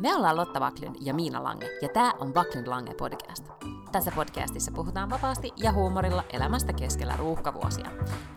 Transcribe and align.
Me 0.00 0.14
ollaan 0.14 0.36
Lotta 0.36 0.60
Vaklin 0.60 0.96
ja 1.00 1.14
Miina 1.14 1.44
Lange, 1.44 1.66
ja 1.82 1.88
tämä 1.88 2.12
on 2.18 2.34
Vaklin 2.34 2.70
Lange 2.70 2.94
podcast. 2.94 3.44
Tässä 3.92 4.10
podcastissa 4.10 4.72
puhutaan 4.74 5.10
vapaasti 5.10 5.52
ja 5.56 5.72
huumorilla 5.72 6.24
elämästä 6.32 6.72
keskellä 6.72 7.16
ruuhkavuosia. 7.16 7.90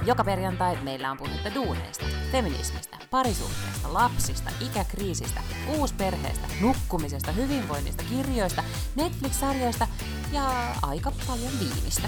Joka 0.05 0.23
perjantai 0.23 0.77
meillä 0.81 1.11
on 1.11 1.17
puhetta 1.17 1.53
duuneista, 1.55 2.05
feminismistä, 2.31 2.97
parisuhteesta, 3.11 3.93
lapsista, 3.93 4.49
ikäkriisistä, 4.59 5.41
uusperheestä, 5.77 6.47
nukkumisesta, 6.61 7.31
hyvinvoinnista, 7.31 8.03
kirjoista, 8.09 8.63
Netflix-sarjoista 8.95 9.87
ja 10.31 10.51
aika 10.81 11.11
paljon 11.27 11.51
viinistä. 11.59 12.07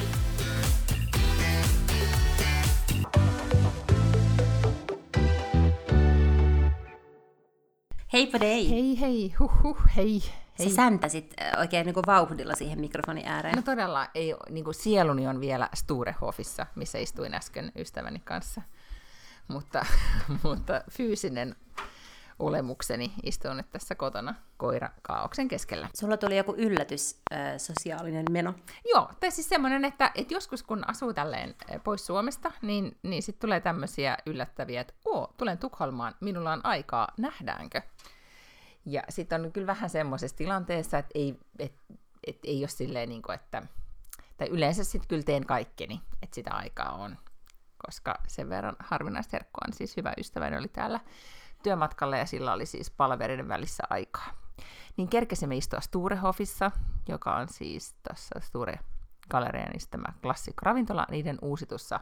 Heippa 8.16 8.40
dei! 8.40 8.70
Hei 8.70 9.00
hei, 9.00 9.36
huhhuh, 9.40 9.78
hei. 9.96 10.24
hei. 10.60 10.70
Sä 10.70 10.76
säntäsit 10.76 11.34
oikein 11.58 11.86
niin 11.86 11.96
vauhdilla 12.08 12.56
siihen 12.56 12.80
mikrofonin 12.80 13.28
ääreen. 13.28 13.56
No 13.56 13.62
todella, 13.62 14.08
ei, 14.16 14.36
niin 14.50 14.64
kuin 14.64 14.74
sieluni 14.74 15.28
on 15.28 15.42
vielä 15.42 15.70
Sturehofissa, 15.74 16.66
missä 16.76 16.98
istuin 16.98 17.34
äsken 17.34 17.72
ystäväni 17.76 18.20
kanssa. 18.20 18.62
Mutta, 19.48 19.86
mutta 20.44 20.82
fyysinen 20.92 21.56
olemukseni 22.40 23.14
istuu 23.24 23.54
nyt 23.54 23.72
tässä 23.72 23.96
kotona 23.96 24.36
koira 24.58 24.90
kaauksen 25.02 25.48
keskellä. 25.48 25.90
Sulla 25.94 26.18
tuli 26.18 26.38
joku 26.38 26.56
yllätys, 26.58 27.22
äh, 27.34 27.40
sosiaalinen 27.58 28.26
meno. 28.32 28.54
Joo, 28.94 29.10
tai 29.20 29.32
siis 29.32 29.50
semmoinen, 29.50 29.86
että, 29.86 30.12
että 30.16 30.34
joskus 30.34 30.64
kun 30.64 30.90
asuu 30.90 31.14
tälleen 31.14 31.56
pois 31.84 32.06
Suomesta, 32.06 32.52
niin, 32.62 32.98
niin 33.04 33.24
sitten 33.24 33.48
tulee 33.48 33.60
tämmöisiä 33.60 34.18
yllättäviä, 34.26 34.82
että 34.82 34.94
oo, 35.06 35.34
tulen 35.38 35.58
Tukholmaan, 35.58 36.16
minulla 36.20 36.54
on 36.54 36.66
aikaa, 36.66 37.08
nähdäänkö? 37.18 37.82
Ja 38.86 39.04
sitten 39.10 39.46
on 39.46 39.52
kyllä 39.52 39.68
vähän 39.68 39.90
semmoisessa 39.90 40.38
tilanteessa, 40.38 40.98
että 40.98 41.12
ei, 41.16 41.40
et, 41.60 41.74
et, 42.28 42.38
ei 42.44 42.62
ole 42.62 42.68
silleen, 42.68 43.10
niin 43.10 43.22
kuin, 43.22 43.36
että, 43.36 43.62
tai 44.38 44.48
yleensä 44.48 44.84
sitten 44.84 45.08
kyllä 45.08 45.24
teen 45.24 45.46
kaikkeni, 45.46 46.02
että 46.22 46.36
sitä 46.36 46.54
aikaa 46.54 46.92
on, 46.92 47.18
koska 47.86 48.16
sen 48.28 48.50
verran 48.50 48.76
harvinaista 48.80 49.30
herkkua 49.34 49.68
on 49.68 49.74
siis 49.74 49.98
hyvä 49.98 50.14
ystäväni 50.18 50.58
oli 50.58 50.68
täällä 50.68 51.00
työmatkalla 51.66 52.18
ja 52.18 52.26
sillä 52.26 52.54
oli 52.54 52.66
siis 52.66 52.92
palaveriden 52.92 53.48
välissä 53.48 53.84
aikaa. 53.90 54.34
Niin 54.98 55.08
kerkesimme 55.08 55.56
istua 55.56 55.82
Sturehofissa, 55.82 56.72
joka 57.10 57.36
on 57.36 57.48
siis 57.48 57.96
tässä 58.04 58.36
Sture 58.40 58.80
Galerian 59.30 59.74
tämä 59.92 60.14
klassikko-ravintola, 60.22 61.06
niiden 61.12 61.38
uusitussa 61.42 62.00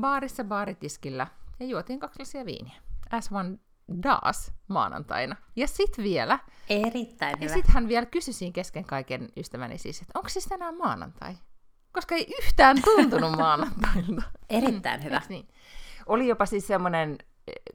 baarissa 0.00 0.44
baaritiskillä, 0.44 1.26
ja 1.60 1.66
juotiin 1.66 2.00
kaksi 2.00 2.18
lasia 2.18 2.46
viiniä. 2.46 2.80
As 3.10 3.32
one 3.32 3.58
daas 4.02 4.52
maanantaina. 4.68 5.36
Ja 5.56 5.68
sitten 5.68 6.04
vielä... 6.04 6.38
Erittäin 6.68 7.40
hyvä. 7.40 7.44
Ja 7.44 7.54
sitten 7.54 7.74
hän 7.74 7.88
vielä 7.88 8.06
kysyi 8.06 8.34
siinä 8.34 8.52
kesken 8.52 8.84
kaiken 8.84 9.28
ystäväni 9.36 9.78
siis, 9.78 10.00
että 10.00 10.18
onko 10.18 10.28
siis 10.28 10.44
tänään 10.44 10.78
maanantai? 10.78 11.34
Koska 11.92 12.14
ei 12.14 12.26
yhtään 12.42 12.82
tuntunut 12.82 13.36
maanantailta. 13.46 14.22
Erittäin 14.50 15.04
hyvä. 15.04 15.22
niin? 15.28 15.48
Oli 16.06 16.28
jopa 16.28 16.46
siis 16.46 16.66
semmoinen, 16.66 17.18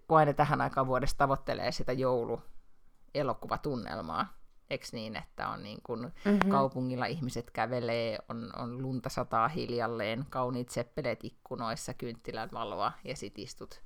kun 0.07 0.17
aina 0.17 0.33
tähän 0.33 0.61
aikaan 0.61 0.87
vuodesta 0.87 1.17
tavoittelee 1.17 1.71
sitä 1.71 1.91
jouluelokuvatunnelmaa, 1.91 4.37
eikö 4.69 4.85
niin, 4.91 5.15
että 5.15 5.49
on 5.49 5.63
niin 5.63 5.79
kuin 5.83 6.01
mm-hmm. 6.01 6.51
kaupungilla 6.51 7.05
ihmiset 7.05 7.51
kävelee, 7.51 8.19
on, 8.29 8.51
on 8.55 8.81
lunta 8.81 9.09
sataa 9.09 9.47
hiljalleen, 9.47 10.25
kauniit 10.29 10.69
seppeleet 10.69 11.19
ikkunoissa, 11.23 11.93
kynttilän 11.93 12.49
valoa 12.53 12.91
ja 13.03 13.15
sit 13.15 13.39
istut 13.39 13.81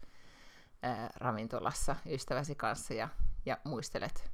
ää, 0.81 1.09
ravintolassa 1.15 1.95
ystäväsi 2.05 2.55
kanssa 2.55 2.93
ja, 2.93 3.09
ja 3.45 3.57
muistelet 3.63 4.31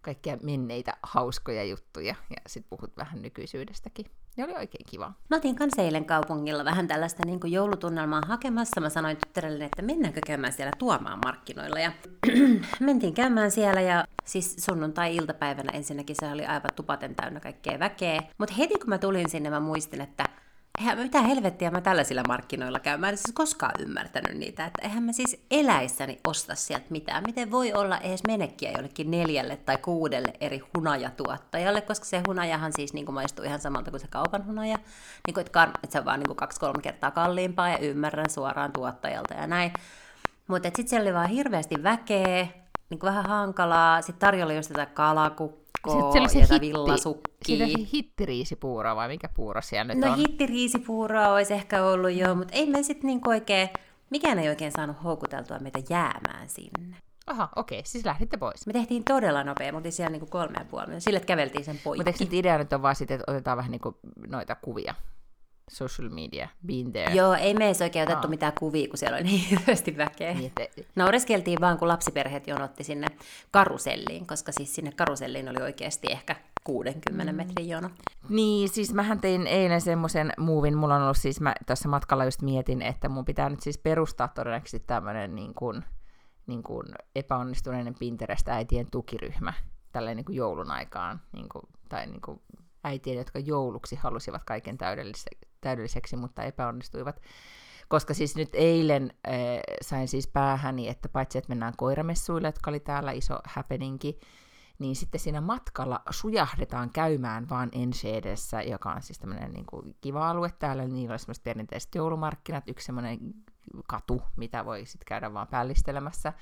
kaikkia 0.00 0.38
menneitä 0.42 0.96
hauskoja 1.02 1.64
juttuja 1.64 2.14
ja 2.30 2.36
sitten 2.46 2.70
puhut 2.70 2.96
vähän 2.96 3.22
nykyisyydestäkin. 3.22 4.06
Ja 4.36 4.44
oli 4.44 4.52
oikein 4.52 4.86
kiva. 4.90 5.12
Mä 5.30 5.36
otin 5.36 5.56
kanssa 5.56 5.82
eilen 5.82 6.04
kaupungilla 6.04 6.64
vähän 6.64 6.88
tällaista 6.88 7.22
niin 7.26 7.40
kuin 7.40 7.52
joulutunnelmaa 7.52 8.22
hakemassa. 8.26 8.80
Mä 8.80 8.88
sanoin 8.88 9.16
tyttärelle, 9.16 9.64
että 9.64 9.82
mennäänkö 9.82 10.20
käymään 10.26 10.52
siellä 10.52 10.72
tuomaan 10.78 11.18
markkinoilla. 11.24 11.80
Ja 11.80 11.92
mentiin 12.80 13.14
käymään 13.14 13.50
siellä 13.50 13.80
ja 13.80 14.04
siis 14.24 14.56
sunnuntai-iltapäivänä 14.58 15.72
ensinnäkin 15.72 16.16
se 16.18 16.28
oli 16.28 16.46
aivan 16.46 16.70
tupaten 16.76 17.14
täynnä 17.14 17.40
kaikkea 17.40 17.78
väkeä. 17.78 18.22
Mutta 18.38 18.54
heti 18.54 18.74
kun 18.74 18.88
mä 18.88 18.98
tulin 18.98 19.30
sinne, 19.30 19.50
mä 19.50 19.60
muistin, 19.60 20.00
että 20.00 20.24
eihän 20.78 20.98
mitä 20.98 21.22
helvettiä 21.22 21.70
mä 21.70 21.80
tällaisilla 21.80 22.22
markkinoilla 22.28 22.80
käyn. 22.80 23.00
Mä 23.00 23.08
en 23.08 23.16
siis 23.16 23.34
koskaan 23.34 23.74
ymmärtänyt 23.78 24.38
niitä, 24.38 24.66
että 24.66 24.82
eihän 24.82 25.02
mä 25.02 25.12
siis 25.12 25.44
eläissäni 25.50 26.18
osta 26.24 26.54
sieltä 26.54 26.86
mitään. 26.90 27.24
Miten 27.26 27.50
voi 27.50 27.72
olla 27.72 27.98
edes 27.98 28.24
menekkiä 28.24 28.72
jollekin 28.72 29.10
neljälle 29.10 29.56
tai 29.56 29.78
kuudelle 29.78 30.32
eri 30.40 30.62
hunajatuottajalle, 30.76 31.80
koska 31.80 32.06
se 32.06 32.22
hunajahan 32.26 32.72
siis 32.72 32.92
niin 32.92 33.04
kuin 33.06 33.14
maistuu 33.14 33.44
ihan 33.44 33.60
samalta 33.60 33.90
kuin 33.90 34.00
se 34.00 34.08
kaupan 34.08 34.46
hunaja. 34.46 34.78
Niin 35.26 35.34
kuin, 35.34 35.46
että, 35.46 35.64
kar- 35.64 35.78
että 35.82 35.92
se 35.92 35.98
on 35.98 36.04
vaan 36.04 36.20
niin 36.20 36.36
kaksi-kolme 36.36 36.82
kertaa 36.82 37.10
kalliimpaa 37.10 37.68
ja 37.68 37.78
ymmärrän 37.78 38.30
suoraan 38.30 38.72
tuottajalta 38.72 39.34
ja 39.34 39.46
näin. 39.46 39.72
Mutta 40.46 40.68
sitten 40.68 40.88
siellä 40.88 41.08
oli 41.08 41.14
vaan 41.14 41.28
hirveästi 41.28 41.82
väkeä, 41.82 42.46
niin 42.90 42.98
kuin 42.98 43.08
vähän 43.08 43.26
hankalaa. 43.26 44.02
Sitten 44.02 44.20
tarjolla 44.20 44.52
just 44.52 44.68
tätä 44.68 44.86
villaverkkoa 45.82 46.12
Sitten 46.12 46.30
se 46.30 46.38
ja 46.38 46.46
hitti, 46.52 46.60
villasukkia. 46.60 47.31
Siitä 47.46 47.66
se 47.66 47.86
hittiriisipuuro 47.92 48.96
vai 48.96 49.08
mikä 49.08 49.28
puuro 49.36 49.62
siellä 49.62 49.94
nyt 49.94 50.04
No 50.04 50.12
on? 50.12 50.18
hittiriisipuuroa 50.18 51.28
olisi 51.28 51.54
ehkä 51.54 51.84
ollut 51.84 52.12
jo, 52.12 52.34
mutta 52.34 52.54
ei 52.54 52.66
me 52.66 52.82
sitten 52.82 53.06
niinku 53.06 53.30
oikein, 53.30 53.68
mikään 54.10 54.38
ei 54.38 54.48
oikein 54.48 54.72
saanut 54.72 55.04
houkuteltua 55.04 55.58
meitä 55.58 55.78
jäämään 55.90 56.48
sinne. 56.48 56.96
Aha, 57.26 57.48
okei, 57.56 57.82
siis 57.84 58.04
lähditte 58.04 58.36
pois. 58.36 58.66
Me 58.66 58.72
tehtiin 58.72 59.04
todella 59.04 59.44
nopea, 59.44 59.72
me 59.72 59.76
oltiin 59.76 59.92
siellä 59.92 60.10
niinku 60.10 60.26
kolme 60.26 60.54
ja 60.58 60.64
puoli. 60.64 61.00
Sille, 61.00 61.20
käveltiin 61.20 61.64
sen 61.64 61.80
poikki. 61.84 62.10
Mutta 62.10 62.22
eikö 62.24 62.36
idea 62.36 62.58
nyt 62.58 62.72
on 62.72 62.82
vaan 62.82 62.96
sitten, 62.96 63.14
että 63.20 63.32
otetaan 63.32 63.56
vähän 63.56 63.70
niinku 63.70 63.98
noita 64.28 64.54
kuvia? 64.54 64.94
Social 65.70 66.08
media, 66.08 66.48
been 66.66 66.92
there. 66.92 67.14
Joo, 67.14 67.34
ei 67.34 67.54
me 67.54 67.64
edes 67.66 67.82
oikein 67.82 68.02
otettu 68.02 68.26
Aa. 68.26 68.30
mitään 68.30 68.52
kuvia, 68.58 68.88
kun 68.88 68.98
siellä 68.98 69.16
oli 69.16 69.24
niin 69.24 69.48
hirveästi 69.50 69.96
väkeä. 69.96 70.34
Niin, 70.34 70.52
että, 70.56 70.82
Naureskeltiin 70.96 71.60
vaan, 71.60 71.78
kun 71.78 71.88
lapsiperheet 71.88 72.46
jonotti 72.46 72.84
sinne 72.84 73.06
karuselliin, 73.50 74.26
koska 74.26 74.52
siis 74.52 74.74
sinne 74.74 74.92
karuselliin 74.92 75.48
oli 75.48 75.62
oikeasti 75.62 76.06
ehkä 76.10 76.36
60 76.64 77.32
metrin 77.32 77.68
jono. 77.68 77.90
niin, 78.28 78.68
siis 78.68 78.94
mähän 78.94 79.20
tein 79.20 79.46
eilen 79.46 79.80
semmoisen 79.80 80.32
muuvin, 80.38 80.76
mulla 80.76 80.94
on 80.94 81.02
ollut 81.02 81.16
siis, 81.16 81.40
mä 81.40 81.54
tuossa 81.66 81.88
matkalla 81.88 82.24
just 82.24 82.42
mietin, 82.42 82.82
että 82.82 83.08
mun 83.08 83.24
pitää 83.24 83.50
nyt 83.50 83.60
siis 83.60 83.78
perustaa 83.78 84.28
todennäköisesti 84.28 84.86
tämmöinen 84.86 85.34
niin 85.34 85.54
kuin, 85.54 85.84
niin 86.46 86.62
kuin 86.62 86.86
epäonnistuneiden 87.16 87.94
Pinterest-äitien 87.98 88.90
tukiryhmä 88.90 89.52
tälleen 89.92 90.16
niin 90.16 90.24
kuin 90.24 90.36
joulun 90.36 90.70
aikaan, 90.70 91.20
niin 91.32 91.48
kuin, 91.48 91.62
tai 91.88 92.06
niin 92.06 92.20
kuin 92.20 92.40
äitien, 92.84 93.16
jotka 93.16 93.38
jouluksi 93.38 93.96
halusivat 93.96 94.44
kaiken 94.44 94.78
täydellise- 94.78 95.48
täydelliseksi, 95.60 96.16
mutta 96.16 96.42
epäonnistuivat. 96.42 97.20
Koska 97.88 98.14
siis 98.14 98.36
nyt 98.36 98.50
eilen 98.52 99.12
äh, 99.28 99.34
sain 99.82 100.08
siis 100.08 100.26
päähäni, 100.26 100.88
että 100.88 101.08
paitsi 101.08 101.38
että 101.38 101.48
mennään 101.48 101.76
koiramessuille, 101.76 102.48
jotka 102.48 102.70
oli 102.70 102.80
täällä 102.80 103.12
iso 103.12 103.38
happeningi, 103.44 104.18
niin 104.78 104.96
sitten 104.96 105.20
siinä 105.20 105.40
matkalla 105.40 106.02
sujahdetaan 106.10 106.90
käymään 106.90 107.48
vaan 107.48 107.68
Enshedessä, 107.72 108.62
joka 108.62 108.92
on 108.92 109.02
siis 109.02 109.18
tämmöinen 109.18 109.52
niin 109.52 109.66
kuin 109.66 109.96
kiva 110.00 110.30
alue 110.30 110.52
täällä, 110.58 110.84
niillä 110.84 111.12
on 111.12 111.18
semmoiset 111.18 111.44
perinteiset 111.44 111.94
joulumarkkinat, 111.94 112.68
yksi 112.68 112.86
semmoinen 112.86 113.18
katu, 113.86 114.22
mitä 114.36 114.64
voi 114.64 114.86
sitten 114.86 115.06
käydä 115.06 115.34
vaan 115.34 115.48
pällistelemässä. 115.48 116.32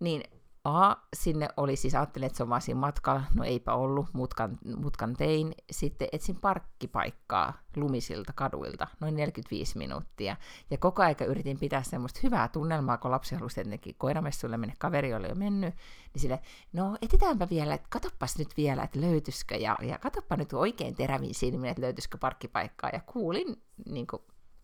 Niin 0.00 0.22
A, 0.64 0.96
sinne 1.16 1.48
oli 1.56 1.76
siis, 1.76 1.94
ajattelin, 1.94 2.26
että 2.26 2.36
se 2.36 2.42
on 2.42 2.48
vaan 2.48 2.60
siinä 2.60 2.80
matkalla, 2.80 3.22
no 3.34 3.44
eipä 3.44 3.74
ollut, 3.74 4.06
mutkan, 4.12 4.58
mutkan 4.76 5.14
tein. 5.14 5.54
Sitten 5.70 6.08
etsin 6.12 6.36
parkkipaikkaa 6.36 7.52
lumisilta 7.76 8.32
kaduilta, 8.32 8.86
noin 9.00 9.16
45 9.16 9.78
minuuttia. 9.78 10.36
Ja 10.70 10.78
koko 10.78 11.02
aika 11.02 11.24
yritin 11.24 11.58
pitää 11.58 11.82
semmoista 11.82 12.20
hyvää 12.22 12.48
tunnelmaa, 12.48 12.98
kun 12.98 13.10
lapsi 13.10 13.34
halusi 13.34 13.54
tietenkin 13.54 13.94
koiramessuille 13.98 14.56
mennä, 14.56 14.74
kaveri 14.78 15.14
oli 15.14 15.28
jo 15.28 15.34
mennyt. 15.34 15.74
Niin 16.14 16.20
sille, 16.20 16.40
no 16.72 16.96
etitäänpä 17.02 17.48
vielä, 17.50 17.74
että 17.74 17.88
katoppas 17.90 18.38
nyt 18.38 18.56
vielä, 18.56 18.82
että 18.82 19.00
löytyisikö, 19.00 19.56
ja, 19.56 19.76
ja 19.82 19.98
katoppa 19.98 20.36
nyt 20.36 20.52
oikein 20.52 20.94
teräviin 20.94 21.34
silmin, 21.34 21.70
että 21.70 21.82
löytyisikö 21.82 22.18
parkkipaikkaa. 22.18 22.90
Ja 22.92 23.00
kuulin, 23.06 23.62
niin 23.86 24.06
kuin, 24.06 24.22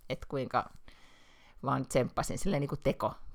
että 0.08 0.26
kuinka 0.28 0.70
vaan 1.62 1.86
tsemppasin 1.86 2.38
silleen 2.38 2.60
niin 2.60 2.68
kuin 2.68 2.80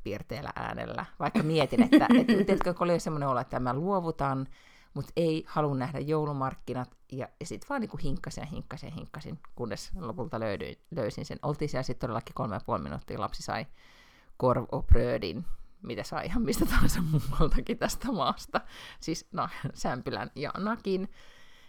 tekopiirteellä 0.01 0.51
äänellä, 0.55 1.05
vaikka 1.19 1.43
mietin, 1.43 1.83
että, 1.83 2.07
että 2.19 2.33
tiedätkö, 2.33 2.73
kun 2.73 2.89
oli 2.89 2.99
semmoinen 2.99 3.29
olo, 3.29 3.39
että 3.39 3.59
mä 3.59 3.73
luovutan, 3.73 4.47
mutta 4.93 5.11
ei 5.15 5.43
halua 5.47 5.75
nähdä 5.75 5.99
joulumarkkinat, 5.99 6.89
ja, 7.11 7.27
ja 7.39 7.45
sitten 7.45 7.69
vaan 7.69 7.81
niin 7.81 7.89
kuin 7.89 8.01
hinkkasin 8.01 8.41
ja 8.41 8.47
hinkkasin 8.47 8.87
ja 8.87 8.95
hinkkasin, 8.95 9.39
kunnes 9.55 9.91
lopulta 9.99 10.39
löydyin, 10.39 10.77
löysin 10.91 11.25
sen. 11.25 11.39
Oltiin 11.41 11.69
siellä 11.69 11.83
sitten 11.83 12.07
todellakin 12.07 12.35
kolme 12.35 12.55
ja 12.55 12.61
puoli 12.65 12.83
minuuttia, 12.83 13.19
lapsi 13.19 13.43
sai 13.43 13.65
korvopröödin, 14.37 15.45
mitä 15.81 16.03
saa 16.03 16.21
ihan 16.21 16.41
mistä 16.41 16.65
tahansa 16.65 17.01
muualtakin 17.01 17.77
tästä 17.77 18.11
maasta, 18.11 18.61
siis 18.99 19.27
no, 19.31 19.49
sämpylän 19.73 20.31
ja 20.35 20.51
nakin, 20.57 21.09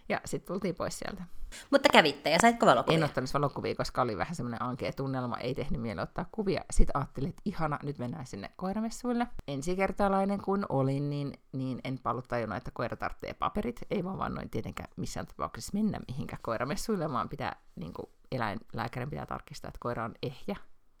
Ja 0.09 0.21
sitten 0.25 0.53
tultiin 0.53 0.75
pois 0.75 0.99
sieltä. 0.99 1.23
Mutta 1.71 1.89
kävitte 1.91 2.29
ja 2.29 2.37
saitko 2.41 2.65
valokuvia? 2.65 2.97
En 2.97 3.03
ottanut 3.03 3.33
valokuvia, 3.33 3.75
koska 3.75 4.01
oli 4.01 4.17
vähän 4.17 4.35
semmoinen 4.35 4.61
ankea 4.61 4.93
tunnelma, 4.93 5.37
ei 5.37 5.55
tehnyt 5.55 5.81
mieli 5.81 6.01
ottaa 6.01 6.25
kuvia. 6.31 6.61
Sitten 6.71 6.97
ajattelin, 6.97 7.29
että 7.29 7.41
ihana, 7.45 7.79
nyt 7.83 7.99
mennään 7.99 8.25
sinne 8.25 8.51
koiramessuille. 8.55 9.27
Ensikertalainen 9.47 10.41
kun 10.41 10.65
olin, 10.69 11.09
niin, 11.09 11.33
niin 11.51 11.79
en 11.83 11.99
paljon 11.99 12.23
tajunnut, 12.27 12.57
että 12.57 12.71
koira 12.73 12.97
tarvitsee 12.97 13.33
paperit. 13.33 13.81
Ei 13.91 14.03
vaan 14.03 14.17
vaan 14.17 14.33
noin 14.33 14.49
tietenkään 14.49 14.89
missään 14.97 15.27
tapauksessa 15.27 15.71
mennä 15.73 15.99
mihinkään 16.07 16.41
koiramessuille, 16.41 17.11
vaan 17.11 17.29
pitää, 17.29 17.55
niin 17.75 17.93
kuin 17.93 18.09
eläinlääkärin 18.31 19.09
pitää 19.09 19.25
tarkistaa, 19.25 19.69
että 19.69 19.79
koira 19.81 20.05
on 20.05 20.15
ehjä, 20.23 20.55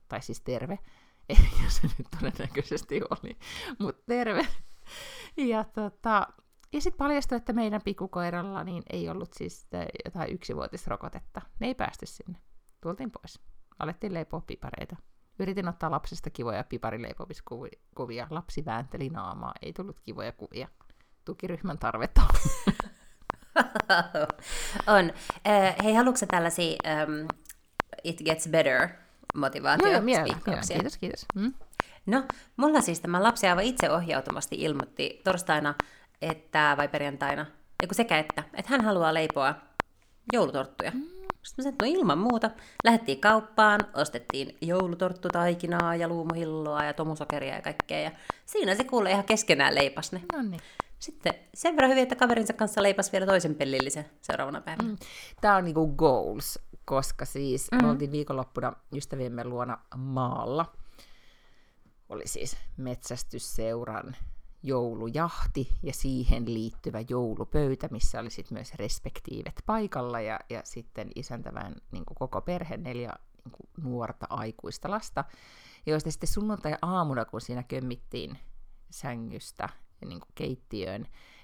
tai 0.07 0.21
siis 0.21 0.41
terve. 0.41 0.79
Ehjä 1.29 1.69
se 1.69 1.87
nyt 1.97 2.07
todennäköisesti 2.19 3.01
oli, 3.09 3.37
mutta 3.79 4.03
terve. 4.07 4.47
Ja 5.37 5.63
tota, 5.63 6.27
ja 6.73 6.81
sitten 6.81 6.97
paljastui, 6.97 7.35
että 7.35 7.53
meidän 7.53 7.81
pikkukoiralla 7.81 8.63
niin 8.63 8.83
ei 8.89 9.09
ollut 9.09 9.33
siis 9.33 9.67
jotain 10.05 10.33
yksivuotisrokotetta. 10.33 11.41
Ne 11.59 11.67
ei 11.67 11.75
päästy 11.75 12.05
sinne. 12.05 12.37
Tultiin 12.81 13.11
pois. 13.11 13.39
Alettiin 13.79 14.13
leipoa 14.13 14.41
pipareita. 14.47 14.95
Yritin 15.39 15.67
ottaa 15.67 15.91
lapsesta 15.91 16.29
kivoja 16.29 16.63
piparileipomiskuvia. 16.63 18.27
Lapsi 18.29 18.65
väänteli 18.65 19.09
naamaa. 19.09 19.53
Ei 19.61 19.73
tullut 19.73 19.99
kivoja 19.99 20.31
kuvia. 20.31 20.67
Tukiryhmän 21.25 21.79
tarvetta 21.79 22.21
on. 24.87 25.11
Uh, 25.47 25.83
hei, 25.83 25.93
haluatko 25.93 26.25
tällaisia 26.25 26.77
um, 27.07 27.27
It 28.03 28.21
Gets 28.25 28.47
Better 28.47 28.89
motivaatio 29.33 29.87
Joo, 29.87 30.01
joo, 30.05 30.61
kiitos, 30.67 30.97
kiitos. 30.97 31.25
Mm? 31.35 31.53
No, 32.05 32.23
mulla 32.57 32.81
siis 32.81 32.99
tämä 32.99 33.23
lapsi 33.23 33.47
aivan 33.47 33.63
itse 33.63 33.91
ohjautumasti 33.91 34.55
ilmoitti 34.55 35.21
torstaina 35.23 35.75
että, 36.29 36.75
vai 36.77 36.87
perjantaina, 36.87 37.45
eiku 37.81 37.93
sekä 37.93 38.19
että, 38.19 38.43
että 38.53 38.71
hän 38.71 38.81
haluaa 38.81 39.13
leipoa 39.13 39.55
joulutorttuja. 40.33 40.91
Mm. 40.91 41.03
Sitten 41.43 41.65
mä 41.65 41.71
sanoin, 41.71 41.77
no 41.81 41.99
ilman 41.99 42.17
muuta. 42.17 42.49
Lähettiin 42.83 43.21
kauppaan, 43.21 43.79
ostettiin 43.93 44.57
joulutorttutaikinaa 44.61 45.95
ja 45.95 46.07
luumuhilloa 46.07 46.83
ja 46.83 46.93
tomusokeria 46.93 47.55
ja 47.55 47.61
kaikkea. 47.61 47.99
Ja 47.99 48.11
siinä 48.45 48.75
se 48.75 48.83
kuulee 48.83 49.11
ihan 49.11 49.23
keskenään 49.23 49.75
leipas 49.75 50.11
ne. 50.11 50.21
Noniin. 50.33 50.61
Sitten 50.99 51.33
sen 51.53 51.75
verran 51.75 51.91
hyvin, 51.91 52.03
että 52.03 52.15
kaverinsa 52.15 52.53
kanssa 52.53 52.83
leipas 52.83 53.11
vielä 53.11 53.25
toisen 53.25 53.55
pellillisen 53.55 54.05
seuraavana 54.21 54.61
päivänä. 54.61 54.89
Mm. 54.89 54.97
Tämä 55.41 55.55
on 55.55 55.63
niinku 55.63 55.87
goals, 55.87 56.59
koska 56.85 57.25
siis 57.25 57.71
mm. 57.71 57.85
me 57.85 57.91
oltiin 57.91 58.11
viikonloppuna 58.11 58.73
ystäviemme 58.95 59.43
luona 59.43 59.77
maalla. 59.97 60.65
Oli 62.09 62.27
siis 62.27 62.57
metsästysseuran 62.77 64.15
joulujahti 64.63 65.69
ja 65.83 65.93
siihen 65.93 66.53
liittyvä 66.53 67.03
joulupöytä, 67.09 67.87
missä 67.91 68.19
oli 68.19 68.29
sitten 68.29 68.55
myös 68.57 68.73
respektiivet 68.73 69.63
paikalla 69.65 70.21
ja, 70.21 70.39
ja 70.49 70.61
sitten 70.63 71.09
isäntävän 71.15 71.75
niin 71.91 72.05
koko 72.05 72.41
perhe, 72.41 72.77
neljä 72.77 73.13
niin 73.45 73.69
nuorta 73.83 74.27
aikuista 74.29 74.89
lasta, 74.89 75.23
joista 75.85 76.11
sitten 76.11 76.29
sunnuntai-aamuna, 76.29 77.25
kun 77.25 77.41
siinä 77.41 77.63
kömmittiin 77.63 78.37
sängystä 78.89 79.69
niin 80.05 80.21
keittiöön, 80.35 81.01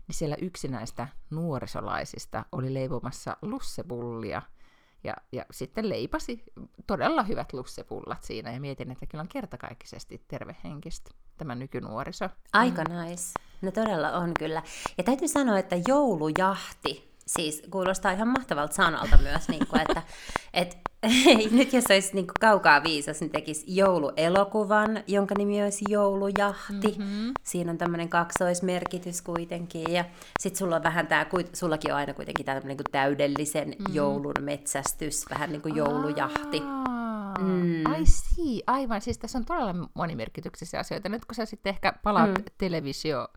niin 0.08 0.16
siellä 0.16 0.36
yksi 0.42 0.68
näistä 0.68 1.08
nuorisolaisista 1.30 2.46
oli 2.52 2.74
leipomassa 2.74 3.38
lussepullia– 3.42 4.42
ja, 5.04 5.14
ja 5.32 5.46
sitten 5.52 5.90
leipasi 5.90 6.44
todella 6.88 7.24
hyvät 7.24 7.54
lussepullat 7.54 8.24
siinä 8.24 8.52
ja 8.52 8.60
mietin, 8.60 8.92
että 8.92 9.06
kyllä 9.06 9.22
on 9.22 9.28
kertakaikkisesti 9.28 10.24
tervehenkistä 10.28 11.12
tämä 11.38 11.56
nykynuoriso. 11.56 12.30
Aika 12.54 12.84
mm. 12.84 12.96
nice. 12.96 13.24
No 13.62 13.72
todella 13.72 14.12
on 14.12 14.32
kyllä. 14.40 14.64
Ja 14.98 15.04
täytyy 15.04 15.28
sanoa, 15.28 15.58
että 15.58 15.76
joulujahti, 15.88 17.14
siis 17.28 17.64
kuulostaa 17.72 18.12
ihan 18.12 18.28
mahtavalta 18.28 18.76
sanalta 18.76 19.18
myös, 19.18 19.50
niin 19.50 19.68
kuin, 19.68 19.82
että 19.82 20.04
et, 20.54 20.78
nyt 21.52 21.74
jos 21.74 21.86
olisi 21.90 22.14
niin 22.14 22.28
kuin 22.28 22.36
kaukaa 22.40 22.84
viisas, 22.84 23.20
niin 23.20 23.30
tekisi 23.30 23.64
jouluelokuvan, 23.68 25.04
jonka 25.08 25.36
nimi 25.38 25.64
olisi 25.64 25.86
Joulujahti. 25.90 26.96
Mm-hmm. 26.98 27.34
Siinä 27.44 27.72
on 27.72 27.78
tämmöinen 27.78 28.10
kaksoismerkitys 28.10 29.22
kuitenkin. 29.22 29.94
Ja 29.94 30.06
sitten 30.40 30.58
sulla 30.58 30.76
on 30.76 30.84
vähän 30.84 31.08
tämä, 31.08 31.26
sullakin 31.54 31.92
on 31.92 31.98
aina 31.98 32.14
kuitenkin 32.14 32.46
tämä 32.46 32.60
niin 32.60 32.78
täydellisen 32.92 33.68
mm-hmm. 33.68 33.96
joulun 33.96 34.34
metsästys, 34.42 35.26
vähän 35.30 35.52
niin 35.52 35.62
kuin 35.62 35.76
joulujahti. 35.76 36.60
Mm. 37.40 37.86
Ai 37.86 38.06
sii, 38.06 38.64
aivan. 38.68 39.02
Siis 39.02 39.18
tässä 39.18 39.38
on 39.38 39.46
todella 39.46 39.76
monimerkityksisiä 39.94 40.80
asioita. 40.80 41.10
Nyt 41.10 41.26
kun 41.26 41.36
sä 41.36 41.46
sitten 41.46 41.70
ehkä 41.70 41.94
palaat 42.04 42.38
mm. 42.38 42.44
televisio 42.58 43.28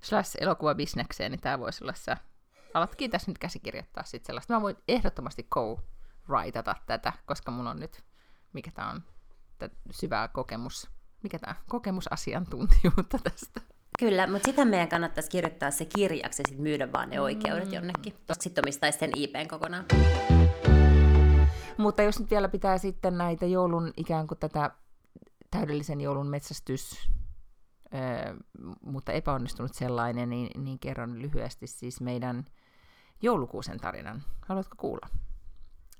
slash 0.00 0.36
elokuvabisnekseen, 0.40 1.30
niin 1.30 1.40
tämä 1.40 1.58
voisi 1.58 1.84
olla 1.84 1.94
sä. 1.94 2.16
Alatkin 2.74 3.10
tässä 3.10 3.30
nyt 3.30 3.38
käsikirjoittaa 3.38 4.04
sitten 4.04 4.26
sellaista. 4.26 4.54
Mä 4.54 4.62
voin 4.62 4.76
ehdottomasti 4.88 5.46
co 5.54 5.80
writata 6.28 6.74
tätä, 6.86 7.12
koska 7.26 7.50
mulla 7.50 7.70
on 7.70 7.80
nyt, 7.80 8.04
mikä 8.52 8.70
tämä 8.70 8.90
on, 8.90 9.02
syvää 9.90 10.28
kokemus, 10.28 10.90
mikä 11.22 11.38
tämä 11.38 11.54
kokemusasiantuntijuutta 11.68 13.18
tästä. 13.30 13.60
Kyllä, 13.98 14.26
mutta 14.26 14.46
sitä 14.46 14.64
meidän 14.64 14.88
kannattaisi 14.88 15.30
kirjoittaa 15.30 15.70
se 15.70 15.84
kirjaksi 15.84 16.42
ja 16.42 16.44
sitten 16.48 16.62
myydä 16.62 16.92
vaan 16.92 17.10
ne 17.10 17.20
oikeudet 17.20 17.68
mm. 17.68 17.74
jonnekin. 17.74 18.14
Sitten 18.40 18.64
omistaisi 18.64 18.98
sen 18.98 19.10
IPn 19.16 19.48
kokonaan. 19.48 19.84
Mutta 21.78 22.02
jos 22.02 22.20
nyt 22.20 22.30
vielä 22.30 22.48
pitää 22.48 22.78
sitten 22.78 23.18
näitä 23.18 23.46
joulun 23.46 23.92
ikään 23.96 24.26
kuin 24.26 24.38
tätä 24.38 24.70
täydellisen 25.50 26.00
joulun 26.00 26.26
metsästys, 26.26 27.10
ö, 27.94 28.34
mutta 28.80 29.12
epäonnistunut 29.12 29.74
sellainen, 29.74 30.30
niin, 30.30 30.64
niin 30.64 30.78
kerron 30.78 31.22
lyhyesti 31.22 31.66
siis 31.66 32.00
meidän 32.00 32.44
joulukuusen 33.22 33.80
tarinan. 33.80 34.22
Haluatko 34.46 34.74
kuulla? 34.78 35.08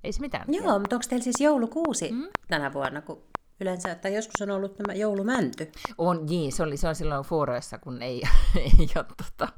Ei 0.04 0.12
se 0.12 0.20
mitään. 0.20 0.44
Joo, 0.48 0.78
mutta 0.78 0.96
onko 0.96 1.06
teillä 1.08 1.24
siis 1.24 1.40
joulukuusi 1.40 2.12
mm? 2.12 2.28
tänä 2.48 2.72
vuonna, 2.72 3.00
kun 3.00 3.22
yleensä, 3.60 3.92
että 3.92 4.08
joskus 4.08 4.42
on 4.42 4.50
ollut 4.50 4.76
tämä 4.76 4.94
joulumänty? 4.94 5.72
On, 5.98 6.26
niin, 6.26 6.52
se, 6.52 6.62
oli, 6.62 6.76
se 6.76 6.88
on 6.88 6.94
silloin 6.94 7.24
fuoroissa, 7.24 7.78
kun 7.78 8.02
ei, 8.02 8.22
ei 8.78 8.88
ole 8.96 9.06
tota, 9.16 9.48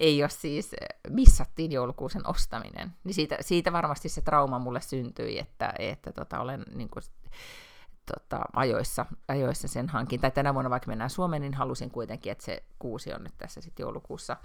ei 0.00 0.22
ole 0.22 0.30
siis, 0.30 0.70
missattiin 1.08 1.72
joulukuusen 1.72 2.26
ostaminen. 2.26 2.92
Niin 3.04 3.14
siitä, 3.14 3.36
siitä 3.40 3.72
varmasti 3.72 4.08
se 4.08 4.20
trauma 4.20 4.58
mulle 4.58 4.80
syntyi, 4.80 5.38
että, 5.38 5.74
että 5.78 6.12
tota, 6.12 6.40
olen 6.40 6.64
niin 6.74 6.90
kuin, 6.90 7.02
tota, 8.12 8.40
ajoissa, 8.52 9.06
ajoissa 9.28 9.68
sen 9.68 9.88
hankin. 9.88 10.20
Tai 10.20 10.30
tänä 10.30 10.54
vuonna 10.54 10.70
vaikka 10.70 10.88
mennään 10.88 11.10
Suomeen, 11.10 11.42
niin 11.42 11.54
halusin 11.54 11.90
kuitenkin, 11.90 12.32
että 12.32 12.44
se 12.44 12.64
kuusi 12.78 13.12
on 13.12 13.24
nyt 13.24 13.34
tässä 13.38 13.60
sitten 13.60 13.84
joulukuussa 13.84 14.36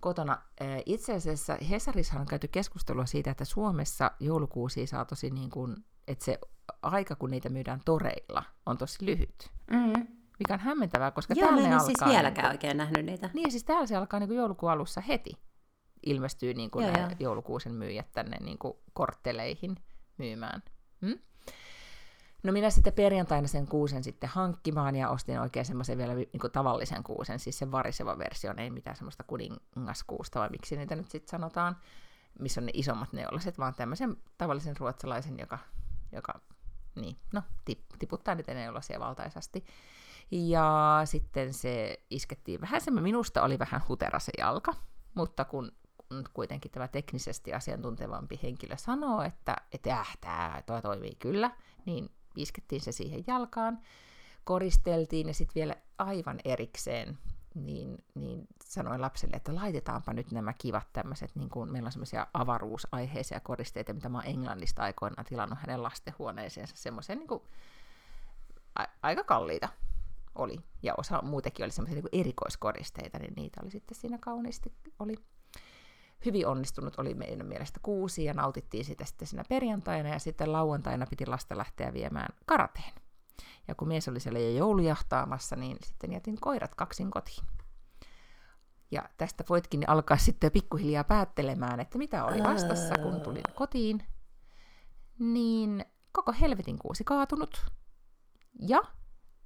kotona. 0.00 0.42
Itse 0.86 1.14
asiassa 1.14 1.56
Hesarissa 1.70 2.20
on 2.20 2.26
käyty 2.26 2.48
keskustelua 2.48 3.06
siitä, 3.06 3.30
että 3.30 3.44
Suomessa 3.44 4.10
joulukuusi 4.20 4.86
saa 4.86 5.04
tosi 5.04 5.30
niin 5.30 5.50
kuin, 5.50 5.76
että 6.08 6.24
se 6.24 6.38
aika, 6.82 7.16
kun 7.16 7.30
niitä 7.30 7.48
myydään 7.48 7.80
toreilla, 7.84 8.42
on 8.66 8.78
tosi 8.78 9.06
lyhyt. 9.06 9.50
Mm. 9.70 10.06
Mikä 10.38 10.54
on 10.54 10.60
hämmentävää, 10.60 11.10
koska 11.10 11.34
Joo, 11.36 11.48
täällä 11.48 11.68
ne 11.68 11.68
siis 11.68 11.88
alkaa... 11.88 12.08
siis 12.08 12.16
vieläkään 12.16 12.44
niin 12.44 12.52
oikein 12.52 12.76
nähnyt 12.76 13.04
niitä. 13.06 13.30
Niin, 13.34 13.50
siis 13.50 13.64
täällä 13.64 13.86
se 13.86 13.96
alkaa 13.96 14.20
niin 14.20 14.28
kuin 14.28 14.38
joulukuun 14.38 14.72
alussa 14.72 15.00
heti. 15.00 15.30
Ilmestyy 16.06 16.54
niin 16.54 16.70
kuin 16.70 16.92
ne 16.92 17.16
joulukuusen 17.20 17.74
myyjät 17.74 18.12
tänne 18.12 18.36
niin 18.40 18.58
kuin 18.58 18.74
kortteleihin 18.92 19.76
myymään. 20.18 20.62
Hmm? 21.06 21.18
No 22.42 22.52
minä 22.52 22.70
sitten 22.70 22.92
perjantaina 22.92 23.48
sen 23.48 23.66
kuusen 23.66 24.04
sitten 24.04 24.30
hankkimaan 24.32 24.96
ja 24.96 25.10
ostin 25.10 25.40
oikein 25.40 25.66
semmoisen 25.66 25.98
vielä 25.98 26.14
niin 26.14 26.40
kuin 26.40 26.52
tavallisen 26.52 27.02
kuusen, 27.02 27.38
siis 27.38 27.58
sen 27.58 27.72
variseva 27.72 28.18
versio, 28.18 28.54
ei 28.56 28.70
mitään 28.70 28.96
semmoista 28.96 29.24
kuningaskuusta 29.24 30.40
vai 30.40 30.48
miksi 30.48 30.76
niitä 30.76 30.96
nyt 30.96 31.10
sitten 31.10 31.30
sanotaan, 31.30 31.76
missä 32.38 32.60
on 32.60 32.66
ne 32.66 32.72
isommat 32.74 33.12
neulaset, 33.12 33.58
vaan 33.58 33.74
tämmöisen 33.74 34.16
tavallisen 34.38 34.76
ruotsalaisen, 34.76 35.38
joka, 35.38 35.58
joka 36.12 36.40
niin, 36.94 37.16
no, 37.32 37.42
tip, 37.64 37.80
tiputtaa 37.98 38.34
niitä 38.34 38.54
neulasia 38.54 39.00
valtaisasti. 39.00 39.64
Ja 40.30 41.00
sitten 41.04 41.54
se 41.54 42.02
iskettiin 42.10 42.60
vähän, 42.60 42.80
se 42.80 42.90
minusta 42.90 43.42
oli 43.42 43.58
vähän 43.58 43.82
hutera 43.88 44.18
se 44.18 44.32
jalka, 44.38 44.74
mutta 45.14 45.44
kun 45.44 45.72
kuitenkin 46.32 46.70
tämä 46.70 46.88
teknisesti 46.88 47.54
asiantuntevampi 47.54 48.40
henkilö 48.42 48.76
sanoo, 48.76 49.22
että, 49.22 49.56
että 49.72 50.00
äh, 50.00 50.18
tämä 50.66 50.82
toimii 50.82 51.14
kyllä, 51.14 51.50
niin 51.86 52.10
iskettiin 52.42 52.80
se 52.80 52.92
siihen 52.92 53.24
jalkaan, 53.26 53.78
koristeltiin 54.44 55.28
ja 55.28 55.34
sitten 55.34 55.54
vielä 55.54 55.76
aivan 55.98 56.38
erikseen 56.44 57.18
niin, 57.54 58.04
niin 58.14 58.46
sanoin 58.64 59.00
lapselle, 59.00 59.36
että 59.36 59.54
laitetaanpa 59.54 60.12
nyt 60.12 60.32
nämä 60.32 60.52
kivat 60.52 60.92
tämmöiset, 60.92 61.30
niin 61.34 61.48
kuin 61.48 61.72
meillä 61.72 61.86
on 61.86 61.92
semmoisia 61.92 62.26
avaruusaiheisia 62.34 63.40
koristeita, 63.40 63.92
mitä 63.92 64.08
mä 64.08 64.18
oon 64.18 64.26
Englannista 64.26 64.82
aikoinaan 64.82 65.24
tilannut 65.24 65.58
hänen 65.58 65.82
lastenhuoneeseensa, 65.82 66.76
semmoisia 66.76 67.16
niin 67.16 67.28
kuin, 67.28 67.42
a- 68.78 68.92
aika 69.02 69.24
kalliita 69.24 69.68
oli. 70.34 70.56
Ja 70.82 70.94
osa 70.96 71.22
muutenkin 71.22 71.64
oli 71.64 71.72
semmoisia 71.72 72.02
niin 72.02 72.20
erikoiskoristeita, 72.20 73.18
niin 73.18 73.34
niitä 73.36 73.60
oli 73.62 73.70
sitten 73.70 73.98
siinä 73.98 74.18
kauniisti, 74.18 74.72
oli 74.98 75.14
hyvin 76.24 76.46
onnistunut 76.46 76.98
oli 76.98 77.14
meidän 77.14 77.46
mielestä 77.46 77.80
kuusi 77.82 78.24
ja 78.24 78.34
nautittiin 78.34 78.84
sitä 78.84 79.04
sitten 79.04 79.28
siinä 79.28 79.44
perjantaina 79.48 80.08
ja 80.08 80.18
sitten 80.18 80.52
lauantaina 80.52 81.06
piti 81.06 81.26
lasta 81.26 81.58
lähteä 81.58 81.92
viemään 81.92 82.28
karateen. 82.46 82.92
Ja 83.68 83.74
kun 83.74 83.88
mies 83.88 84.08
oli 84.08 84.20
siellä 84.20 84.38
jo 84.38 84.50
joulujahtaamassa, 84.50 85.56
niin 85.56 85.76
sitten 85.84 86.12
jätin 86.12 86.40
koirat 86.40 86.74
kaksin 86.74 87.10
kotiin. 87.10 87.44
Ja 88.90 89.08
tästä 89.16 89.44
voitkin 89.48 89.88
alkaa 89.88 90.16
sitten 90.16 90.52
pikkuhiljaa 90.52 91.04
päättelemään, 91.04 91.80
että 91.80 91.98
mitä 91.98 92.24
oli 92.24 92.42
vastassa, 92.42 92.94
kun 93.02 93.20
tulin 93.20 93.42
kotiin. 93.54 94.02
Niin 95.18 95.84
koko 96.12 96.32
helvetin 96.40 96.78
kuusi 96.78 97.04
kaatunut. 97.04 97.66
Ja 98.68 98.80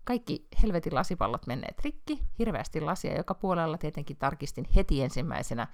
kaikki 0.04 0.48
helvetin 0.62 0.94
lasipallot 0.94 1.46
menneet 1.46 1.80
rikki, 1.84 2.22
hirveästi 2.38 2.80
lasia 2.80 3.16
joka 3.16 3.34
puolella. 3.34 3.78
Tietenkin 3.78 4.16
tarkistin 4.16 4.64
heti 4.76 5.02
ensimmäisenä, 5.02 5.68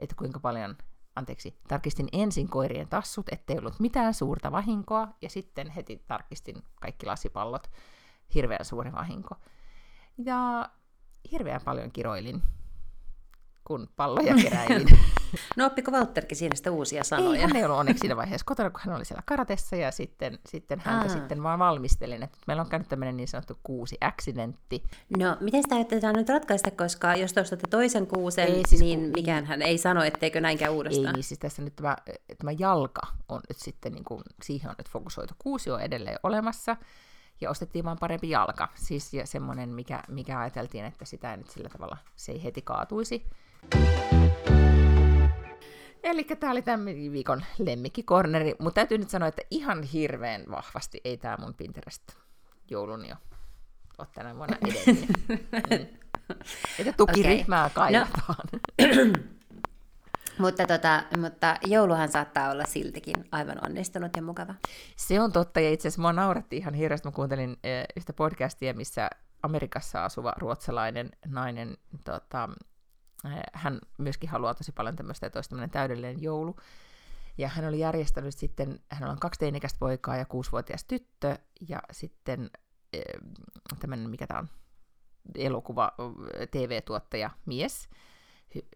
että 0.00 0.14
kuinka 0.18 0.40
paljon, 0.40 0.76
anteeksi, 1.16 1.60
tarkistin 1.68 2.08
ensin 2.12 2.48
koirien 2.48 2.88
tassut, 2.88 3.28
ettei 3.32 3.58
ollut 3.58 3.80
mitään 3.80 4.14
suurta 4.14 4.52
vahinkoa, 4.52 5.08
ja 5.22 5.30
sitten 5.30 5.70
heti 5.70 6.04
tarkistin 6.06 6.62
kaikki 6.80 7.06
lasipallot, 7.06 7.70
hirveän 8.34 8.64
suuri 8.64 8.92
vahinko. 8.92 9.34
Ja 10.24 10.70
hirveän 11.32 11.60
paljon 11.64 11.92
kiroilin 11.92 12.42
kun 13.64 13.88
palloja 13.96 14.34
keräilin. 14.42 14.98
no 15.56 15.66
oppiko 15.66 15.92
Valtterkin 15.92 16.36
siinä 16.36 16.56
sitä 16.56 16.70
uusia 16.70 17.04
sanoja? 17.04 17.40
Ei, 17.40 17.46
hän 17.46 17.56
ei 17.56 17.64
ollut 17.64 17.78
onneksi 17.78 18.00
siinä 18.00 18.16
vaiheessa 18.16 18.44
kotona, 18.44 18.70
kun 18.70 18.80
hän 18.84 18.96
oli 18.96 19.04
siellä 19.04 19.22
karatessa 19.26 19.76
ja 19.76 19.90
sitten, 19.90 20.38
sitten 20.46 20.80
häntä 20.80 21.02
Aa. 21.02 21.08
sitten 21.08 21.42
vaan 21.42 21.58
valmistelin. 21.58 22.22
Että 22.22 22.38
meillä 22.46 22.60
on 22.60 22.68
käynyt 22.68 22.88
tämmöinen 22.88 23.16
niin 23.16 23.28
sanottu 23.28 23.58
kuusi 23.62 23.96
accidentti. 24.00 24.82
No, 25.18 25.36
miten 25.40 25.62
sitä 25.62 25.74
ajatetaan 25.74 26.14
nyt 26.14 26.28
ratkaista, 26.28 26.70
koska 26.70 27.16
jos 27.16 27.32
te 27.32 27.40
ostatte 27.40 27.66
toisen 27.70 28.06
kuusen, 28.06 28.46
ei, 28.46 28.62
siis 28.68 28.80
niin 28.80 29.00
ku... 29.00 29.10
mikään 29.16 29.46
hän 29.46 29.62
ei 29.62 29.78
sano, 29.78 30.02
etteikö 30.02 30.40
näin 30.40 30.58
käy 30.58 30.70
uudestaan. 30.70 31.06
Ei, 31.06 31.12
niin 31.12 31.24
siis 31.24 31.38
tässä 31.38 31.62
nyt 31.62 31.76
tämä, 31.76 31.96
tämä 32.38 32.52
jalka 32.58 33.00
on 33.28 33.40
nyt 33.48 33.58
sitten, 33.58 33.92
niin 33.92 34.04
kuin, 34.04 34.22
siihen 34.42 34.70
on 34.70 34.74
nyt 34.78 34.90
fokusoitu. 34.90 35.34
Kuusi 35.38 35.70
on 35.70 35.80
edelleen 35.80 36.18
olemassa 36.22 36.76
ja 37.40 37.50
ostettiin 37.50 37.84
vaan 37.84 37.98
parempi 38.00 38.30
jalka. 38.30 38.68
Siis 38.74 39.14
ja 39.14 39.26
semmoinen, 39.26 39.68
mikä, 39.68 40.02
mikä 40.08 40.38
ajateltiin, 40.38 40.84
että 40.84 41.04
sitä 41.04 41.30
ei 41.30 41.36
nyt 41.36 41.50
sillä 41.50 41.68
tavalla, 41.68 41.96
se 42.16 42.32
ei 42.32 42.44
heti 42.44 42.62
kaatuisi. 42.62 43.26
Eli 46.02 46.24
tämä 46.24 46.52
oli 46.52 46.62
tämän 46.62 46.86
viikon 46.86 47.44
lemmikkikorneri, 47.58 48.54
mutta 48.58 48.74
täytyy 48.74 48.98
nyt 48.98 49.10
sanoa, 49.10 49.28
että 49.28 49.42
ihan 49.50 49.82
hirveän 49.82 50.44
vahvasti 50.50 51.00
ei 51.04 51.16
tämä 51.16 51.36
mun 51.40 51.54
Pinterest-joulun 51.54 53.08
jo 53.08 53.16
ole 54.00 54.08
tänä 54.14 54.36
vuonna 54.36 54.56
edennyt. 54.68 55.08
mm. 55.28 55.86
Että 56.78 56.92
tukiryhmää 56.96 57.64
okay. 57.64 57.74
kaivataan. 57.74 58.36
No. 58.52 58.58
mutta, 60.44 60.66
tota, 60.66 61.02
mutta 61.18 61.56
jouluhan 61.66 62.08
saattaa 62.08 62.50
olla 62.50 62.64
siltikin 62.64 63.14
aivan 63.32 63.58
onnistunut 63.64 64.16
ja 64.16 64.22
mukava. 64.22 64.54
Se 64.96 65.20
on 65.20 65.32
totta, 65.32 65.60
ja 65.60 65.70
itse 65.70 65.88
asiassa 65.88 66.02
mua 66.02 66.12
nauratti 66.12 66.56
ihan 66.56 66.74
hirveästi. 66.74 67.08
Mä 67.08 67.12
kuuntelin 67.12 67.56
eh, 67.64 67.84
yhtä 67.96 68.12
podcastia, 68.12 68.74
missä 68.74 69.10
Amerikassa 69.42 70.04
asuva 70.04 70.32
ruotsalainen 70.36 71.10
nainen 71.26 71.76
tota, 72.04 72.48
hän 73.52 73.78
myöskin 73.98 74.30
haluaa 74.30 74.54
tosi 74.54 74.72
paljon 74.72 74.96
tämmöistä, 74.96 75.26
että 75.26 75.38
olisi 75.38 75.68
täydellinen 75.72 76.22
joulu. 76.22 76.56
Ja 77.38 77.48
hän 77.48 77.68
oli 77.68 77.78
järjestänyt 77.78 78.34
sitten, 78.34 78.80
hän 78.90 79.10
on 79.10 79.18
kaksi 79.18 79.40
teinikäistä 79.40 79.78
poikaa 79.78 80.16
ja 80.16 80.24
kuusivuotias 80.24 80.84
tyttö, 80.84 81.38
ja 81.68 81.82
sitten 81.92 82.50
tämmöinen, 83.80 84.10
mikä 84.10 84.26
tämä 84.26 84.40
on, 84.40 84.48
elokuva, 85.34 85.92
TV-tuottaja, 86.50 87.30
mies, 87.46 87.88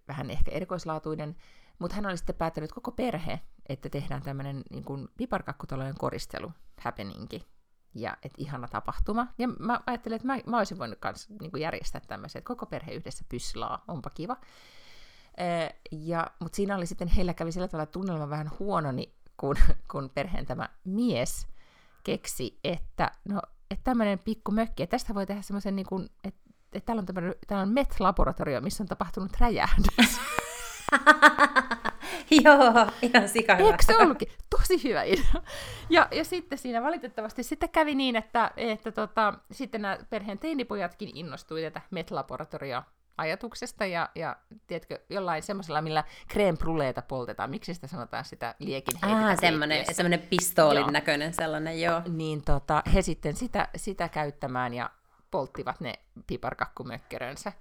vähän 0.09 0.31
ehkä 0.31 0.51
erikoislaatuinen, 0.51 1.37
mutta 1.79 1.95
hän 1.95 2.07
oli 2.07 2.17
sitten 2.17 2.37
päättänyt 2.37 2.73
koko 2.73 2.93
perhe, 2.93 3.41
että 3.69 3.89
tehdään 3.89 4.23
tämmöinen 4.23 4.63
niin 4.71 5.09
piparkakkutalojen 5.17 5.99
koristelu, 5.99 6.53
happeningi, 6.81 7.47
ja 7.95 8.17
että 8.23 8.37
ihana 8.39 8.69
tapahtuma. 8.69 9.27
Ja 9.39 9.49
mä 9.49 9.81
ajattelin, 9.87 10.17
että 10.17 10.27
mä, 10.27 10.39
mä 10.47 10.59
olisin 10.59 10.79
voinut 10.79 10.99
kans 10.99 11.29
niin 11.41 11.61
järjestää 11.61 12.01
tämmöisen, 12.01 12.39
että 12.39 12.49
koko 12.49 12.67
perhe 12.67 12.93
yhdessä 12.93 13.25
pyslaa, 13.29 13.85
onpa 13.89 14.11
kiva. 14.11 14.37
Ee, 15.37 15.81
ja, 15.91 16.27
mutta 16.41 16.57
siinä 16.57 16.77
oli 16.77 16.87
sitten, 16.87 17.09
heillä 17.09 17.35
kävi 17.35 17.53
sillä 17.53 17.69
tavalla 17.69 17.87
tunnelma 17.87 18.31
vähän 18.31 18.51
huononi, 18.59 19.15
kun, 19.37 19.57
kun 19.91 20.11
perheen 20.15 20.47
tämä 20.47 20.69
mies 20.85 21.47
keksi, 22.05 22.59
että 22.65 23.11
no, 23.29 23.43
että 23.71 23.85
tämmöinen 23.85 24.19
pikku 24.19 24.53
mökki, 24.53 24.83
että 24.83 24.95
tästä 24.95 25.15
voi 25.15 25.27
tehdä 25.27 25.43
semmoisen, 25.43 25.77
niin 25.77 25.87
että, 26.25 26.41
että 26.73 26.87
täällä 26.87 27.01
on 27.01 27.35
täällä 27.47 27.63
on 27.63 27.73
MET-laboratorio, 27.73 28.61
missä 28.61 28.83
on 28.83 28.89
tapahtunut 28.89 29.41
räjähdys. 29.41 30.21
Joo, 32.45 32.87
ihan 33.03 33.29
sika 33.29 33.57
Eikö 33.57 33.83
se 33.83 33.97
ollutkin? 33.97 34.29
Tosi 34.51 34.89
hyvä 34.89 35.03
idea. 35.03 35.43
Ja, 35.91 36.09
ja 36.11 36.25
sitten 36.25 36.59
siinä 36.59 36.83
valitettavasti 36.83 37.43
sitten 37.43 37.69
kävi 37.69 37.95
niin, 37.95 38.17
että, 38.17 38.51
että 38.57 38.93
tota, 38.93 39.35
sitten 39.51 39.83
nämä 39.83 39.99
perheen 40.11 40.39
teinipojatkin 40.39 41.11
innostui 41.15 41.63
tätä 41.63 41.81
MET-laboratoria 41.91 42.83
ajatuksesta 43.17 43.87
ja, 43.87 44.09
ja 44.15 44.37
tiedätkö, 44.67 44.99
jollain 45.11 45.43
semmoisella, 45.43 45.83
millä 45.83 46.05
creme 46.33 46.59
bruleeta 46.59 47.03
poltetaan. 47.03 47.51
Miksi 47.51 47.75
sitä 47.75 47.87
sanotaan 47.87 48.25
sitä 48.25 48.55
liekin 48.59 48.95
Ah, 49.03 49.39
semmoinen, 49.41 49.95
semmoinen 49.95 50.23
pistoolin 50.31 50.81
joo. 50.81 50.91
näköinen 50.91 51.35
sellainen, 51.35 51.81
joo. 51.81 52.03
Niin 52.09 52.43
tota, 52.43 52.83
he 52.95 53.03
sitten 53.03 53.37
sitä, 53.37 53.69
sitä 53.77 54.09
käyttämään 54.09 54.75
ja 54.75 54.91
polttivat 55.31 55.81
ne 55.81 55.95
piparkakkumökkerönsä. 56.27 57.53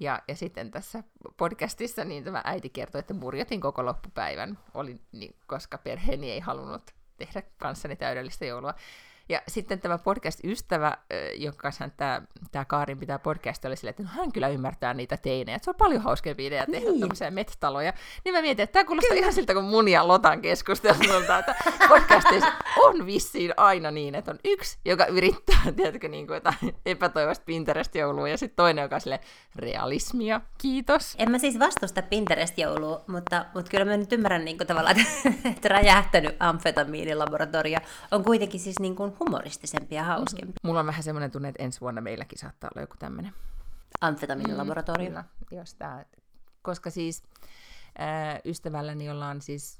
Ja, 0.00 0.22
ja 0.28 0.34
sitten 0.34 0.70
tässä 0.70 1.04
podcastissa 1.36 2.04
niin 2.04 2.24
tämä 2.24 2.42
äiti 2.44 2.70
kertoi, 2.70 2.98
että 2.98 3.14
murjotin 3.14 3.60
koko 3.60 3.84
loppupäivän, 3.84 4.58
oli, 4.74 5.00
niin, 5.12 5.36
koska 5.46 5.78
perheeni 5.78 6.30
ei 6.30 6.40
halunnut 6.40 6.90
tehdä 7.16 7.42
kanssani 7.56 7.96
täydellistä 7.96 8.44
joulua. 8.44 8.74
Ja 9.28 9.42
sitten 9.48 9.80
tämä 9.80 9.98
podcast-ystävä, 9.98 10.96
jonka 11.34 11.58
kanssa 11.62 11.88
tämä, 11.96 12.22
tämä 12.52 12.64
Kaarin 12.64 12.98
pitää 12.98 13.18
podcast, 13.18 13.64
oli 13.64 13.76
silleen, 13.76 13.90
että 13.90 14.02
no, 14.02 14.08
hän 14.12 14.32
kyllä 14.32 14.48
ymmärtää 14.48 14.94
niitä 14.94 15.16
teinejä. 15.16 15.58
Se 15.62 15.70
on 15.70 15.74
paljon 15.78 16.02
hauskempi 16.02 16.46
idea 16.46 16.66
tehdä 16.66 16.90
niin. 16.90 17.00
tämmöisiä 17.00 17.30
metsätaloja. 17.30 17.92
Niin 18.24 18.34
mä 18.34 18.42
mietin, 18.42 18.62
että 18.62 18.72
tämä 18.72 18.84
kuulostaa 18.84 19.08
kyllä. 19.08 19.20
ihan 19.20 19.32
siltä, 19.32 19.54
kun 19.54 19.64
mun 19.64 19.88
ja 19.88 20.08
Lotan 20.08 20.42
keskustelulta, 20.42 21.38
että 21.38 21.54
podcastissa 21.88 22.52
on 22.82 23.06
vissiin 23.06 23.54
aina 23.56 23.90
niin, 23.90 24.14
että 24.14 24.30
on 24.30 24.38
yksi, 24.44 24.78
joka 24.84 25.06
yrittää, 25.06 25.60
tiedätkö, 25.76 26.08
niin 26.08 26.26
kuin 26.26 26.34
jotain 26.34 26.56
epätoivoista 26.86 27.44
Pinterest-joulua, 27.44 28.28
ja 28.28 28.38
sitten 28.38 28.56
toinen, 28.56 28.82
joka 28.82 29.00
sille 29.00 29.20
realismia, 29.56 30.40
kiitos. 30.58 31.14
En 31.18 31.30
mä 31.30 31.38
siis 31.38 31.58
vastusta 31.58 32.02
Pinterest-joulua, 32.02 33.04
mutta, 33.06 33.44
mutta 33.54 33.70
kyllä 33.70 33.84
mä 33.84 33.96
nyt 33.96 34.12
ymmärrän 34.12 34.44
niin 34.44 34.56
kuin 34.56 34.66
tavallaan, 34.66 34.96
että 35.56 35.68
räjähtänyt 35.68 36.36
amfetamiinilaboratorio 36.40 37.78
on 38.10 38.24
kuitenkin 38.24 38.60
siis 38.60 38.80
niin 38.80 38.96
kuin 38.96 39.15
humoristisempi 39.20 39.94
ja 39.94 40.04
hauskempi. 40.04 40.46
Mm-hmm. 40.46 40.68
Mulla 40.68 40.80
on 40.80 40.86
vähän 40.86 41.02
semmoinen 41.02 41.30
tunne, 41.30 41.48
että 41.48 41.62
ensi 41.62 41.80
vuonna 41.80 42.00
meilläkin 42.00 42.38
saattaa 42.38 42.70
olla 42.74 42.82
joku 42.82 42.94
tämmöinen. 42.98 43.34
Amfetamiinilaboratorio. 44.00 45.10
Mm, 45.10 45.24
jos 45.50 45.74
tää, 45.74 46.04
koska 46.62 46.90
siis 46.90 47.22
äh, 48.00 48.40
ystävälläni, 48.44 49.04
jolla 49.04 49.28
on 49.28 49.40
siis 49.40 49.78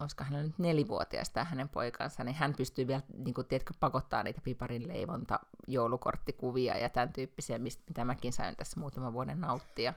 olisiko 0.00 0.24
hän 0.24 0.42
nyt 0.42 0.58
nelivuotias 0.58 1.30
tämä 1.30 1.44
hänen 1.44 1.68
poikansa, 1.68 2.24
niin 2.24 2.34
hän 2.34 2.54
pystyy 2.56 2.86
vielä, 2.86 3.02
niin 3.16 3.34
kuin, 3.34 3.46
tiedätkö, 3.46 3.74
pakottaa 3.80 4.22
niitä 4.22 4.40
piparin 4.44 4.88
leivonta, 4.88 5.40
joulukorttikuvia 5.66 6.78
ja 6.78 6.88
tämän 6.88 7.12
tyyppisiä, 7.12 7.58
mistä, 7.58 7.82
mitä 7.88 8.04
mäkin 8.04 8.32
sain 8.32 8.56
tässä 8.56 8.80
muutaman 8.80 9.12
vuoden 9.12 9.40
nauttia. 9.40 9.94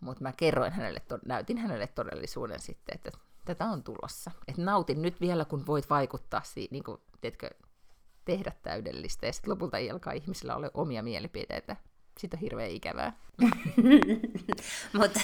Mutta 0.00 0.22
mä 0.22 0.32
kerroin 0.32 0.72
hänelle, 0.72 1.00
to, 1.00 1.18
näytin 1.26 1.58
hänelle 1.58 1.86
todellisuuden 1.86 2.60
sitten, 2.60 2.94
että 2.94 3.10
tätä 3.44 3.64
on 3.64 3.82
tulossa. 3.82 4.30
Että 4.48 4.62
nautin 4.62 5.02
nyt 5.02 5.20
vielä, 5.20 5.44
kun 5.44 5.66
voit 5.66 5.90
vaikuttaa 5.90 6.42
siihen, 6.44 6.68
niin 6.72 6.84
kuin, 6.84 7.00
tiedätkö, 7.20 7.50
tehdä 8.24 8.52
täydellistä, 8.62 9.26
ja 9.26 9.32
sitten 9.32 9.50
lopulta 9.50 9.78
ei 9.78 9.90
alkaa 9.90 10.12
ihmisillä 10.12 10.56
ole 10.56 10.70
omia 10.74 11.02
mielipiteitä. 11.02 11.76
Sitten 12.18 12.38
on 12.38 12.40
hirveän 12.40 12.70
ikävää. 12.70 13.12
Mutta 14.98 15.20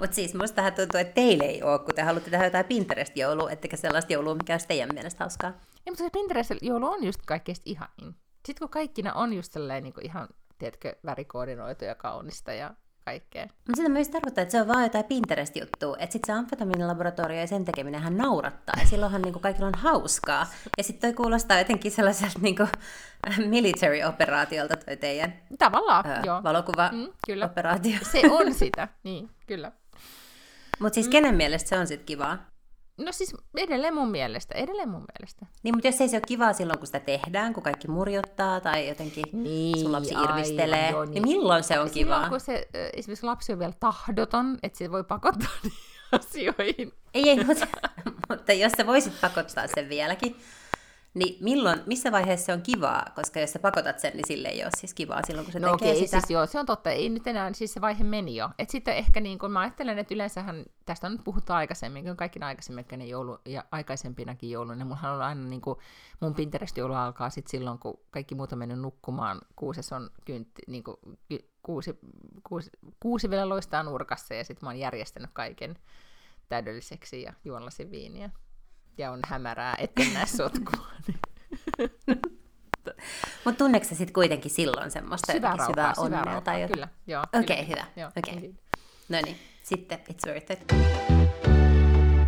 mut 0.00 0.12
siis 0.12 0.34
mustahan 0.34 0.72
tuntuu, 0.72 1.00
että 1.00 1.14
teille 1.14 1.44
ei 1.44 1.62
ole, 1.62 1.78
kun 1.78 1.94
te 1.94 2.02
haluatte 2.02 2.30
tehdä 2.30 2.44
jotain 2.44 2.64
Pinterest-joulua, 2.64 3.50
ettekä 3.50 3.76
sellaista 3.76 4.12
joulua, 4.12 4.34
mikä 4.34 4.54
olisi 4.54 4.68
teidän 4.68 4.94
mielestä 4.94 5.24
hauskaa. 5.24 5.50
Ei, 5.50 5.90
mutta 5.90 6.04
se 6.04 6.10
Pinterest-joulu 6.10 6.86
on 6.86 7.04
just 7.04 7.20
kaikkein 7.26 7.56
ihanin. 7.64 8.16
Sitten 8.46 8.58
kun 8.58 8.68
kaikkina 8.68 9.12
on 9.12 9.32
just 9.32 9.52
sellainen 9.52 9.82
niin 9.82 10.06
ihan, 10.06 10.28
tiedätkö, 10.58 10.96
värikoordinoitu 11.06 11.84
ja 11.84 11.94
kaunista 11.94 12.52
ja 12.52 12.74
kaikkea. 13.10 13.42
Mutta 13.42 13.76
sitä 13.76 13.88
myös 13.88 14.08
tarkoittaa, 14.08 14.42
että 14.42 14.52
se 14.52 14.60
on 14.60 14.68
vaan 14.68 14.82
jotain 14.82 15.04
Pinterest-juttua. 15.04 15.96
Että 15.98 16.12
sitten 16.12 16.34
se 16.34 16.38
amfetamiinilaboratorio 16.38 17.40
ja 17.40 17.46
sen 17.46 17.64
tekeminen 17.64 18.00
hän 18.00 18.16
naurattaa. 18.16 18.74
Ja 18.80 18.86
silloinhan 18.86 19.22
niinku 19.22 19.38
kaikilla 19.38 19.66
on 19.66 19.74
hauskaa. 19.76 20.46
Ja 20.78 20.82
sitten 20.84 21.10
toi 21.10 21.16
kuulostaa 21.16 21.58
jotenkin 21.58 21.92
sellaiselta 21.92 22.38
niinku 22.40 22.66
military-operaatiolta 23.54 24.76
toi 24.76 24.96
teidän 24.96 25.34
Tavallaan, 25.58 26.06
öö, 26.06 26.20
joo. 26.24 26.42
valokuva-operaatio. 26.42 27.92
Mm, 27.92 28.06
se 28.12 28.30
on 28.30 28.54
sitä, 28.54 28.88
niin, 29.02 29.30
kyllä. 29.46 29.72
Mutta 30.80 30.94
siis 30.94 31.06
mm. 31.06 31.10
kenen 31.10 31.34
mielestä 31.34 31.68
se 31.68 31.78
on 31.78 31.86
sitten 31.86 32.06
kivaa? 32.06 32.38
No 33.04 33.12
siis 33.12 33.34
edelleen 33.56 33.94
mun 33.94 34.10
mielestä, 34.10 34.54
edelleen 34.54 34.88
mun 34.88 35.04
mielestä. 35.18 35.46
Niin, 35.62 35.74
mutta 35.74 35.88
jos 35.88 36.00
ei 36.00 36.08
se 36.08 36.16
ole 36.16 36.22
kivaa 36.26 36.52
silloin, 36.52 36.78
kun 36.78 36.86
sitä 36.86 37.00
tehdään, 37.00 37.54
kun 37.54 37.62
kaikki 37.62 37.88
murjottaa 37.88 38.60
tai 38.60 38.88
jotenkin 38.88 39.24
niin, 39.32 39.78
sun 39.78 39.92
lapsi 39.92 40.14
irvistelee, 40.14 40.86
aivan, 40.86 40.92
joo, 40.92 41.04
niin. 41.04 41.12
niin 41.12 41.22
milloin 41.22 41.64
se 41.64 41.80
on 41.80 41.88
silloin, 41.88 42.20
kivaa? 42.20 42.28
kun 42.28 42.40
se, 42.40 42.68
esimerkiksi 42.92 43.26
lapsi 43.26 43.52
on 43.52 43.58
vielä 43.58 43.72
tahdoton, 43.80 44.58
että 44.62 44.78
se 44.78 44.90
voi 44.90 45.04
pakottaa 45.04 45.48
asioihin. 46.12 46.92
Ei, 47.14 47.28
ei, 47.28 47.44
mutta, 47.44 47.66
mutta 48.28 48.52
jos 48.52 48.72
sä 48.76 48.86
voisit 48.86 49.20
pakottaa 49.20 49.66
sen 49.74 49.88
vieläkin, 49.88 50.36
Niin 51.14 51.44
milloin, 51.44 51.82
missä 51.86 52.12
vaiheessa 52.12 52.46
se 52.46 52.52
on 52.52 52.62
kivaa? 52.62 53.06
Koska 53.14 53.40
jos 53.40 53.52
sä 53.52 53.58
pakotat 53.58 53.98
sen, 53.98 54.12
niin 54.14 54.26
sille 54.26 54.48
ei 54.48 54.62
ole 54.64 54.70
siis 54.76 54.94
kivaa 54.94 55.20
silloin, 55.26 55.44
kun 55.44 55.52
se 55.52 55.58
No 55.58 55.76
tekee 55.76 55.90
okei, 55.92 56.04
sitä. 56.06 56.20
siis 56.20 56.30
joo, 56.30 56.46
se 56.46 56.58
on 56.58 56.66
totta. 56.66 56.90
Ei 56.90 57.08
nyt 57.08 57.26
enää, 57.26 57.52
siis 57.52 57.74
se 57.74 57.80
vaihe 57.80 58.04
meni 58.04 58.36
jo. 58.36 58.50
Et 58.58 58.70
sitten 58.70 58.96
ehkä 58.96 59.20
niin 59.20 59.38
kun 59.38 59.50
mä 59.52 59.60
ajattelen, 59.60 59.98
että 59.98 60.14
yleensähän, 60.14 60.64
tästä 60.86 61.06
on 61.06 61.12
nyt 61.12 61.24
puhuttu 61.24 61.52
aikaisemmin, 61.52 62.04
kun 62.04 62.16
kaikki 62.16 62.40
aikaisemmin 62.40 63.08
joulu, 63.08 63.38
ja 63.46 63.64
aikaisempinakin 63.70 64.50
joulu, 64.50 64.74
niin 64.74 64.86
mulla 64.86 65.12
on 65.14 65.22
aina 65.22 65.44
niin 65.44 65.60
kuin, 65.60 65.78
mun 66.20 66.34
Pinterest-joulu 66.34 66.94
alkaa 66.94 67.30
sit 67.30 67.46
silloin, 67.46 67.78
kun 67.78 68.00
kaikki 68.10 68.34
muut 68.34 68.52
on 68.52 68.58
mennyt 68.58 68.78
nukkumaan, 68.78 69.40
kuuses 69.56 69.92
on 69.92 70.10
kyntti, 70.24 70.62
niin 70.66 70.84
kuin, 70.84 70.96
ky- 71.28 71.50
kuusi, 71.62 71.98
kuusi, 72.48 72.70
kuusi 73.00 73.30
vielä 73.30 73.48
loistaa 73.48 73.82
nurkassa, 73.82 74.34
ja 74.34 74.44
sitten 74.44 74.66
mä 74.66 74.70
oon 74.70 74.78
järjestänyt 74.78 75.30
kaiken 75.32 75.76
täydelliseksi 76.48 77.22
ja 77.22 77.32
juon 77.44 77.64
lasin 77.64 77.90
viiniä. 77.90 78.30
Ja 79.00 79.10
on 79.10 79.20
hämärää, 79.26 79.74
etten 79.78 80.14
näe 80.14 80.26
sotkua. 80.26 80.86
Mutta 83.44 83.58
tunneeko 83.58 83.86
sä 83.86 83.94
sitten 83.94 84.14
kuitenkin 84.14 84.50
silloin 84.50 84.90
semmoista 84.90 85.32
syvää 85.32 85.50
rauhaa, 85.50 85.66
syvää 85.66 85.94
syvää 85.94 86.04
onnea 86.04 86.22
rauhaa, 86.24 86.40
tai 86.40 86.68
kyllä. 86.72 86.88
Joo, 87.06 87.22
Okei, 87.40 87.64
kyllä. 87.66 87.86
hyvä. 87.96 88.10
Okei. 88.18 88.34
hyvin. 88.36 88.58
No 89.08 89.18
niin, 89.24 89.36
sitten 89.62 89.98
it's 89.98 90.28
worth 90.30 90.52
it. 90.52 91.09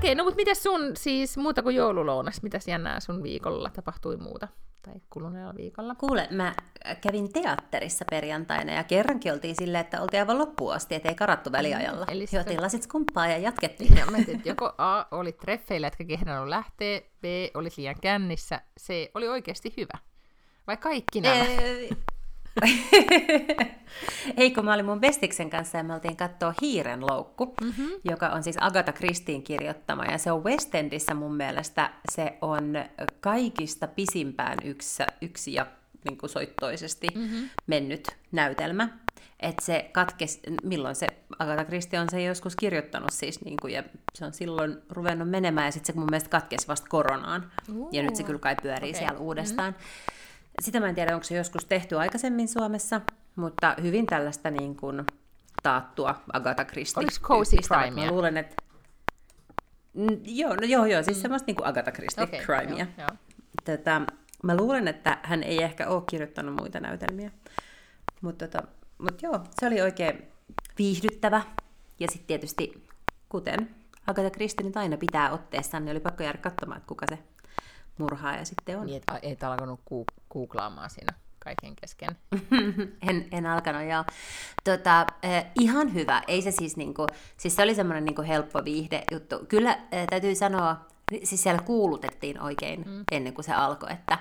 Okei, 0.03 0.15
no 0.15 0.25
mutta 0.25 0.37
mitä 0.37 0.55
sun 0.55 0.81
siis 0.97 1.37
muuta 1.37 1.63
kuin 1.63 1.77
joululounas, 1.77 2.43
mitäs 2.43 2.69
jännää 2.69 3.01
sun 3.01 3.23
viikolla 3.23 3.71
tapahtui 3.71 4.17
muuta? 4.17 4.49
Tai 4.83 4.95
kuluneella 5.11 5.55
viikolla? 5.57 5.95
Kuule, 5.95 6.29
mä 6.31 6.55
kävin 7.01 7.33
teatterissa 7.33 8.05
perjantaina 8.11 8.73
ja 8.73 8.85
kerrankin 8.85 9.33
oltiin 9.33 9.55
silleen, 9.59 9.81
että 9.81 10.03
oltiin 10.03 10.21
aivan 10.21 10.39
loppuun 10.39 10.75
asti, 10.75 10.95
ettei 10.95 11.15
karattu 11.15 11.53
väliajalla. 11.53 12.07
Eli 12.09 12.27
sitä- 12.27 12.37
Juotiin 12.37 12.63
lasit 12.63 12.83
skumppaa 12.83 13.27
ja 13.27 13.39
jatkettiin. 13.39 13.97
Ja 13.97 14.07
mä 14.07 14.19
että 14.19 14.49
joko 14.49 14.75
A 14.79 15.05
oli 15.11 15.33
treffeillä, 15.33 15.87
etkä 15.87 16.05
kehdannut 16.05 16.49
lähteä, 16.49 17.01
B 17.01 17.25
oli 17.55 17.69
liian 17.77 17.97
kännissä, 18.01 18.61
C 18.81 19.11
oli 19.15 19.29
oikeasti 19.29 19.75
hyvä. 19.77 19.99
Vai 20.67 20.77
kaikki 20.77 21.21
nämä? 21.21 21.45
Ei, 24.37 24.51
kun 24.51 24.65
mä 24.65 24.75
olin 24.75 24.85
mun 24.85 25.01
bestiksen 25.01 25.51
kanssa 25.51 25.79
ja 25.79 25.85
me 25.85 25.95
oltiin 25.95 26.17
katsoa 26.17 26.55
Hiiren 26.63 27.07
loukku, 27.11 27.55
mm-hmm. 27.61 27.89
joka 28.05 28.29
on 28.29 28.43
siis 28.43 28.57
Agatha 28.61 28.93
Christien 28.93 29.43
kirjoittama. 29.43 30.05
Ja 30.05 30.19
se 30.19 30.33
on 30.33 30.45
West 30.45 30.75
Endissä 30.75 31.15
mun 31.15 31.35
mielestä, 31.37 31.91
se 32.13 32.39
on 32.41 32.75
kaikista 33.21 33.87
pisimpään 33.87 34.59
yksi, 34.65 35.03
yksi 35.23 35.55
ja 35.55 35.67
niin 36.05 36.19
kuin 36.19 36.31
soittoisesti 36.31 37.07
mm-hmm. 37.15 37.49
mennyt 37.67 38.09
näytelmä. 38.33 38.89
Että 39.41 39.65
se 39.65 39.91
katkesi, 39.93 40.41
milloin 40.63 40.95
se 40.95 41.07
Agatha 41.39 41.65
Christie 41.65 42.01
on 42.01 42.09
se 42.11 42.23
joskus 42.23 42.57
kirjoittanut 42.57 43.11
siis, 43.13 43.45
niin 43.45 43.57
kuin, 43.63 43.75
ja 43.75 43.83
se 44.15 44.25
on 44.25 44.33
silloin 44.33 44.79
ruvennut 44.91 45.31
menemään, 45.31 45.67
ja 45.67 45.73
sitten 45.73 45.95
se 45.95 45.99
mun 46.01 46.09
mielestä 46.11 46.31
katkesi 46.31 46.69
vasta 46.69 46.87
koronaan. 46.91 47.53
Ja 47.93 48.03
nyt 48.03 48.17
se 48.17 48.23
kyllä 48.23 48.39
kai 48.39 48.57
pyörii 48.63 48.91
okay. 48.91 48.99
siellä 48.99 49.19
uudestaan. 49.19 49.75
Sitä 50.63 50.81
mä 50.81 50.89
en 50.89 50.95
tiedä, 50.95 51.15
onko 51.15 51.25
se 51.25 51.37
joskus 51.37 51.65
tehty 51.65 51.99
aikaisemmin 51.99 52.49
Suomessa, 52.49 53.01
mutta 53.37 53.75
hyvin 53.83 54.07
tällaista 54.07 54.51
niin 54.51 54.77
kuin 54.77 55.05
taattua 55.63 56.23
Agatha 56.33 56.65
Christie. 56.65 57.01
Oliko 57.01 57.17
Cozy 57.21 57.57
Crimea? 57.57 58.05
Mä 58.05 58.11
luulen, 58.11 58.37
että... 58.37 58.57
Mm, 59.95 60.21
joo, 60.25 60.57
no 60.57 60.67
joo, 60.67 60.85
joo, 60.87 61.03
siis 61.03 61.17
mm. 61.17 61.23
semmoista 61.23 61.47
niin 61.47 61.57
kuin 61.57 61.67
Agatha 61.67 61.93
Christie 61.93 62.25
okay, 62.25 62.41
crimea. 62.41 62.79
joo, 62.79 62.87
joo. 62.99 63.09
Tätä, 63.65 64.01
mä 64.43 64.57
luulen, 64.57 64.89
että 64.89 65.19
hän 65.23 65.43
ei 65.43 65.63
ehkä 65.63 65.89
ole 65.89 66.03
kirjoittanut 66.11 66.57
muita 66.61 66.81
näytelmiä. 66.81 67.31
Mutta 68.21 68.49
tota, 68.49 68.69
mut 68.99 69.23
joo, 69.23 69.41
se 69.61 69.67
oli 69.67 69.81
oikein 69.81 70.23
viihdyttävä. 70.79 71.43
Ja 72.01 72.09
sitten 72.09 72.27
tietysti, 72.27 72.87
kuten 73.29 73.75
Agatha 74.07 74.31
Christie 74.31 74.67
nyt 74.67 74.77
aina 74.77 74.97
pitää 74.97 75.31
otteessaan, 75.31 75.85
niin 75.85 75.93
oli 75.93 76.01
pakko 76.01 76.23
jäädä 76.23 76.39
katsomaan, 76.39 76.79
että 76.79 76.89
kuka 76.89 77.07
se 77.09 77.19
murhaaja 77.99 78.45
sitten 78.45 78.79
on. 78.79 78.87
Niin, 78.87 78.97
et, 78.97 79.19
et 79.23 79.43
alkanut 79.43 79.81
ku, 79.85 80.05
googlaamaan 80.33 80.91
siinä 80.91 81.13
kaiken 81.45 81.77
kesken. 81.77 82.17
en, 83.09 83.29
en 83.33 83.47
alkanut, 83.47 83.83
joo. 83.91 84.05
Tota, 84.65 85.07
eh, 85.23 85.47
ihan 85.61 85.95
hyvä. 85.95 86.23
Ei 86.29 86.43
se 86.43 86.51
siis 86.51 86.77
niinku, 86.77 87.07
siis 87.37 87.57
se 87.57 87.63
oli 87.63 87.75
semmoinen 87.75 88.05
niinku 88.05 88.23
helppo 88.23 88.65
viihde 88.65 89.05
juttu. 89.13 89.39
Kyllä 89.49 89.79
eh, 89.93 90.07
täytyy 90.11 90.35
sanoa, 90.35 90.77
siis 91.25 91.43
siellä 91.43 91.63
kuulutettiin 91.63 92.41
oikein 92.41 92.85
mm. 92.87 93.05
ennen 93.13 93.35
kuin 93.35 93.45
se 93.45 93.53
alkoi, 93.53 93.93
että, 93.93 94.19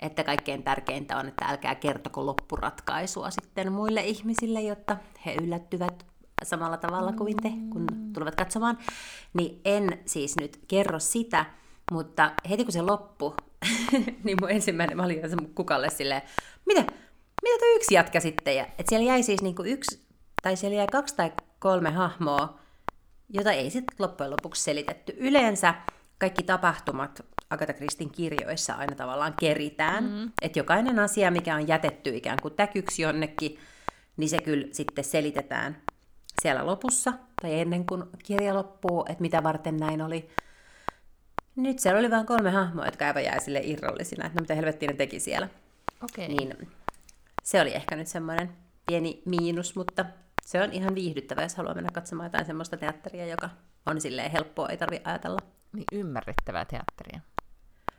että 0.00 0.24
kaikkein 0.24 0.62
tärkeintä 0.62 1.16
on, 1.16 1.28
että 1.28 1.44
älkää 1.44 1.74
kertoko 1.74 2.26
loppuratkaisua 2.26 3.30
sitten 3.30 3.72
muille 3.72 4.02
ihmisille, 4.02 4.60
jotta 4.60 4.96
he 5.26 5.34
yllättyvät 5.42 6.06
samalla 6.44 6.76
tavalla 6.76 7.12
kuin 7.12 7.36
te, 7.42 7.52
kun 7.70 7.86
tulevat 8.12 8.34
katsomaan. 8.34 8.78
Niin 9.34 9.60
en 9.64 9.98
siis 10.06 10.36
nyt 10.40 10.60
kerro 10.68 10.98
sitä, 10.98 11.44
mutta 11.92 12.32
heti 12.50 12.64
kun 12.64 12.72
se 12.72 12.82
loppui, 12.82 13.34
niin 14.24 14.36
mun 14.40 14.50
ensimmäinen, 14.50 14.96
mä 14.96 15.04
olin 15.04 15.20
kukalle 15.54 15.90
silleen, 15.90 16.22
mitä, 16.66 16.80
mitä 17.42 17.58
tuo 17.58 17.68
yksi 17.76 17.94
jatka 17.94 18.20
sitten? 18.20 18.56
Ja, 18.56 18.66
et 18.78 18.88
siellä 18.88 19.06
jäi 19.06 19.22
siis 19.22 19.42
niinku 19.42 19.62
yksi, 19.62 20.06
tai 20.42 20.56
siellä 20.56 20.76
jäi 20.76 20.86
kaksi 20.86 21.16
tai 21.16 21.32
kolme 21.58 21.90
hahmoa, 21.90 22.58
jota 23.28 23.52
ei 23.52 23.70
sitten 23.70 23.96
loppujen 23.98 24.30
lopuksi 24.30 24.62
selitetty. 24.62 25.14
Yleensä 25.18 25.74
kaikki 26.18 26.42
tapahtumat 26.42 27.20
Agatha 27.50 27.72
Kristin 27.72 28.10
kirjoissa 28.10 28.72
aina 28.74 28.96
tavallaan 28.96 29.34
keritään. 29.40 30.04
Mm. 30.04 30.30
Että 30.42 30.58
jokainen 30.58 30.98
asia, 30.98 31.30
mikä 31.30 31.54
on 31.54 31.68
jätetty 31.68 32.16
ikään 32.16 32.38
kuin 32.42 32.54
täkyksi 32.54 33.02
jonnekin, 33.02 33.58
niin 34.16 34.30
se 34.30 34.38
kyllä 34.38 34.66
sitten 34.72 35.04
selitetään 35.04 35.76
siellä 36.42 36.66
lopussa, 36.66 37.12
tai 37.42 37.60
ennen 37.60 37.86
kuin 37.86 38.04
kirja 38.24 38.54
loppuu, 38.54 39.04
että 39.08 39.22
mitä 39.22 39.42
varten 39.42 39.76
näin 39.76 40.02
oli. 40.02 40.28
Nyt 41.56 41.78
siellä 41.78 41.98
oli 41.98 42.10
vain 42.10 42.26
kolme 42.26 42.50
hahmoa, 42.50 42.84
jotka 42.84 43.06
aivan 43.06 43.24
jäi 43.24 43.40
sille 43.40 43.60
irrallisina, 43.64 44.26
että 44.26 44.38
no 44.38 44.42
mitä 44.42 44.54
helvettiä 44.54 44.88
ne 44.88 44.96
teki 44.96 45.20
siellä. 45.20 45.48
Okei. 46.04 46.28
Niin 46.28 46.70
se 47.42 47.60
oli 47.60 47.74
ehkä 47.74 47.96
nyt 47.96 48.08
semmoinen 48.08 48.52
pieni 48.86 49.22
miinus, 49.24 49.76
mutta 49.76 50.04
se 50.46 50.62
on 50.62 50.72
ihan 50.72 50.94
viihdyttävä, 50.94 51.42
jos 51.42 51.54
haluaa 51.54 51.74
mennä 51.74 51.90
katsomaan 51.92 52.26
jotain 52.26 52.44
semmoista 52.44 52.76
teatteria, 52.76 53.26
joka 53.26 53.50
on 53.86 54.00
silleen 54.00 54.30
helppoa, 54.30 54.68
ei 54.68 54.76
tarvi 54.76 55.00
ajatella. 55.04 55.38
Niin 55.72 55.84
ymmärrettävää 55.92 56.64
teatteria. 56.64 57.20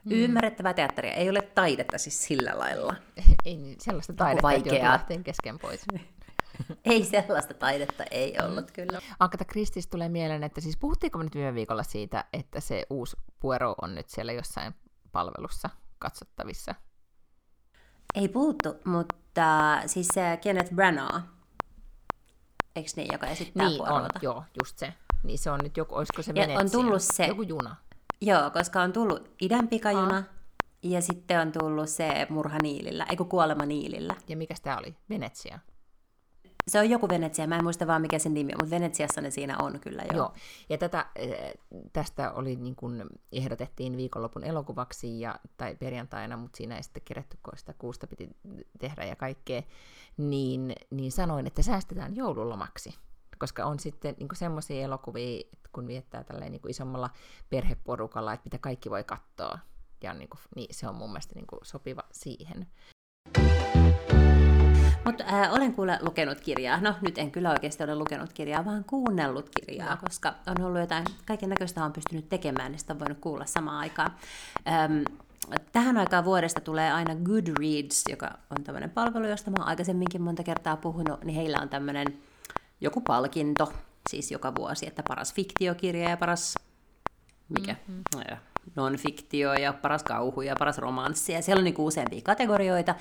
Mm. 0.05 0.11
Ymmärrettävää 0.11 0.73
teatteria, 0.73 1.13
ei 1.13 1.29
ole 1.29 1.41
taidetta 1.41 1.97
siis 1.97 2.23
sillä 2.23 2.53
lailla. 2.55 2.95
Ei 3.45 3.57
niin, 3.57 3.75
sellaista 3.79 4.13
taidetta, 4.13 4.51
että 4.51 4.69
vaikeaa. 4.69 4.91
lähteä 4.91 5.17
kesken 5.23 5.59
pois. 5.59 5.81
Ei 6.85 7.03
sellaista 7.03 7.53
taidetta, 7.53 8.03
ei 8.11 8.35
ollut 8.45 8.71
kyllä. 8.71 8.99
Ankata 9.19 9.45
Kristis 9.45 9.87
tulee 9.87 10.09
mieleen, 10.09 10.43
että 10.43 10.61
siis 10.61 10.77
puhuttiinko 10.77 11.17
me 11.17 11.23
nyt 11.23 11.35
viime 11.35 11.53
viikolla 11.53 11.83
siitä, 11.83 12.25
että 12.33 12.59
se 12.59 12.85
uusi 12.89 13.17
Puero 13.43 13.75
on 13.81 13.95
nyt 13.95 14.09
siellä 14.09 14.31
jossain 14.31 14.75
palvelussa 15.11 15.69
katsottavissa? 15.99 16.75
Ei 18.15 18.27
puhuttu, 18.27 18.75
mutta 18.85 19.77
siis 19.85 20.07
se 20.13 20.39
Kenneth 20.41 20.73
Branagh, 20.73 21.23
eikö 22.75 22.89
niin, 22.95 23.07
joka 23.11 23.27
esittää 23.27 23.69
niin 23.69 23.81
on, 23.81 24.09
joo, 24.21 24.43
just 24.63 24.77
se. 24.77 24.93
Niin 25.23 25.39
se 25.39 25.51
on 25.51 25.59
nyt 25.63 25.77
joku, 25.77 25.95
olisiko 25.95 26.21
se 26.21 26.31
Ja 26.35 26.43
on 26.43 26.49
Venetsia? 26.49 26.79
tullut 26.79 27.01
se- 27.01 27.25
Joku 27.25 27.41
juna. 27.41 27.75
Joo, 28.21 28.49
koska 28.51 28.81
on 28.81 28.93
tullut 28.93 29.31
idän 29.41 29.67
pikajuna, 29.67 30.23
ja 30.83 31.01
sitten 31.01 31.39
on 31.39 31.51
tullut 31.51 31.89
se 31.89 32.27
murha 32.29 32.57
Niilillä, 32.61 33.05
eikö 33.09 33.25
kuolema 33.25 33.65
Niilillä. 33.65 34.15
Ja 34.27 34.37
mikä 34.37 34.55
tämä 34.63 34.77
oli? 34.77 34.95
Venetsia. 35.09 35.59
Se 36.67 36.79
on 36.79 36.89
joku 36.89 37.09
Venetsia, 37.09 37.47
mä 37.47 37.55
en 37.55 37.63
muista 37.63 37.87
vaan 37.87 38.01
mikä 38.01 38.19
sen 38.19 38.33
nimi 38.33 38.53
on, 38.53 38.57
mutta 38.61 38.75
Venetsiassa 38.75 39.21
ne 39.21 39.31
siinä 39.31 39.57
on 39.57 39.79
kyllä 39.79 40.03
joo. 40.11 40.17
Joo. 40.17 40.33
Ja 40.69 40.77
tätä, 40.77 41.05
eh, 41.15 41.53
tästä 41.93 42.31
oli 42.31 42.55
niin 42.55 42.75
kuin, 42.75 43.03
ehdotettiin 43.31 43.97
viikonlopun 43.97 44.43
elokuvaksi 44.43 45.19
ja, 45.19 45.39
tai 45.57 45.75
perjantaina, 45.75 46.37
mutta 46.37 46.57
siinä 46.57 46.75
ei 46.75 46.83
sitten 46.83 47.03
kerätty, 47.05 47.37
kun 47.43 47.57
sitä 47.57 47.73
kuusta 47.73 48.07
piti 48.07 48.29
tehdä 48.79 49.05
ja 49.05 49.15
kaikkea, 49.15 49.61
niin, 50.17 50.75
niin 50.89 51.11
sanoin, 51.11 51.47
että 51.47 51.61
säästetään 51.61 52.15
joululomaksi. 52.15 52.95
Koska 53.39 53.65
on 53.65 53.79
sitten 53.79 54.15
niin 54.19 54.29
semmoisia 54.33 54.83
elokuvia, 54.83 55.41
kun 55.71 55.87
viettää 55.87 56.23
tälleen 56.23 56.51
niin 56.51 56.69
isommalla 56.69 57.09
perheporukalla, 57.49 58.33
että 58.33 58.45
mitä 58.45 58.57
kaikki 58.57 58.89
voi 58.89 59.03
katsoa. 59.03 59.59
Ja 60.03 60.13
niin 60.13 60.29
kuin, 60.29 60.41
niin 60.55 60.75
se 60.75 60.87
on 60.87 60.95
mun 60.95 61.09
mielestä 61.09 61.35
niin 61.35 61.47
kuin 61.47 61.59
sopiva 61.63 62.03
siihen. 62.11 62.67
Mutta 65.05 65.23
äh, 65.23 65.53
olen 65.53 65.73
kuule 65.73 65.99
lukenut 66.01 66.41
kirjaa. 66.41 66.81
No 66.81 66.93
nyt 67.01 67.17
en 67.17 67.31
kyllä 67.31 67.51
oikeasti 67.51 67.83
ole 67.83 67.95
lukenut 67.95 68.33
kirjaa, 68.33 68.65
vaan 68.65 68.83
kuunnellut 68.83 69.49
kirjaa, 69.49 69.89
No. 69.89 69.97
koska 70.01 70.33
on 70.47 70.65
ollut 70.65 70.79
jotain 70.81 71.05
kaiken 71.25 71.49
näköistä 71.49 71.85
on 71.85 71.93
pystynyt 71.93 72.29
tekemään, 72.29 72.71
niin 72.71 72.79
sitä 72.79 72.93
on 72.93 72.99
voinut 72.99 73.17
kuulla 73.21 73.45
samaan 73.45 73.77
aikaan. 73.77 74.11
Öm, 74.85 75.03
tähän 75.71 75.97
aikaan 75.97 76.25
vuodesta 76.25 76.61
tulee 76.61 76.91
aina 76.91 77.15
Goodreads, 77.15 78.03
joka 78.09 78.31
on 78.57 78.63
tämmöinen 78.63 78.89
palvelu, 78.89 79.27
josta 79.27 79.51
mä 79.51 79.55
oon 79.59 79.67
aikaisemminkin 79.67 80.21
monta 80.21 80.43
kertaa 80.43 80.77
puhunut, 80.77 81.23
niin 81.23 81.35
heillä 81.35 81.59
on 81.61 81.69
tämmöinen 81.69 82.07
joku 82.81 83.01
palkinto, 83.01 83.73
siis 84.09 84.31
joka 84.31 84.55
vuosi, 84.55 84.87
että 84.87 85.03
paras 85.07 85.33
fiktiokirja 85.33 86.09
ja 86.09 86.17
paras 86.17 86.55
mikä? 87.49 87.75
Mm-hmm. 87.87 88.37
Non-fiktio 88.75 89.53
ja 89.53 89.73
paras 89.73 90.03
kauhu 90.03 90.41
ja 90.41 90.55
paras 90.59 90.77
romanssi. 90.77 91.33
Ja 91.33 91.41
siellä 91.41 91.59
on 91.59 91.63
niinku 91.63 91.85
useampia 91.85 92.21
kategorioita. 92.21 92.95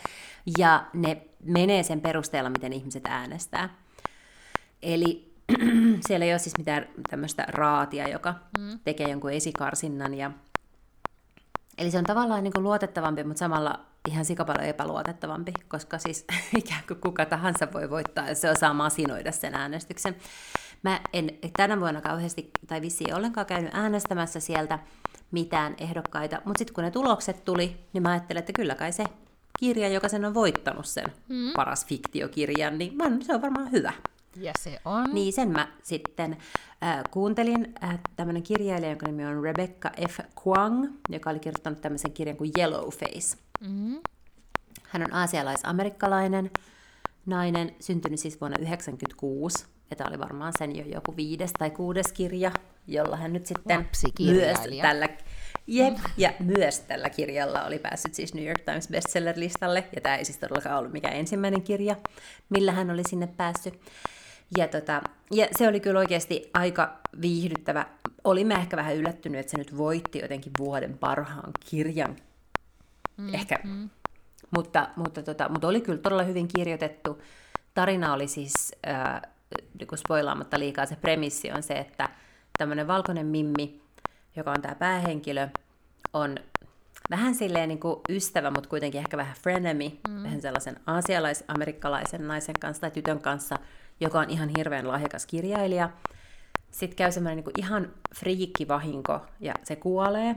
Ja 0.59 0.85
ne 0.93 1.27
menee 1.45 1.83
sen 1.83 2.01
perusteella, 2.01 2.51
miten 2.51 2.73
ihmiset 2.73 3.07
äänestää. 3.07 3.69
Eli 4.83 5.35
siellä 6.07 6.27
ei 6.27 6.33
ole 6.33 6.39
siis 6.39 6.59
mitään 6.59 6.89
tämmöistä 7.11 7.45
raatia, 7.49 8.09
joka 8.09 8.35
mm. 8.59 8.79
tekee 8.85 9.09
jonkun 9.09 9.33
esikarsinnan 9.33 10.15
ja 10.15 10.31
Eli 11.79 11.91
se 11.91 11.99
on 11.99 12.05
tavallaan 12.05 12.45
niin 12.45 12.53
kuin 12.53 12.63
luotettavampi, 12.63 13.25
mutta 13.25 13.39
samalla 13.39 13.81
ihan 14.09 14.25
sikapallo 14.25 14.63
epäluotettavampi, 14.63 15.53
koska 15.69 15.99
siis 15.99 16.25
ikään 16.57 16.83
kuin 16.89 17.01
kuka 17.01 17.27
tahansa 17.27 17.73
voi 17.73 17.91
voittaa, 17.91 18.29
jos 18.29 18.41
se 18.41 18.51
osaa 18.51 18.75
masinoida 18.75 19.33
sen 19.33 19.55
äänestyksen. 19.55 20.17
Mä 20.83 21.01
en 21.13 21.31
tänä 21.57 21.81
vuonna 21.81 22.01
kauheasti, 22.01 22.51
tai 22.67 22.81
vissiin 22.81 23.15
ollenkaan 23.15 23.47
käynyt 23.47 23.75
äänestämässä 23.75 24.41
sieltä 24.41 24.79
mitään 25.31 25.75
ehdokkaita, 25.79 26.43
mutta 26.45 26.59
sitten 26.59 26.75
kun 26.75 26.85
ne 26.85 26.91
tulokset 26.91 27.45
tuli, 27.45 27.77
niin 27.93 28.03
mä 28.03 28.11
ajattelin, 28.11 28.39
että 28.39 28.53
kyllä 28.53 28.75
kai 28.75 28.93
se 28.93 29.05
kirja, 29.59 29.89
joka 29.89 30.09
sen 30.09 30.25
on 30.25 30.35
voittanut 30.35 30.87
sen 30.87 31.05
mm. 31.29 31.53
paras 31.57 31.87
fiktiokirjan, 31.87 32.79
niin 32.79 32.97
man, 32.97 33.23
se 33.23 33.35
on 33.35 33.43
varmaan 33.43 33.73
hyvä. 33.73 33.93
Ja 34.37 34.53
se 34.59 34.81
on. 34.85 35.11
Niin 35.13 35.33
sen 35.33 35.49
mä 35.49 35.69
sitten 35.83 36.37
äh, 36.83 37.03
kuuntelin. 37.11 37.75
Äh, 37.85 37.99
tämmöinen 38.17 38.43
kirjailija, 38.43 38.91
jonka 38.91 39.07
nimi 39.07 39.27
on 39.27 39.43
Rebecca 39.43 39.91
F. 40.09 40.21
Kwang, 40.43 40.87
joka 41.09 41.31
oli 41.31 41.39
kirjoittanut 41.39 41.81
tämmöisen 41.81 42.13
kirjan 42.13 42.37
kuin 42.37 42.51
Yellowface. 42.59 43.37
Mm-hmm. 43.61 44.01
Hän 44.83 45.03
on 45.03 45.13
aasialais-amerikkalainen 45.13 46.51
nainen, 47.27 47.75
syntynyt 47.81 48.21
siis 48.21 48.41
vuonna 48.41 48.57
1996. 48.57 49.67
Ja 49.91 49.97
tämä 49.97 50.09
oli 50.09 50.19
varmaan 50.19 50.53
sen 50.59 50.77
jo 50.77 50.85
joku 50.85 51.17
viides 51.17 51.53
tai 51.53 51.71
kuudes 51.71 52.13
kirja, 52.13 52.53
jolla 52.87 53.17
hän 53.17 53.33
nyt 53.33 53.47
sitten 53.47 53.89
myös 54.19 54.59
tällä, 54.83 55.09
Jep, 55.67 55.99
ja 56.17 56.33
myös 56.39 56.81
tällä 56.81 57.11
kirjalla 57.11 57.65
oli 57.65 57.79
päässyt 57.79 58.15
siis 58.15 58.35
New 58.35 58.47
York 58.47 58.61
Times 58.61 58.89
bestseller-listalle, 58.89 59.85
ja 59.95 60.01
tämä 60.01 60.17
ei 60.17 60.25
siis 60.25 60.39
todellakaan 60.39 60.79
ollut 60.79 60.93
mikään 60.93 61.15
ensimmäinen 61.15 61.63
kirja, 61.63 61.97
millä 62.49 62.73
hän 62.73 62.91
oli 62.91 63.03
sinne 63.09 63.27
päässyt. 63.27 63.81
Ja, 64.57 64.69
tota, 64.69 65.03
ja 65.31 65.49
se 65.57 65.69
oli 65.69 65.81
kyllä 65.81 66.01
oikeasti 66.01 66.51
aika 66.55 66.99
viihdyttävä. 67.21 67.87
Olimme 68.25 68.55
ehkä 68.55 68.77
vähän 68.77 68.97
yllättynyt, 68.97 69.41
että 69.41 69.51
se 69.51 69.59
nyt 69.59 69.77
voitti 69.77 70.19
jotenkin 70.19 70.53
vuoden 70.59 70.99
parhaan 70.99 71.51
kirjan. 71.71 72.17
Mm, 73.17 73.35
ehkä. 73.35 73.59
Mm. 73.65 73.91
Mutta, 74.51 74.89
mutta, 74.97 75.23
tota, 75.23 75.49
mutta 75.49 75.69
oli 75.69 75.81
kyllä 75.81 75.99
todella 75.99 76.23
hyvin 76.23 76.49
kirjoitettu. 76.49 77.23
Tarina 77.75 78.13
oli 78.13 78.29
siis, 78.29 78.73
äh, 78.89 79.23
niin 79.79 79.99
spoilaamatta 79.99 80.59
liikaa, 80.59 80.87
se 80.87 80.97
premissi 80.97 81.53
on 81.53 81.63
se, 81.63 81.75
että 81.75 82.09
tämmöinen 82.59 82.87
valkoinen 82.87 83.27
mimmi, 83.27 83.83
joka 84.37 84.51
on 84.51 84.63
tämä 84.63 84.75
päähenkilö, 84.75 85.49
on 86.13 86.37
vähän 87.11 87.35
silleen 87.35 87.69
niin 87.69 87.81
kuin 87.81 88.01
ystävä, 88.09 88.51
mutta 88.51 88.69
kuitenkin 88.69 88.99
ehkä 88.99 89.17
vähän 89.17 89.37
frenemy, 89.43 89.91
mm. 90.09 90.23
vähän 90.23 90.43
sellaisen 90.43 90.81
aasialais-amerikkalaisen 90.87 92.29
naisen 92.29 92.59
kanssa 92.59 92.81
tai 92.81 92.91
tytön 92.91 93.21
kanssa, 93.21 93.59
joka 94.01 94.21
on 94.21 94.31
ihan 94.31 94.49
hirveän 94.49 94.89
lahjakas 94.89 95.27
kirjailija. 95.27 95.91
Sitten 96.71 96.97
käy 96.97 97.13
semmoinen 97.13 97.37
niin 97.37 97.45
kuin 97.45 97.55
ihan 97.59 97.93
friikkivahinko 98.15 99.21
ja 99.41 99.55
se 99.63 99.77
kuolee, 99.77 100.37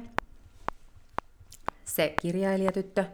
se 1.85 2.15
kirjailijatyttö, 2.21 3.05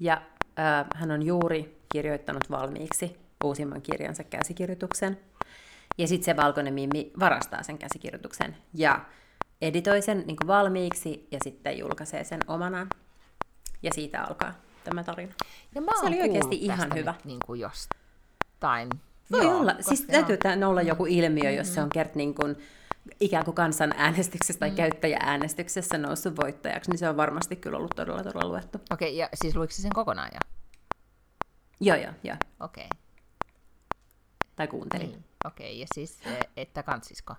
ja 0.00 0.22
äh, 0.58 0.86
hän 0.94 1.10
on 1.10 1.22
juuri 1.22 1.78
kirjoittanut 1.88 2.50
valmiiksi 2.50 3.16
uusimman 3.44 3.82
kirjansa 3.82 4.24
käsikirjoituksen. 4.24 5.20
Ja 5.98 6.08
sitten 6.08 6.24
se 6.24 6.36
valkoinen 6.36 6.74
mimmi 6.74 7.12
varastaa 7.20 7.62
sen 7.62 7.78
käsikirjoituksen 7.78 8.56
ja 8.74 9.00
editoi 9.62 10.02
sen 10.02 10.24
niin 10.26 10.36
valmiiksi 10.46 11.28
ja 11.30 11.38
sitten 11.42 11.78
julkaisee 11.78 12.24
sen 12.24 12.40
omanaan. 12.46 12.88
Ja 13.82 13.90
siitä 13.94 14.22
alkaa 14.22 14.54
tämä 14.84 15.04
tarina. 15.04 15.34
Ja 15.74 15.80
mä 15.80 15.92
se 16.00 16.06
oli 16.06 16.20
oikeasti 16.20 16.56
ihan 16.56 16.94
hyvä. 16.94 17.14
Niin 17.24 17.38
kuin 17.46 17.60
jostain. 17.60 18.88
Voi 19.32 19.44
joo, 19.44 19.58
olla. 19.58 19.74
Siis 19.80 20.00
täytyy 20.00 20.38
joo. 20.60 20.70
olla 20.70 20.82
joku 20.82 21.06
ilmiö, 21.06 21.44
mm-hmm. 21.44 21.58
jos 21.58 21.74
se 21.74 21.82
on 21.82 21.88
kert 21.88 22.14
niin 22.14 22.34
kuin, 22.34 22.56
ikään 23.20 23.44
kuin 23.44 23.54
kansanäänestyksessä 23.54 24.60
tai 24.60 24.70
mm. 24.70 24.76
käyttäjääänestyksessä 24.76 25.98
noussut 25.98 26.36
voittajaksi, 26.36 26.90
niin 26.90 26.98
se 26.98 27.08
on 27.08 27.16
varmasti 27.16 27.56
kyllä 27.56 27.76
ollut 27.76 27.96
todella 27.96 28.22
todella 28.22 28.48
luettu. 28.48 28.78
Okei, 28.90 29.08
okay, 29.08 29.18
ja 29.18 29.28
siis 29.34 29.56
luiko 29.56 29.72
sen 29.72 29.92
kokonaan 29.94 30.30
jo? 30.34 30.40
Joo, 31.80 31.96
joo, 31.96 32.12
joo. 32.24 32.36
Okei. 32.60 32.84
Okay. 32.84 32.98
Tai 34.56 34.68
kuuntelin. 34.68 35.10
Niin. 35.10 35.24
Okei, 35.44 35.66
okay, 35.66 35.80
ja 35.80 35.86
siis, 35.94 36.18
e, 36.26 36.40
että 36.56 36.82
kansisko? 36.82 37.34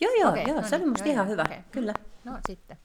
Joo, 0.00 0.12
joo, 0.20 0.30
okay, 0.30 0.42
joo 0.42 0.60
no 0.60 0.68
se 0.68 0.76
niin, 0.76 0.82
oli 0.82 0.90
musta 0.90 1.08
joo, 1.08 1.12
ihan 1.12 1.28
hyvä, 1.28 1.42
okay. 1.42 1.58
kyllä. 1.70 1.94
No 2.24 2.32
sitten. 2.46 2.76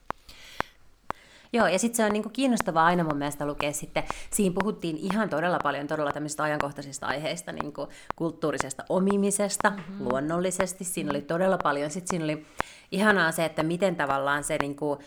Joo, 1.53 1.67
ja 1.67 1.79
sitten 1.79 1.97
se 1.97 2.05
on 2.05 2.11
niinku 2.13 2.29
kiinnostavaa 2.29 2.85
aina 2.85 3.03
mun 3.03 3.17
mielestä 3.17 3.45
lukea 3.45 3.73
sitten, 3.73 4.03
siinä 4.31 4.55
puhuttiin 4.59 4.97
ihan 4.97 5.29
todella 5.29 5.59
paljon 5.63 5.87
todella 5.87 6.11
tämmöisistä 6.11 6.43
ajankohtaisista 6.43 7.07
aiheista, 7.07 7.51
niin 7.51 7.73
kuin 7.73 7.89
kulttuurisesta 8.15 8.83
omimisesta, 8.89 9.69
mm-hmm. 9.69 10.07
luonnollisesti, 10.09 10.83
siinä 10.83 11.09
oli 11.09 11.21
todella 11.21 11.57
paljon, 11.63 11.91
sitten 11.91 12.09
siinä 12.09 12.23
oli 12.23 12.45
ihanaa 12.91 13.31
se, 13.31 13.45
että 13.45 13.63
miten 13.63 13.95
tavallaan 13.95 14.43
se 14.43 14.57
niinku, 14.57 14.99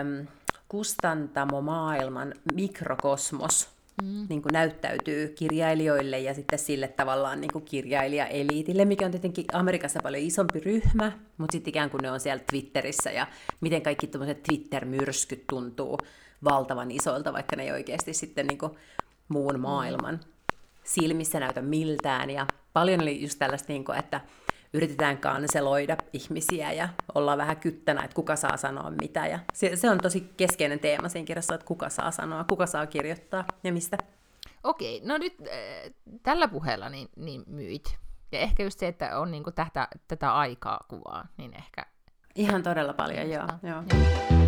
äm, 0.00 0.26
kustantamo 0.68 1.60
maailman 1.60 2.34
mikrokosmos 2.54 3.75
mm. 4.02 4.26
niin 4.28 4.42
kuin 4.42 4.52
näyttäytyy 4.52 5.28
kirjailijoille 5.28 6.18
ja 6.18 6.34
sitten 6.34 6.58
sille 6.58 6.88
tavallaan 6.88 7.40
niin 7.40 7.52
kuin 7.52 7.64
kirjailijaeliitille, 7.64 8.84
mikä 8.84 9.04
on 9.04 9.10
tietenkin 9.10 9.44
Amerikassa 9.52 10.00
paljon 10.02 10.22
isompi 10.22 10.60
ryhmä, 10.60 11.12
mutta 11.38 11.52
sitten 11.52 11.70
ikään 11.70 11.90
kuin 11.90 12.02
ne 12.02 12.10
on 12.10 12.20
siellä 12.20 12.44
Twitterissä 12.50 13.10
ja 13.10 13.26
miten 13.60 13.82
kaikki 13.82 14.06
tämmöiset 14.06 14.42
Twitter-myrskyt 14.42 15.46
tuntuu 15.46 15.98
valtavan 16.44 16.90
isoilta, 16.90 17.32
vaikka 17.32 17.56
ne 17.56 17.62
ei 17.62 17.72
oikeasti 17.72 18.14
sitten 18.14 18.46
niin 18.46 18.58
kuin 18.58 18.72
muun 19.28 19.54
mm. 19.54 19.60
maailman 19.60 20.20
silmissä 20.84 21.40
näytä 21.40 21.62
miltään. 21.62 22.30
Ja 22.30 22.46
paljon 22.72 23.00
oli 23.00 23.22
just 23.22 23.38
tällaista, 23.38 23.72
niin 23.72 23.84
kuin, 23.84 23.98
että 23.98 24.20
yritetään 24.72 25.18
kanseloida 25.18 25.96
ihmisiä 26.12 26.72
ja 26.72 26.88
olla 27.14 27.36
vähän 27.36 27.56
kyttänä, 27.56 28.04
että 28.04 28.14
kuka 28.14 28.36
saa 28.36 28.56
sanoa 28.56 28.90
mitä. 28.90 29.26
Ja 29.26 29.38
se, 29.52 29.76
se 29.76 29.90
on 29.90 29.98
tosi 29.98 30.32
keskeinen 30.36 30.78
teema 30.78 31.08
siinä 31.08 31.26
kirjassa, 31.26 31.54
että 31.54 31.66
kuka 31.66 31.88
saa 31.88 32.10
sanoa, 32.10 32.44
kuka 32.44 32.66
saa 32.66 32.86
kirjoittaa 32.86 33.44
ja 33.64 33.72
mistä. 33.72 33.98
Okei, 34.62 35.00
no 35.04 35.18
nyt 35.18 35.34
äh, 35.40 35.92
tällä 36.22 36.48
puheella 36.48 36.88
niin, 36.88 37.08
niin 37.16 37.44
myit. 37.46 37.96
Ja 38.32 38.38
ehkä 38.38 38.62
just 38.62 38.78
se, 38.78 38.88
että 38.88 39.18
on 39.18 39.30
niinku 39.30 39.50
tätä, 39.50 39.88
tätä 40.08 40.34
aikaa 40.34 40.80
kuvaa, 40.88 41.28
niin 41.36 41.54
ehkä... 41.54 41.86
Ihan 42.34 42.62
todella 42.62 42.92
paljon, 42.92 43.30
joo. 43.30 43.46
joo. 43.62 43.82
joo 43.90 44.46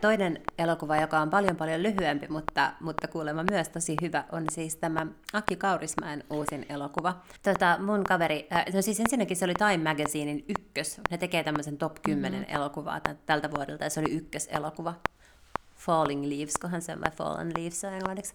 toinen 0.00 0.42
elokuva, 0.58 0.96
joka 0.96 1.20
on 1.20 1.30
paljon 1.30 1.56
paljon 1.56 1.82
lyhyempi, 1.82 2.28
mutta, 2.28 2.72
mutta 2.80 3.08
kuulemma 3.08 3.44
myös 3.50 3.68
tosi 3.68 3.96
hyvä, 4.02 4.24
on 4.32 4.44
siis 4.52 4.76
tämä 4.76 5.06
Akki 5.32 5.56
Kaurismäen 5.56 6.24
uusin 6.30 6.66
elokuva. 6.68 7.20
Tota, 7.42 7.78
mun 7.78 8.04
kaveri, 8.04 8.48
äh, 8.52 8.64
no 8.74 8.82
siis 8.82 9.00
ensinnäkin 9.00 9.36
se 9.36 9.44
oli 9.44 9.54
Time 9.54 9.90
Magazinein 9.90 10.44
ykkös. 10.48 11.00
Ne 11.10 11.18
tekee 11.18 11.44
tämmöisen 11.44 11.78
top 11.78 11.96
10 12.02 12.40
mm-hmm. 12.40 12.54
elokuvaa 12.54 13.00
tältä 13.26 13.50
vuodelta, 13.50 13.84
ja 13.84 13.90
se 13.90 14.00
oli 14.00 14.10
ykköselokuva. 14.10 14.94
Falling 15.76 16.24
Leaves, 16.24 16.58
kohan 16.58 16.82
se 16.82 16.92
on, 16.92 17.00
vai 17.00 17.10
Fallen 17.10 17.52
Leaves 17.56 17.84
on 17.84 17.92
englanniksi. 17.92 18.32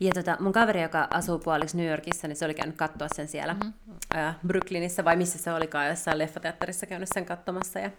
Ja 0.00 0.12
tota, 0.14 0.36
mun 0.40 0.52
kaveri, 0.52 0.82
joka 0.82 1.08
asuu 1.10 1.38
puoliksi 1.38 1.76
New 1.76 1.88
Yorkissa, 1.88 2.28
niin 2.28 2.36
se 2.36 2.44
oli 2.44 2.54
käynyt 2.54 2.76
katsoa 2.76 3.08
sen 3.14 3.28
siellä 3.28 3.54
mm-hmm. 3.54 3.72
äh, 4.16 4.36
Brooklynissa, 4.46 5.04
vai 5.04 5.16
missä 5.16 5.38
se 5.38 5.52
olikaan, 5.52 5.88
jossain 5.88 6.18
leffateatterissa 6.18 6.86
käynyt 6.86 7.08
sen 7.14 7.26
katsomassa. 7.26 7.78
Ja 7.78 7.90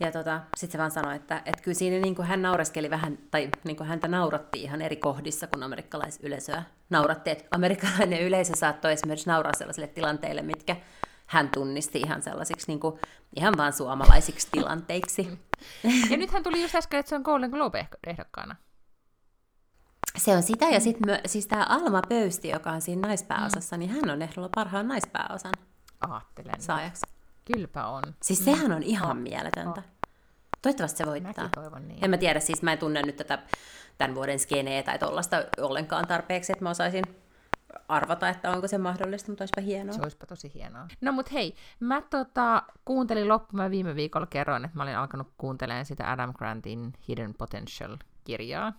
ja 0.00 0.12
tota, 0.12 0.40
sitten 0.56 0.72
se 0.72 0.78
vaan 0.78 0.90
sanoi, 0.90 1.16
että, 1.16 1.42
että 1.46 1.62
kyllä 1.62 1.74
siinä 1.74 1.98
niin 2.00 2.14
kuin 2.14 2.28
hän 2.28 2.42
naureskeli 2.42 2.90
vähän, 2.90 3.18
tai 3.30 3.48
niin 3.64 3.76
kuin 3.76 3.86
häntä 3.86 4.08
nauratti 4.08 4.62
ihan 4.62 4.82
eri 4.82 4.96
kohdissa, 4.96 5.46
kun 5.46 5.62
amerikkalaisyleisöä 5.62 6.62
nauratti. 6.90 7.30
Että 7.30 7.44
amerikkalainen 7.50 8.22
yleisö 8.22 8.56
saattoi 8.56 8.92
esimerkiksi 8.92 9.28
nauraa 9.28 9.54
sellaisille 9.54 9.88
tilanteille, 9.88 10.42
mitkä 10.42 10.76
hän 11.26 11.48
tunnisti 11.48 12.00
ihan 12.00 12.22
sellaisiksi 12.22 12.66
niin 12.68 12.80
kuin, 12.80 13.00
ihan 13.36 13.54
vaan 13.56 13.72
suomalaisiksi 13.72 14.48
tilanteiksi. 14.52 15.38
Ja 16.10 16.16
nythän 16.16 16.42
tuli 16.42 16.62
just 16.62 16.74
äsken, 16.74 17.00
että 17.00 17.10
se 17.10 17.16
on 17.16 17.22
Golden 17.22 17.50
Globe-ehdokkaana. 17.50 18.56
Se 20.16 20.36
on 20.36 20.42
sitä, 20.42 20.64
ja 20.64 20.80
sitten 20.80 21.20
siis 21.26 21.46
tämä 21.46 21.66
Alma 21.68 22.02
Pöysti, 22.08 22.48
joka 22.48 22.70
on 22.70 22.80
siinä 22.80 23.08
naispääosassa, 23.08 23.76
mm. 23.76 23.80
niin 23.80 23.90
hän 23.90 24.10
on 24.10 24.22
ehdolla 24.22 24.48
parhaan 24.54 24.88
naispääosan 24.88 25.52
Aattelen. 26.00 26.60
saajaksi. 26.60 27.17
Kylpä 27.52 27.86
on. 27.86 28.02
Siis 28.22 28.44
sehän 28.44 28.72
on 28.72 28.82
ihan 28.82 29.16
mm. 29.16 29.22
mieletöntä. 29.22 29.82
Toivottavasti 30.62 30.98
se 30.98 31.06
voittaa. 31.06 31.32
Mäkin 31.32 31.50
toivon 31.50 31.88
niin. 31.88 32.04
En 32.04 32.10
mä 32.10 32.16
tiedä, 32.16 32.40
siis 32.40 32.62
mä 32.62 32.72
en 32.72 32.78
tunne 32.78 33.02
nyt 33.02 33.16
tätä 33.16 33.38
tämän 33.98 34.14
vuoden 34.14 34.38
skeneä 34.38 34.82
tai 34.82 34.98
tollasta 34.98 35.44
ollenkaan 35.58 36.06
tarpeeksi, 36.08 36.52
että 36.52 36.64
mä 36.64 36.70
osaisin 36.70 37.04
arvata, 37.88 38.28
että 38.28 38.50
onko 38.50 38.68
se 38.68 38.78
mahdollista, 38.78 39.30
mutta 39.30 39.42
olisipa 39.42 39.60
hienoa. 39.60 39.94
Se 39.94 40.02
olisipa 40.02 40.26
tosi 40.26 40.54
hienoa. 40.54 40.88
No 41.00 41.12
mut 41.12 41.32
hei, 41.32 41.54
mä 41.80 42.02
tota, 42.10 42.62
kuuntelin 42.84 43.28
loppuun, 43.28 43.62
mä 43.62 43.70
viime 43.70 43.94
viikolla 43.94 44.26
kerroin, 44.26 44.64
että 44.64 44.76
mä 44.76 44.82
olin 44.82 44.96
alkanut 44.96 45.28
kuuntelemaan 45.38 45.84
sitä 45.84 46.12
Adam 46.12 46.32
Grantin 46.32 46.92
Hidden 47.08 47.34
Potential-kirjaa. 47.34 48.72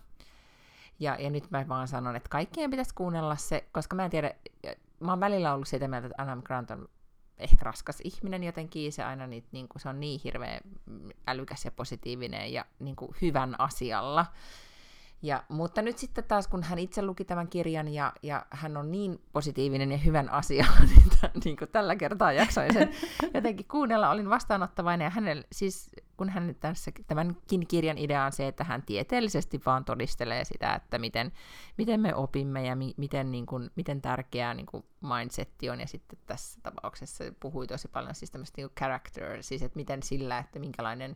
Ja, 1.00 1.16
ja 1.18 1.30
nyt 1.30 1.50
mä 1.50 1.68
vaan 1.68 1.88
sanon, 1.88 2.16
että 2.16 2.28
kaikkien 2.28 2.70
pitäisi 2.70 2.94
kuunnella 2.94 3.36
se, 3.36 3.64
koska 3.72 3.96
mä 3.96 4.04
en 4.04 4.10
tiedä, 4.10 4.34
mä 5.00 5.12
oon 5.12 5.20
välillä 5.20 5.54
ollut 5.54 5.68
sitä 5.68 5.88
mieltä, 5.88 6.06
että 6.06 6.22
Adam 6.22 6.42
Grant 6.42 6.70
on 6.70 6.88
ehkä 7.40 7.56
raskas 7.62 8.00
ihminen 8.04 8.44
jotenkin, 8.44 8.92
se 8.92 9.04
aina 9.04 9.26
niin, 9.26 9.44
niin 9.52 9.68
kuin, 9.68 9.82
se 9.82 9.88
on 9.88 10.00
niin 10.00 10.20
hirveän 10.24 10.60
älykäs 11.26 11.64
ja 11.64 11.70
positiivinen 11.70 12.52
ja 12.52 12.64
niin 12.78 12.96
kuin 12.96 13.14
hyvän 13.22 13.60
asialla. 13.60 14.26
Ja, 15.22 15.44
mutta 15.48 15.82
nyt 15.82 15.98
sitten 15.98 16.24
taas, 16.24 16.48
kun 16.48 16.62
hän 16.62 16.78
itse 16.78 17.02
luki 17.02 17.24
tämän 17.24 17.48
kirjan 17.48 17.88
ja, 17.88 18.12
ja 18.22 18.46
hän 18.50 18.76
on 18.76 18.92
niin 18.92 19.20
positiivinen 19.32 19.92
ja 19.92 19.98
hyvän 19.98 20.28
asia, 20.28 20.66
niin, 20.80 21.10
t- 21.10 21.44
niin 21.44 21.56
kuin 21.56 21.70
tällä 21.70 21.96
kertaa 21.96 22.32
jaksoin 22.32 22.72
sen 22.72 22.90
jotenkin 23.34 23.68
kuunnella, 23.68 24.10
olin 24.10 24.30
vastaanottavainen 24.30 25.04
ja 25.04 25.10
hänellä, 25.10 25.44
siis 25.52 25.90
kun 26.16 26.28
hän 26.28 26.56
tässä, 26.60 26.90
tämänkin 27.06 27.66
kirjan 27.66 27.98
idea 27.98 28.24
on 28.24 28.32
se, 28.32 28.48
että 28.48 28.64
hän 28.64 28.82
tieteellisesti 28.82 29.60
vaan 29.66 29.84
todistelee 29.84 30.44
sitä, 30.44 30.74
että 30.74 30.98
miten, 30.98 31.32
miten 31.78 32.00
me 32.00 32.14
opimme 32.14 32.66
ja 32.66 32.76
mi, 32.76 32.94
miten, 32.96 33.30
niin 33.30 33.46
kuin, 33.46 33.70
miten 33.76 34.02
tärkeää 34.02 34.54
niin 34.54 34.66
kuin 34.66 34.84
mindsetti 35.00 35.70
on, 35.70 35.80
ja 35.80 35.86
sitten 35.86 36.18
tässä 36.26 36.60
tapauksessa 36.62 37.24
puhui 37.40 37.66
tosi 37.66 37.88
paljon 37.88 38.14
siis 38.14 38.30
tämmöistä 38.30 38.60
niin 38.62 38.70
character, 38.78 39.42
siis 39.42 39.62
että 39.62 39.76
miten 39.76 40.02
sillä, 40.02 40.38
että 40.38 40.58
minkälainen, 40.58 41.14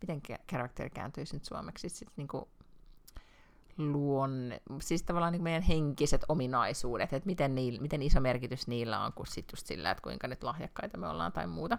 miten 0.00 0.22
character 0.48 0.90
kääntyisi 0.90 1.36
nyt 1.36 1.44
suomeksi, 1.44 1.88
siis 1.88 2.10
niin 2.16 2.28
kuin 2.28 2.44
luonne, 3.90 4.62
siis 4.80 5.02
tavallaan 5.02 5.32
niin 5.32 5.42
meidän 5.42 5.62
henkiset 5.62 6.24
ominaisuudet, 6.28 7.12
että 7.12 7.26
miten, 7.26 7.54
niil, 7.54 7.80
miten 7.80 8.02
iso 8.02 8.20
merkitys 8.20 8.66
niillä 8.66 9.04
on, 9.04 9.12
kuin 9.12 9.26
sit 9.26 9.52
just 9.52 9.66
sillä, 9.66 9.90
että 9.90 10.02
kuinka 10.02 10.28
nyt 10.28 10.42
lahjakkaita 10.42 10.98
me 10.98 11.08
ollaan 11.08 11.32
tai 11.32 11.46
muuta. 11.46 11.78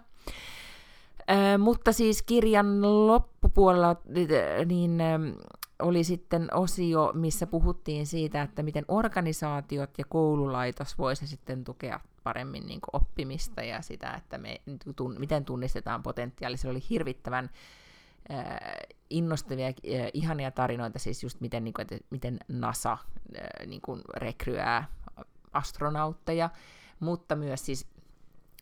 Ö, 1.30 1.58
mutta 1.58 1.92
siis 1.92 2.22
kirjan 2.22 3.06
loppupuolella 3.06 3.96
niin 4.66 5.02
oli 5.78 6.04
sitten 6.04 6.54
osio, 6.54 7.12
missä 7.14 7.46
puhuttiin 7.46 8.06
siitä, 8.06 8.42
että 8.42 8.62
miten 8.62 8.84
organisaatiot 8.88 9.98
ja 9.98 10.04
koululaitos 10.08 10.98
voisi 10.98 11.26
sitten 11.26 11.64
tukea 11.64 12.00
paremmin 12.22 12.66
niin 12.66 12.80
oppimista 12.92 13.62
ja 13.62 13.82
sitä, 13.82 14.14
että 14.14 14.38
me, 14.38 14.60
tun, 14.96 15.16
miten 15.18 15.44
tunnistetaan 15.44 16.02
potentiaali. 16.02 16.56
Se 16.56 16.68
oli 16.68 16.82
hirvittävän 16.90 17.50
innostavia, 19.10 19.66
äh, 19.66 19.74
ihania 20.12 20.50
tarinoita, 20.50 20.98
siis 20.98 21.22
just 21.22 21.40
miten, 21.40 21.64
niin 21.64 21.74
kuin, 21.74 21.82
että 21.82 22.06
miten 22.10 22.38
NASA 22.48 22.92
äh, 22.92 23.66
niin 23.66 23.80
kuin 23.80 24.02
rekryää 24.16 24.88
astronautteja, 25.52 26.50
mutta 27.00 27.36
myös 27.36 27.66
siis 27.66 27.86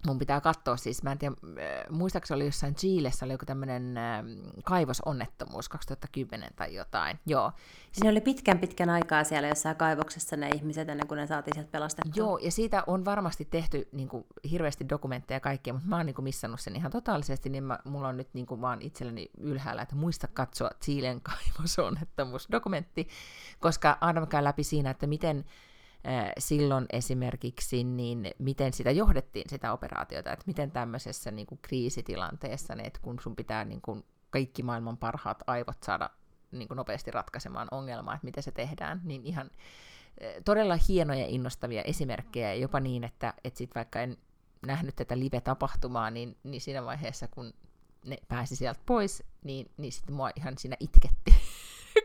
mun 0.06 0.18
pitää 0.18 0.40
katsoa 0.40 0.76
siis, 0.76 1.02
mä 1.02 1.12
en 1.12 1.18
tiedä, 1.18 1.34
äh, 1.34 1.84
muistaakseni 1.90 2.36
oli 2.36 2.44
jossain 2.44 2.74
Chiilessä, 2.74 3.24
oli 3.24 3.32
joku 3.32 3.46
tämmöinen 3.46 3.96
äh, 3.96 4.24
kaivosonnettomuus 4.64 5.68
2010 5.68 6.50
tai 6.56 6.74
jotain, 6.74 7.18
joo. 7.26 7.52
Ne 8.02 8.10
oli 8.10 8.20
pitkän 8.20 8.58
pitkän 8.58 8.90
aikaa 8.90 9.24
siellä 9.24 9.48
jossain 9.48 9.76
kaivoksessa 9.76 10.36
ne 10.36 10.48
ihmiset 10.48 10.88
ennen 10.88 11.06
kuin 11.06 11.16
ne 11.16 11.26
saatiin 11.26 11.54
sieltä 11.54 11.70
pelastettua. 11.70 12.12
Joo, 12.16 12.38
ja 12.38 12.50
siitä 12.50 12.84
on 12.86 13.04
varmasti 13.04 13.44
tehty 13.44 13.88
niin 13.92 14.08
kuin, 14.08 14.26
hirveästi 14.50 14.88
dokumentteja 14.88 15.36
ja 15.36 15.40
kaikkea, 15.40 15.72
mutta 15.72 15.88
mä 15.88 15.96
oon 15.96 16.06
niin 16.06 16.14
kuin, 16.14 16.24
missannut 16.24 16.60
sen 16.60 16.76
ihan 16.76 16.92
totaalisesti, 16.92 17.48
niin 17.48 17.64
mä, 17.64 17.78
mulla 17.84 18.08
on 18.08 18.16
nyt 18.16 18.28
niin 18.32 18.46
kuin, 18.46 18.60
vaan 18.60 18.82
itselleni 18.82 19.30
ylhäällä, 19.38 19.82
että 19.82 19.96
muista 19.96 20.28
katsoa 20.28 20.70
Chiilen 20.82 21.20
kaivosonnettomuusdokumentti, 21.30 23.08
koska 23.60 23.98
Adam 24.00 24.26
käy 24.26 24.44
läpi 24.44 24.64
siinä, 24.64 24.90
että 24.90 25.06
miten 25.06 25.44
silloin 26.38 26.86
esimerkiksi, 26.92 27.84
niin 27.84 28.30
miten 28.38 28.72
sitä 28.72 28.90
johdettiin, 28.90 29.50
sitä 29.50 29.72
operaatiota, 29.72 30.32
että 30.32 30.44
miten 30.46 30.70
tämmöisessä 30.70 31.30
niin 31.30 31.46
kuin 31.46 31.58
kriisitilanteessa, 31.62 32.74
niin 32.74 32.86
että 32.86 33.00
kun 33.02 33.20
sun 33.22 33.36
pitää 33.36 33.64
niin 33.64 33.80
kuin 33.80 34.04
kaikki 34.30 34.62
maailman 34.62 34.96
parhaat 34.96 35.42
aivot 35.46 35.82
saada 35.82 36.10
niin 36.52 36.68
kuin 36.68 36.76
nopeasti 36.76 37.10
ratkaisemaan 37.10 37.68
ongelmaa, 37.70 38.14
että 38.14 38.24
miten 38.24 38.42
se 38.42 38.52
tehdään, 38.52 39.00
niin 39.04 39.26
ihan 39.26 39.50
todella 40.44 40.78
hienoja 40.88 41.26
innostavia 41.26 41.82
esimerkkejä, 41.82 42.54
jopa 42.54 42.80
niin, 42.80 43.04
että, 43.04 43.34
että 43.44 43.58
sit 43.58 43.74
vaikka 43.74 44.00
en 44.00 44.16
nähnyt 44.66 44.96
tätä 44.96 45.18
live-tapahtumaa, 45.18 46.10
niin, 46.10 46.36
niin 46.42 46.60
siinä 46.60 46.84
vaiheessa, 46.84 47.28
kun 47.28 47.52
ne 48.04 48.18
pääsi 48.28 48.56
sieltä 48.56 48.80
pois, 48.86 49.22
niin, 49.44 49.70
niin 49.76 49.92
sitten 49.92 50.14
mua 50.14 50.30
ihan 50.36 50.58
siinä 50.58 50.76
itketti 50.80 51.34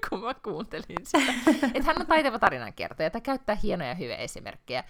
kun 0.10 0.20
mä 0.20 0.34
kuuntelin 0.34 0.86
sitä. 1.04 1.34
Että 1.74 1.84
hän 1.84 2.00
on 2.00 2.08
taitava 2.08 2.40
tarinankertoja, 2.40 3.08
että 3.08 3.22
käyttää 3.22 3.56
hienoja 3.56 3.96
hyviä 3.96 4.16
esimerkkejä. 4.16 4.84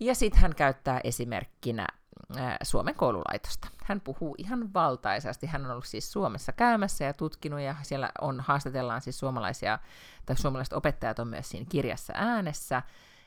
Ja 0.00 0.14
sitten 0.14 0.40
hän 0.40 0.54
käyttää 0.54 1.00
esimerkkinä 1.04 1.86
Suomen 2.62 2.94
koululaitosta. 2.94 3.68
Hän 3.84 4.00
puhuu 4.00 4.34
ihan 4.38 4.74
valtaisasti. 4.74 5.46
Hän 5.46 5.64
on 5.64 5.70
ollut 5.70 5.84
siis 5.84 6.12
Suomessa 6.12 6.52
käymässä 6.52 7.04
ja 7.04 7.14
tutkinut, 7.14 7.60
ja 7.60 7.74
siellä 7.82 8.10
on, 8.20 8.40
haastatellaan 8.40 9.00
siis 9.00 9.18
suomalaisia, 9.18 9.78
tai 10.26 10.36
suomalaiset 10.36 10.72
opettajat 10.72 11.18
on 11.18 11.28
myös 11.28 11.48
siinä 11.48 11.66
kirjassa 11.68 12.12
äänessä, 12.16 12.82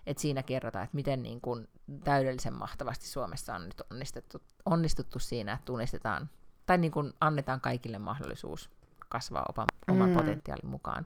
että 0.05 0.21
siinä 0.21 0.43
kerrotaan, 0.43 0.83
että 0.83 0.95
miten 0.95 1.23
niin 1.23 1.41
kuin 1.41 1.67
täydellisen 2.03 2.53
mahtavasti 2.53 3.07
Suomessa 3.07 3.55
on 3.55 3.65
nyt 3.65 3.81
onnistuttu, 3.91 4.41
onnistuttu 4.65 5.19
siinä, 5.19 5.53
että 5.53 5.65
tunnistetaan, 5.65 6.29
tai 6.65 6.77
niin 6.77 6.91
kuin 6.91 7.13
annetaan 7.21 7.61
kaikille 7.61 7.99
mahdollisuus 7.99 8.69
kasvaa 9.09 9.45
oman, 9.49 9.67
oman 9.87 10.09
mm. 10.09 10.15
potentiaalin 10.15 10.69
mukaan. 10.69 11.05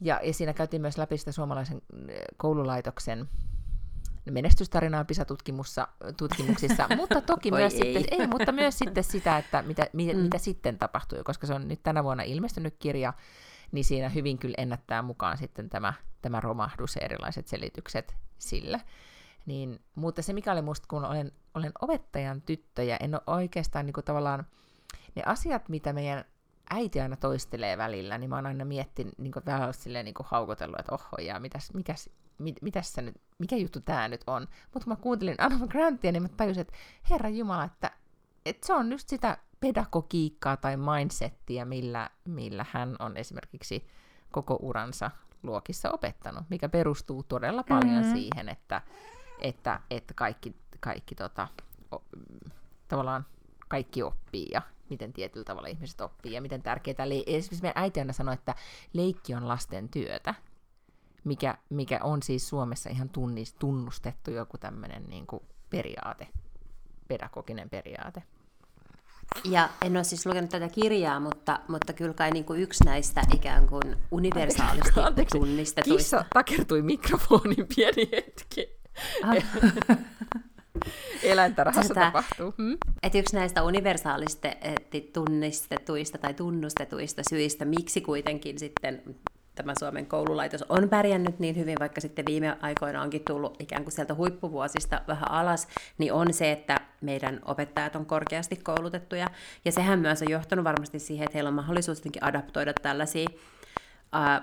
Ja, 0.00 0.20
ja 0.22 0.34
siinä 0.34 0.52
käytiin 0.52 0.82
myös 0.82 0.98
läpi 0.98 1.18
sitä 1.18 1.32
suomalaisen 1.32 1.82
eh, 2.08 2.22
koululaitoksen 2.36 3.28
menestystarinaa 4.30 5.04
PISA-tutkimuksissa, 5.04 6.88
mutta 6.96 7.20
toki 7.20 7.50
myös, 7.50 7.74
ei. 7.74 7.94
sitten, 7.94 8.20
ei, 8.20 8.26
mutta 8.26 8.52
myös 8.52 8.78
sitten 8.78 9.04
sitä, 9.04 9.38
että 9.38 9.62
mitä, 9.62 9.86
mitä, 9.92 10.12
mm. 10.12 10.18
mitä 10.18 10.38
sitten 10.38 10.78
tapahtui, 10.78 11.22
koska 11.24 11.46
se 11.46 11.54
on 11.54 11.68
nyt 11.68 11.82
tänä 11.82 12.04
vuonna 12.04 12.22
ilmestynyt 12.22 12.76
kirja, 12.78 13.12
niin 13.72 13.84
siinä 13.84 14.08
hyvin 14.08 14.38
kyllä 14.38 14.54
ennättää 14.58 15.02
mukaan 15.02 15.38
sitten 15.38 15.70
tämä, 15.70 15.94
tämä 16.22 16.40
romahdus 16.40 16.96
ja 16.96 17.02
erilaiset 17.04 17.48
selitykset 17.48 18.14
sillä. 18.38 18.80
Niin, 19.46 19.80
mutta 19.94 20.22
se 20.22 20.32
mikä 20.32 20.52
oli 20.52 20.62
musta, 20.62 20.86
kun 20.88 21.04
olen, 21.04 21.32
olen 21.54 21.72
opettajan 21.80 22.42
tyttö 22.42 22.82
ja 22.82 22.96
en 22.96 23.14
ole 23.14 23.22
oikeastaan 23.26 23.86
niin 23.86 23.94
kuin 23.94 24.04
tavallaan 24.04 24.46
ne 25.14 25.22
asiat, 25.26 25.68
mitä 25.68 25.92
meidän 25.92 26.24
äiti 26.70 27.00
aina 27.00 27.16
toistelee 27.16 27.78
välillä, 27.78 28.18
niin 28.18 28.30
mä 28.30 28.36
oon 28.36 28.46
aina 28.46 28.64
miettinyt, 28.64 29.18
niin 29.18 29.32
kuin 29.32 29.44
vähän 29.46 29.74
silleen 29.74 30.04
niin 30.04 30.14
kuin 30.14 30.26
haukotellut, 30.30 30.80
että 30.80 30.92
oho, 30.92 31.16
ja 31.22 31.40
mitäs, 31.40 31.74
mikäs, 31.74 32.10
mit, 32.38 32.56
mitäs 32.62 32.92
se 32.92 33.02
nyt, 33.02 33.14
mikä 33.38 33.56
juttu 33.56 33.80
tämä 33.80 34.08
nyt 34.08 34.24
on. 34.26 34.42
Mutta 34.42 34.84
kun 34.84 34.92
mä 34.92 34.96
kuuntelin 34.96 35.34
Adam 35.38 35.68
Grantia, 35.68 36.12
niin 36.12 36.22
mä 36.22 36.28
tajusin, 36.28 36.60
että 36.60 36.74
herra 37.10 37.28
Jumala, 37.28 37.64
että, 37.64 37.90
että 38.46 38.66
se 38.66 38.74
on 38.74 38.92
just 38.92 39.08
sitä 39.08 39.38
pedagogiikkaa 39.60 40.56
tai 40.56 40.76
mindsettiä, 40.76 41.64
millä, 41.64 42.10
millä 42.24 42.66
hän 42.70 42.96
on 42.98 43.16
esimerkiksi 43.16 43.86
koko 44.30 44.58
uransa 44.60 45.10
luokissa 45.42 45.90
opettanut, 45.90 46.44
mikä 46.50 46.68
perustuu 46.68 47.22
todella 47.22 47.62
paljon 47.62 48.02
mm-hmm. 48.02 48.12
siihen, 48.12 48.48
että, 48.48 48.82
että, 49.38 49.80
että 49.90 50.14
kaikki, 50.14 50.56
kaikki 50.80 51.14
tota, 51.14 51.48
o, 51.94 52.04
tavallaan 52.88 53.26
kaikki 53.68 54.02
oppii 54.02 54.48
ja 54.52 54.62
miten 54.92 55.12
tietyllä 55.12 55.44
tavalla 55.44 55.68
ihmiset 55.68 56.00
oppii 56.00 56.32
ja 56.32 56.40
miten 56.40 56.62
tärkeää. 56.62 57.08
Le- 57.08 57.22
esimerkiksi 57.26 57.62
meidän 57.62 57.82
äiti 57.82 58.00
aina 58.00 58.12
sanoi, 58.12 58.34
että 58.34 58.54
leikki 58.92 59.34
on 59.34 59.48
lasten 59.48 59.88
työtä, 59.88 60.34
mikä, 61.24 61.58
mikä 61.70 62.00
on 62.02 62.22
siis 62.22 62.48
Suomessa 62.48 62.90
ihan 62.90 63.08
tunnist, 63.08 63.56
tunnustettu 63.58 64.30
joku 64.30 64.58
tämmöinen 64.58 65.04
niin 65.08 65.26
periaate, 65.70 66.28
pedagoginen 67.08 67.70
periaate. 67.70 68.22
Ja 69.44 69.68
en 69.82 69.96
ole 69.96 70.04
siis 70.04 70.26
lukenut 70.26 70.50
tätä 70.50 70.68
kirjaa, 70.68 71.20
mutta, 71.20 71.60
mutta 71.68 71.92
kyllä 71.92 72.14
kai 72.14 72.30
niin 72.30 72.44
kuin 72.44 72.60
yksi 72.60 72.84
näistä 72.84 73.22
ikään 73.34 73.66
kuin 73.68 73.96
universaalisti 74.10 75.00
Anteeksi, 75.00 75.38
tunnistetuista... 75.38 75.98
Kissa 75.98 76.24
takertui 76.34 76.82
mikrofonin 76.82 77.66
pieni 77.76 78.08
hetki. 78.12 78.68
Ah. 79.24 79.36
Eläintarhassa 81.22 81.94
Tätä, 81.94 82.00
tapahtuu. 82.06 82.54
Hmm? 82.58 82.76
Että 83.02 83.18
yksi 83.18 83.36
näistä 83.36 83.62
universaalista 83.62 84.48
tunnistetuista 85.12 86.18
tai 86.18 86.34
tunnustetuista 86.34 87.22
syistä, 87.30 87.64
miksi 87.64 88.00
kuitenkin 88.00 88.58
sitten 88.58 89.02
tämä 89.54 89.72
Suomen 89.78 90.06
koululaitos 90.06 90.64
on 90.68 90.88
pärjännyt 90.88 91.38
niin 91.38 91.56
hyvin, 91.56 91.76
vaikka 91.80 92.00
sitten 92.00 92.26
viime 92.26 92.56
aikoina 92.60 93.02
onkin 93.02 93.22
tullut 93.24 93.60
ikään 93.60 93.82
kuin 93.82 93.92
sieltä 93.92 94.14
huippuvuosista 94.14 95.00
vähän 95.08 95.30
alas, 95.30 95.68
niin 95.98 96.12
on 96.12 96.32
se, 96.32 96.52
että 96.52 96.80
meidän 97.00 97.40
opettajat 97.44 97.96
on 97.96 98.06
korkeasti 98.06 98.56
koulutettuja. 98.56 99.30
Ja 99.64 99.72
sehän 99.72 99.98
myös 99.98 100.22
on 100.22 100.30
johtanut 100.30 100.64
varmasti 100.64 100.98
siihen, 100.98 101.24
että 101.24 101.36
heillä 101.36 101.48
on 101.48 101.54
mahdollisuus 101.54 102.02
adaptoida 102.20 102.72
tällaisia 102.82 103.28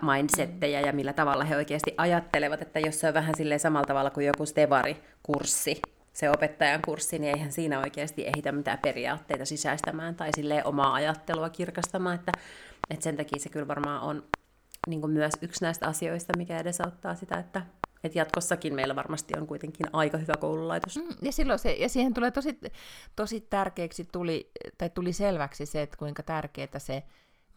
mindsetteja 0.01 0.81
ja 0.81 0.93
millä 0.93 1.13
tavalla 1.13 1.43
he 1.43 1.55
oikeasti 1.55 1.93
ajattelevat, 1.97 2.61
että 2.61 2.79
jos 2.79 2.99
se 2.99 3.07
on 3.07 3.13
vähän 3.13 3.35
silleen 3.37 3.59
samalla 3.59 3.85
tavalla 3.85 4.09
kuin 4.09 4.25
joku 4.25 4.45
Stevari-kurssi, 4.45 5.81
se 6.13 6.29
opettajan 6.29 6.81
kurssi, 6.85 7.19
niin 7.19 7.33
eihän 7.35 7.51
siinä 7.51 7.79
oikeasti 7.79 8.27
ehitä 8.27 8.51
mitään 8.51 8.79
periaatteita 8.79 9.45
sisäistämään 9.45 10.15
tai 10.15 10.29
sille 10.35 10.63
omaa 10.63 10.93
ajattelua 10.93 11.49
kirkastamaan, 11.49 12.15
että, 12.15 12.31
että 12.89 13.03
sen 13.03 13.17
takia 13.17 13.39
se 13.39 13.49
kyllä 13.49 13.67
varmaan 13.67 14.01
on 14.01 14.23
niin 14.87 15.09
myös 15.09 15.33
yksi 15.41 15.63
näistä 15.63 15.87
asioista, 15.87 16.37
mikä 16.37 16.59
edesauttaa 16.59 17.15
sitä, 17.15 17.37
että, 17.37 17.61
että 18.03 18.19
jatkossakin 18.19 18.75
meillä 18.75 18.95
varmasti 18.95 19.33
on 19.37 19.47
kuitenkin 19.47 19.87
aika 19.93 20.17
hyvä 20.17 20.33
koululaitos. 20.39 20.97
Mm, 20.97 21.07
ja, 21.21 21.31
silloin 21.31 21.59
se, 21.59 21.71
ja 21.71 21.89
siihen 21.89 22.13
tulee 22.13 22.31
tosi, 22.31 22.59
tosi 23.15 23.41
tärkeäksi, 23.41 24.07
tuli, 24.11 24.51
tai 24.77 24.89
tuli 24.89 25.13
selväksi 25.13 25.65
se, 25.65 25.81
että 25.81 25.97
kuinka 25.97 26.23
tärkeää 26.23 26.79
se 26.79 27.03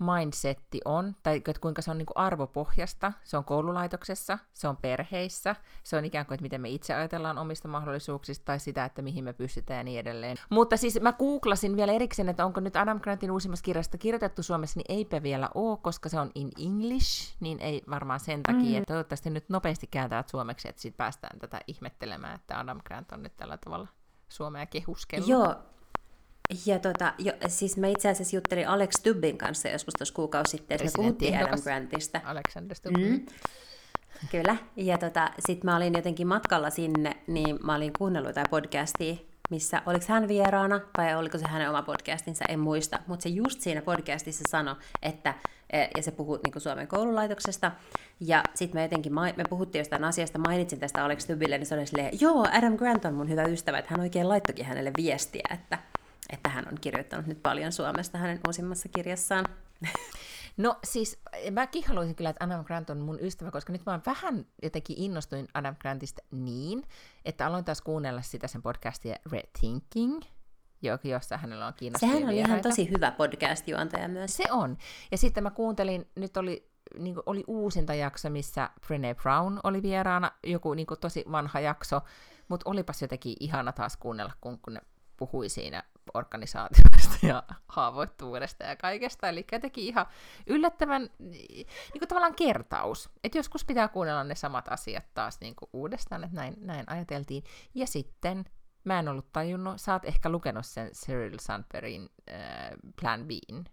mindsetti 0.02 0.80
on, 0.84 1.16
tai 1.22 1.42
kuinka 1.60 1.82
se 1.82 1.90
on 1.90 1.98
niin 1.98 2.06
kuin 2.06 2.16
arvopohjasta, 2.16 3.12
se 3.24 3.36
on 3.36 3.44
koululaitoksessa, 3.44 4.38
se 4.52 4.68
on 4.68 4.76
perheissä, 4.76 5.56
se 5.82 5.96
on 5.96 6.04
ikään 6.04 6.26
kuin, 6.26 6.34
että 6.34 6.42
miten 6.42 6.60
me 6.60 6.68
itse 6.68 6.94
ajatellaan 6.94 7.38
omista 7.38 7.68
mahdollisuuksista, 7.68 8.44
tai 8.44 8.60
sitä, 8.60 8.84
että 8.84 9.02
mihin 9.02 9.24
me 9.24 9.32
pystytään 9.32 9.78
ja 9.78 9.84
niin 9.84 10.00
edelleen. 10.00 10.36
Mutta 10.50 10.76
siis 10.76 11.00
mä 11.00 11.12
googlasin 11.12 11.76
vielä 11.76 11.92
erikseen, 11.92 12.28
että 12.28 12.44
onko 12.44 12.60
nyt 12.60 12.76
Adam 12.76 13.00
Grantin 13.00 13.30
uusimmassa 13.30 13.62
kirjasta 13.62 13.98
kirjoitettu 13.98 14.42
Suomessa, 14.42 14.80
niin 14.80 14.96
eipä 14.96 15.22
vielä 15.22 15.48
ole, 15.54 15.78
koska 15.82 16.08
se 16.08 16.20
on 16.20 16.30
in 16.34 16.50
English, 16.58 17.36
niin 17.40 17.60
ei 17.60 17.82
varmaan 17.90 18.20
sen 18.20 18.42
takia, 18.42 18.70
mm. 18.70 18.76
että 18.76 18.92
toivottavasti 18.94 19.30
nyt 19.30 19.48
nopeasti 19.48 19.86
kääntää 19.86 20.24
suomeksi, 20.26 20.68
että 20.68 20.82
sitten 20.82 20.96
päästään 20.96 21.38
tätä 21.38 21.60
ihmettelemään, 21.66 22.34
että 22.34 22.58
Adam 22.58 22.80
Grant 22.86 23.12
on 23.12 23.22
nyt 23.22 23.36
tällä 23.36 23.58
tavalla 23.64 23.88
Suomea 24.28 24.66
kehuskellut. 24.66 25.28
Joo, 25.28 25.54
ja 26.66 26.78
tota, 26.78 27.14
jo, 27.18 27.32
siis 27.48 27.76
mä 27.76 27.86
itse 27.86 28.08
asiassa 28.08 28.36
juttelin 28.36 28.68
Alex 28.68 28.94
Stubbin 28.94 29.38
kanssa 29.38 29.68
joskus 29.68 29.94
tuossa 29.94 30.14
kuukausi 30.14 30.50
sitten, 30.50 30.74
että 30.74 30.84
me 30.84 30.92
puhuttiin 30.96 31.38
Adam 31.38 31.62
Grantista. 31.62 32.20
Alexander 32.24 32.76
Stubb. 32.76 32.96
Mm. 32.96 33.26
Kyllä, 34.30 34.56
ja 34.76 34.98
tota, 34.98 35.30
sitten 35.38 35.70
mä 35.70 35.76
olin 35.76 35.94
jotenkin 35.94 36.26
matkalla 36.26 36.70
sinne, 36.70 37.16
niin 37.26 37.58
mä 37.62 37.74
olin 37.74 37.92
kuunnellut 37.98 38.28
jotain 38.28 38.50
podcastia, 38.50 39.16
missä, 39.50 39.82
oliko 39.86 40.04
hän 40.08 40.28
vieraana 40.28 40.80
vai 40.98 41.16
oliko 41.16 41.38
se 41.38 41.46
hänen 41.46 41.68
oma 41.68 41.82
podcastinsa, 41.82 42.44
en 42.48 42.60
muista, 42.60 42.98
mutta 43.06 43.22
se 43.22 43.28
just 43.28 43.60
siinä 43.60 43.82
podcastissa 43.82 44.44
sanoi, 44.48 44.74
että, 45.02 45.34
e, 45.70 45.86
ja 45.96 46.02
se 46.02 46.10
puhuu 46.10 46.38
niin 46.44 46.60
Suomen 46.60 46.88
koululaitoksesta, 46.88 47.72
ja 48.20 48.42
sitten 48.54 48.78
me 48.78 48.82
jotenkin, 48.82 49.14
me 49.14 49.44
puhuttiin 49.50 49.80
jostain 49.80 50.04
asiasta, 50.04 50.38
mainitsin 50.38 50.80
tästä 50.80 51.04
Alex 51.04 51.22
Stubbille, 51.22 51.58
niin 51.58 51.66
se 51.66 51.74
oli 51.74 51.86
silleen, 51.86 52.20
joo, 52.20 52.46
Adam 52.52 52.76
Grant 52.76 53.04
on 53.04 53.14
mun 53.14 53.28
hyvä 53.28 53.42
ystävä, 53.42 53.78
että 53.78 53.90
hän 53.90 54.00
oikein 54.00 54.28
laittokin 54.28 54.66
hänelle 54.66 54.92
viestiä, 54.96 55.48
että, 55.54 55.78
että 56.32 56.48
hän 56.48 56.68
on 56.68 56.78
kirjoittanut 56.80 57.26
nyt 57.26 57.42
paljon 57.42 57.72
Suomesta 57.72 58.18
hänen 58.18 58.40
uusimmassa 58.46 58.88
kirjassaan. 58.88 59.44
No 60.56 60.76
siis 60.84 61.22
mäkin 61.50 61.84
haluaisin 61.86 62.14
kyllä, 62.14 62.30
että 62.30 62.44
Adam 62.44 62.64
Grant 62.64 62.90
on 62.90 62.98
mun 62.98 63.18
ystävä, 63.20 63.50
koska 63.50 63.72
nyt 63.72 63.86
mä 63.86 64.00
vähän 64.06 64.46
jotenkin 64.62 64.96
innostuin 64.98 65.48
Adam 65.54 65.76
Grantista 65.80 66.22
niin, 66.30 66.82
että 67.24 67.46
aloin 67.46 67.64
taas 67.64 67.80
kuunnella 67.80 68.22
sitä 68.22 68.46
sen 68.48 68.62
podcastia 68.62 69.16
Red 69.32 69.48
Thinking, 69.60 70.20
jossa 71.04 71.36
hänellä 71.36 71.66
on 71.66 71.74
kiinnostavia 71.74 72.14
Sehän 72.14 72.28
on 72.28 72.34
ihan 72.34 72.60
tosi 72.60 72.90
hyvä 72.90 73.10
podcast-juontaja 73.10 74.08
myös. 74.08 74.36
Se 74.36 74.44
on. 74.50 74.78
Ja 75.10 75.18
sitten 75.18 75.42
mä 75.42 75.50
kuuntelin, 75.50 76.10
nyt 76.14 76.36
oli, 76.36 76.70
niin 76.98 77.14
kuin, 77.14 77.24
oli 77.26 77.44
uusinta 77.46 77.94
jakso, 77.94 78.30
missä 78.30 78.70
Brené 78.86 79.22
Brown 79.22 79.60
oli 79.64 79.82
vieraana, 79.82 80.32
joku 80.44 80.74
niin 80.74 80.86
kuin, 80.86 81.00
tosi 81.00 81.24
vanha 81.32 81.60
jakso, 81.60 82.00
mutta 82.48 82.70
olipas 82.70 83.02
jotenkin 83.02 83.36
ihana 83.40 83.72
taas 83.72 83.96
kuunnella, 83.96 84.32
kun, 84.40 84.58
kun 84.58 84.74
ne 84.74 84.80
puhui 85.16 85.48
siinä 85.48 85.82
organisaatiosta 86.14 87.26
ja 87.26 87.42
haavoittuvuudesta 87.66 88.64
ja 88.64 88.76
kaikesta. 88.76 89.28
Eli 89.28 89.46
teki 89.60 89.88
ihan 89.88 90.06
yllättävän 90.46 91.10
niin 91.18 91.66
kuin 91.98 92.08
tavallaan 92.08 92.34
kertaus. 92.34 93.10
Että 93.24 93.38
joskus 93.38 93.64
pitää 93.64 93.88
kuunnella 93.88 94.24
ne 94.24 94.34
samat 94.34 94.68
asiat 94.68 95.04
taas 95.14 95.40
niin 95.40 95.54
kuin 95.56 95.68
uudestaan, 95.72 96.24
että 96.24 96.36
näin, 96.36 96.54
näin 96.58 96.84
ajateltiin. 96.90 97.44
Ja 97.74 97.86
sitten 97.86 98.44
mä 98.84 98.98
en 98.98 99.08
ollut 99.08 99.32
tajunnut, 99.32 99.80
sä 99.80 99.92
oot 99.92 100.04
ehkä 100.04 100.28
lukenut 100.28 100.66
sen 100.66 100.90
Cyril 100.90 101.38
Sandbergin 101.40 102.08
äh, 102.30 102.70
Plan 103.00 103.24
B:in 103.24 103.64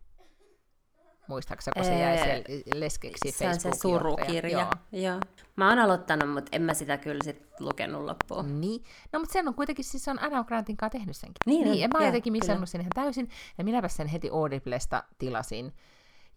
Muistaakseni, 1.30 1.74
kun 1.76 1.84
se 1.84 2.00
jäi 2.00 2.18
siellä 2.18 2.44
leskeksi 2.76 3.32
Se 3.32 3.48
on 3.48 3.60
se 3.60 3.72
surukirja. 3.82 4.60
Joo. 4.92 5.02
Joo. 5.04 5.20
Mä 5.56 5.70
oon 5.70 5.80
aloittanut, 5.80 6.30
mutta 6.30 6.50
en 6.52 6.62
mä 6.62 6.74
sitä 6.74 6.98
kyllä 6.98 7.24
sit 7.24 7.46
lukenut 7.60 8.06
loppuun. 8.06 8.62
Niin. 8.62 8.84
No, 9.14 9.20
mutta 9.20 9.34
sen 9.34 9.48
on 9.48 9.54
kuitenkin, 9.54 9.86
siis 9.86 10.08
on 10.08 10.24
Adam 10.24 10.46
Grantin 10.46 10.78
kanssa 10.78 10.98
tehnyt 10.98 11.16
senkin. 11.16 11.36
Niin, 11.46 11.72
niin 11.72 11.84
en 11.84 11.90
mä 11.94 12.06
jotenkin 12.06 12.34
missannut 12.34 12.70
sen 12.70 12.82
ihan 12.82 12.92
täysin. 12.96 13.30
Ja 13.58 13.64
minäpä 13.64 13.88
sen 13.88 14.08
heti 14.08 14.30
Audiblesta 14.30 15.04
tilasin 15.18 15.74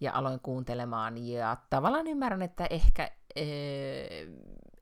ja 0.01 0.13
aloin 0.15 0.41
kuuntelemaan. 0.41 1.19
Ja 1.19 1.57
tavallaan 1.71 2.07
ymmärrän, 2.07 2.43
että 2.43 2.67
ehkä 2.71 3.11
ee, 3.37 4.27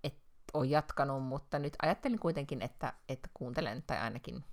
et 0.04 0.14
on 0.54 0.70
jatkanut, 0.70 1.22
mutta 1.22 1.58
nyt 1.58 1.76
ajattelin 1.82 2.18
kuitenkin, 2.18 2.62
että, 2.62 2.92
että 3.08 3.28
kuuntelen 3.34 3.82
tai 3.86 3.98
ainakin 3.98 4.44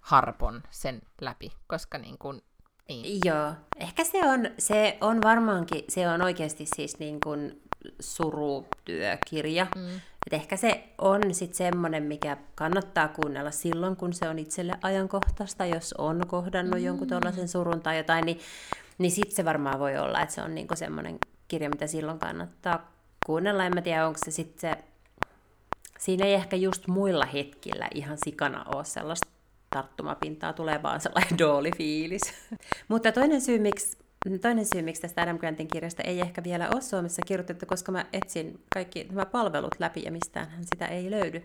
harpon 0.00 0.62
sen 0.70 1.02
läpi, 1.20 1.52
koska 1.66 1.98
niin 1.98 2.18
kun 2.18 2.42
niin. 2.90 3.20
Joo, 3.24 3.52
ehkä 3.76 4.04
se 4.04 4.18
on, 4.24 4.50
se 4.58 4.98
on 5.00 5.22
varmaankin, 5.22 5.84
se 5.88 6.08
on 6.08 6.22
oikeasti 6.22 6.66
siis 6.76 6.98
niin 6.98 7.20
kuin 7.20 7.62
surutyökirja. 8.00 9.66
Mm. 9.76 9.96
Et 10.26 10.32
ehkä 10.32 10.56
se 10.56 10.84
on 10.98 11.34
sitten 11.34 11.56
semmoinen, 11.56 12.02
mikä 12.02 12.36
kannattaa 12.54 13.08
kuunnella 13.08 13.50
silloin, 13.50 13.96
kun 13.96 14.12
se 14.12 14.28
on 14.28 14.38
itselle 14.38 14.74
ajankohtaista, 14.82 15.66
jos 15.66 15.94
on 15.98 16.26
kohdannut 16.26 16.78
mm. 16.80 16.84
jonkun 16.84 17.08
tuollaisen 17.08 17.48
surun 17.48 17.80
tai 17.80 17.96
jotain, 17.96 18.26
niin, 18.26 18.40
niin 18.98 19.10
sitten 19.10 19.36
se 19.36 19.44
varmaan 19.44 19.78
voi 19.78 19.98
olla, 19.98 20.20
että 20.20 20.34
se 20.34 20.42
on 20.42 20.54
niinku 20.54 20.76
semmoinen 20.76 21.18
kirja, 21.48 21.70
mitä 21.70 21.86
silloin 21.86 22.18
kannattaa 22.18 22.92
kuunnella. 23.26 23.64
En 23.64 23.74
mä 23.74 23.82
tiedä, 23.82 24.06
onko 24.06 24.18
se 24.24 24.30
sitten 24.30 24.60
se... 24.60 24.84
Siinä 25.98 26.26
ei 26.26 26.34
ehkä 26.34 26.56
just 26.56 26.86
muilla 26.86 27.26
hetkillä 27.26 27.88
ihan 27.94 28.18
sikana 28.24 28.64
ole 28.74 28.84
sellaista 28.84 29.28
tarttumapintaa 29.70 30.52
tulee 30.52 30.82
vaan 30.82 31.00
sellainen 31.00 31.38
doolifiilis. 31.44 32.22
Mutta 32.88 33.12
toinen 33.12 33.40
syy, 33.40 33.58
miksi 33.58 33.98
Toinen 34.40 34.66
syy, 34.66 34.82
miksi 34.82 35.02
tästä 35.02 35.22
Adam 35.22 35.38
Grantin 35.38 35.68
kirjasta 35.68 36.02
ei 36.02 36.20
ehkä 36.20 36.44
vielä 36.44 36.68
ole 36.68 36.80
Suomessa 36.80 37.22
kirjoitettu, 37.26 37.66
koska 37.66 37.92
mä 37.92 38.06
etsin 38.12 38.64
kaikki 38.74 39.04
nämä 39.04 39.26
palvelut 39.26 39.74
läpi 39.78 40.02
ja 40.02 40.12
mistään 40.12 40.48
sitä 40.62 40.86
ei 40.86 41.10
löydy. 41.10 41.42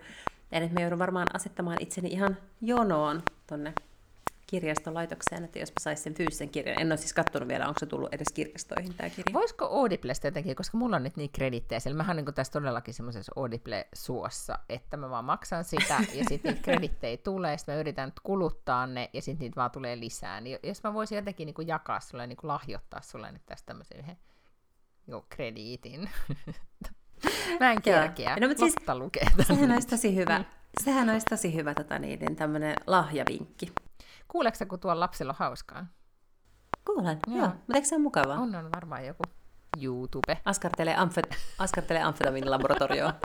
Eli 0.51 0.69
mä 0.69 0.81
joudun 0.81 0.99
varmaan 0.99 1.27
asettamaan 1.33 1.77
itseni 1.79 2.09
ihan 2.09 2.37
jonoon 2.61 3.23
tonne 3.47 3.73
kirjastolaitokseen, 4.47 5.43
että 5.43 5.59
jos 5.59 5.69
mä 5.69 5.79
saisin 5.79 6.03
sen 6.03 6.13
fyysisen 6.13 6.49
kirjan. 6.49 6.81
En 6.81 6.91
ole 6.91 6.97
siis 6.97 7.13
katsonut 7.13 7.49
vielä, 7.49 7.67
onko 7.67 7.79
se 7.79 7.85
tullut 7.85 8.13
edes 8.13 8.27
kirjastoihin 8.33 8.93
tämä 8.93 9.09
kirja. 9.09 9.33
Voisiko 9.33 9.65
Audiblesta 9.65 10.27
jotenkin, 10.27 10.55
koska 10.55 10.77
mulla 10.77 10.95
on 10.95 11.03
nyt 11.03 11.17
niin 11.17 11.29
kredittejä 11.31 11.79
siellä. 11.79 11.97
Mähän 11.97 12.17
niin 12.17 12.33
tässä 12.35 12.53
todellakin 12.53 12.93
semmoisessa 12.93 13.31
Audible-suossa, 13.35 14.59
että 14.69 14.97
mä 14.97 15.09
vaan 15.09 15.25
maksan 15.25 15.63
sitä 15.63 15.99
ja 16.13 16.25
sitten 16.29 16.53
niitä 16.53 16.63
kredittejä 16.63 17.17
tulee, 17.17 17.57
sitten 17.57 17.75
mä 17.75 17.79
yritän 17.79 18.13
kuluttaa 18.23 18.87
ne 18.87 19.09
ja 19.13 19.21
sitten 19.21 19.43
niitä 19.45 19.55
vaan 19.55 19.71
tulee 19.71 19.99
lisää. 19.99 20.41
Niin 20.41 20.59
jos 20.63 20.83
mä 20.83 20.93
voisin 20.93 21.15
jotenkin 21.15 21.45
niin 21.45 21.67
jakaa 21.67 21.99
sulle, 21.99 22.27
niin 22.27 22.37
lahjoittaa 22.43 23.01
sulle 23.01 23.31
nyt 23.31 23.45
tästä 23.45 23.65
tämmöisen 23.65 23.99
yhden 23.99 24.17
niin 25.07 25.23
krediitin. 25.29 26.09
Mä 27.59 27.71
en 27.71 27.81
kerkeä. 27.81 28.37
No, 28.39 28.47
mutta 28.47 28.59
siis, 28.59 28.75
lukee 28.93 29.25
sehän 29.47 29.71
olisi 29.71 29.87
tosi 29.87 30.15
hyvä. 30.15 30.43
Sehän 30.83 31.09
olisi 31.09 31.25
tosi 31.25 31.55
hyvä 31.55 31.73
tota, 31.73 31.99
niin, 31.99 32.35
tämmöinen 32.35 32.75
lahjavinkki. 32.87 33.71
Kuuleeko 34.27 34.57
kun 34.69 34.79
tuolla 34.79 34.99
lapsella 34.99 35.31
on 35.31 35.35
hauskaa? 35.39 35.85
Kuulen, 36.85 37.19
joo. 37.27 37.37
joo. 37.37 37.47
Mutta 37.47 37.75
eikö 37.75 37.87
se 37.87 37.95
ole 37.95 38.01
mukavaa? 38.01 38.39
On, 38.39 38.55
on 38.55 38.69
varmaan 38.75 39.05
joku 39.05 39.23
YouTube. 39.81 40.41
Askartelee, 40.45 40.95
amfet- 40.95 41.35
askartelee 41.59 42.03
amfetamiin 42.03 42.51
laboratorioon. 42.51 43.13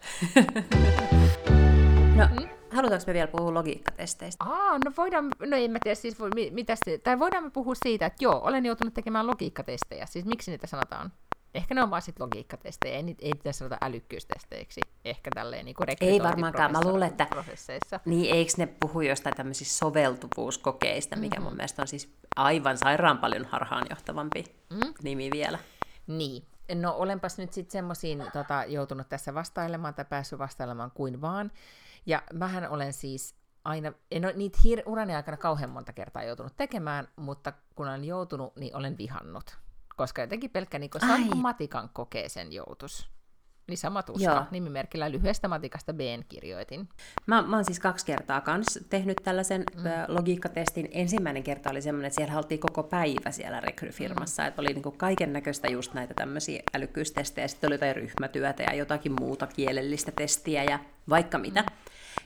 no, 2.17 2.29
mm? 2.41 2.49
halutaanko 2.71 3.05
me 3.07 3.13
vielä 3.13 3.27
puhua 3.27 3.55
logiikkatesteistä? 3.55 4.45
Aa, 4.45 4.79
no 4.85 4.93
voidaan, 4.97 5.29
no 5.39 5.57
en 5.57 5.71
mä 5.71 5.79
tiedä, 5.83 5.95
siis 5.95 6.17
mitä 6.51 6.77
se, 6.85 6.99
tai 6.99 7.19
voidaan 7.19 7.45
me 7.45 7.51
puhua 7.51 7.75
siitä, 7.75 8.07
että 8.07 8.25
joo, 8.25 8.41
olen 8.45 8.67
joutunut 8.67 8.95
tekemään 8.95 9.27
logiikkatestejä, 9.27 10.07
siis 10.07 10.25
miksi 10.25 10.51
niitä 10.51 10.67
sanotaan? 10.67 11.13
Ehkä 11.55 11.75
ne 11.75 11.83
on 11.83 11.91
vaan 11.91 12.03
sitten 12.03 12.25
logiikkatestejä, 12.25 12.97
ei, 12.97 13.17
ei 13.19 13.33
pitäisi 13.35 13.59
sanota 13.59 13.79
älykkyystesteiksi, 13.81 14.81
ehkä 15.05 15.31
tälleen 15.35 15.65
niin 15.65 15.77
Ei 16.01 16.23
varmaankaan, 16.23 16.73
mä 16.73 16.81
luulen, 16.85 17.09
että 17.09 17.27
prosesseissa. 17.31 18.01
niin 18.05 18.35
eikö 18.35 18.53
ne 18.57 18.67
puhu 18.67 19.01
jostain 19.01 19.37
tämmöisistä 19.37 19.75
soveltuvuuskokeista, 19.75 21.17
mikä 21.17 21.37
mm-hmm. 21.37 21.45
mun 21.45 21.57
mielestä 21.57 21.83
on 21.83 21.89
siis 21.89 22.15
aivan 22.37 22.79
sairaan 22.79 23.19
paljon 23.19 23.45
harhaanjohtavampi 23.45 24.45
mm. 24.71 24.95
nimi 25.03 25.31
vielä. 25.31 25.59
Niin, 26.07 26.43
no 26.75 26.93
olenpas 26.93 27.39
nyt 27.39 27.53
sitten 27.53 27.73
semmoisiin 27.73 28.25
tota, 28.33 28.65
joutunut 28.67 29.09
tässä 29.09 29.35
vastailemaan 29.35 29.95
tai 29.95 30.05
päässyt 30.05 30.39
vastailemaan 30.39 30.91
kuin 30.91 31.21
vaan, 31.21 31.51
ja 32.07 32.23
mähän 32.33 32.71
olen 32.71 32.93
siis 32.93 33.35
aina, 33.65 33.93
en 34.11 34.25
ole 34.25 34.33
niitä 34.37 34.59
hir- 34.59 34.83
urani 34.87 35.15
aikana 35.15 35.37
kauhean 35.37 35.71
monta 35.71 35.93
kertaa 35.93 36.23
joutunut 36.23 36.57
tekemään, 36.57 37.09
mutta 37.17 37.53
kun 37.75 37.89
olen 37.89 38.05
joutunut, 38.05 38.57
niin 38.57 38.77
olen 38.77 38.99
vihannut 38.99 39.59
koska 40.01 40.23
jotenkin 40.23 40.51
pelkkä 40.51 40.79
niin 40.79 40.91
kuin 40.91 41.03
matikan 41.43 41.91
kokeeseen 41.93 42.53
joutus. 42.53 43.11
Niin 43.69 43.79
sama 43.79 44.03
tuska, 44.03 44.25
Joo. 44.31 44.45
nimimerkillä 44.51 45.11
lyhyestä 45.11 45.49
matikasta 45.49 45.93
B 45.93 46.01
kirjoitin. 46.29 46.89
Mä, 47.27 47.43
mä 47.43 47.57
oon 47.57 47.65
siis 47.65 47.81
kaksi 47.81 48.07
kertaa 48.07 48.41
kans 48.41 48.79
tehnyt 48.91 49.17
tällaisen 49.25 49.65
mm. 49.75 49.83
logiikkatestin. 50.09 50.89
Ensimmäinen 50.93 51.43
kerta 51.43 51.71
oli 51.71 51.83
semmoinen, 51.83 52.07
että 52.07 52.17
siellä 52.17 52.37
oltiin 52.37 52.61
koko 52.61 52.83
päivä 52.83 53.31
siellä 53.31 53.61
rekryfirmassa, 53.61 54.43
mm. 54.43 54.49
että 54.49 54.63
oli 54.63 54.73
niinku 54.73 54.91
kaiken 54.91 55.33
näköistä 55.33 55.69
just 55.69 55.95
näitä 55.95 56.15
tämmöisiä 56.15 56.63
älykkyystestejä, 56.75 57.49
sitten 57.49 57.69
oli 57.69 57.75
jotain 57.75 57.97
ryhmätyötä 57.97 58.63
ja 58.63 58.75
jotakin 58.75 59.13
muuta 59.21 59.47
kielellistä 59.47 60.13
testiä 60.17 60.65
ja 60.65 60.79
vaikka 61.09 61.39
mitä. 61.39 61.63
Mm. 61.63 61.69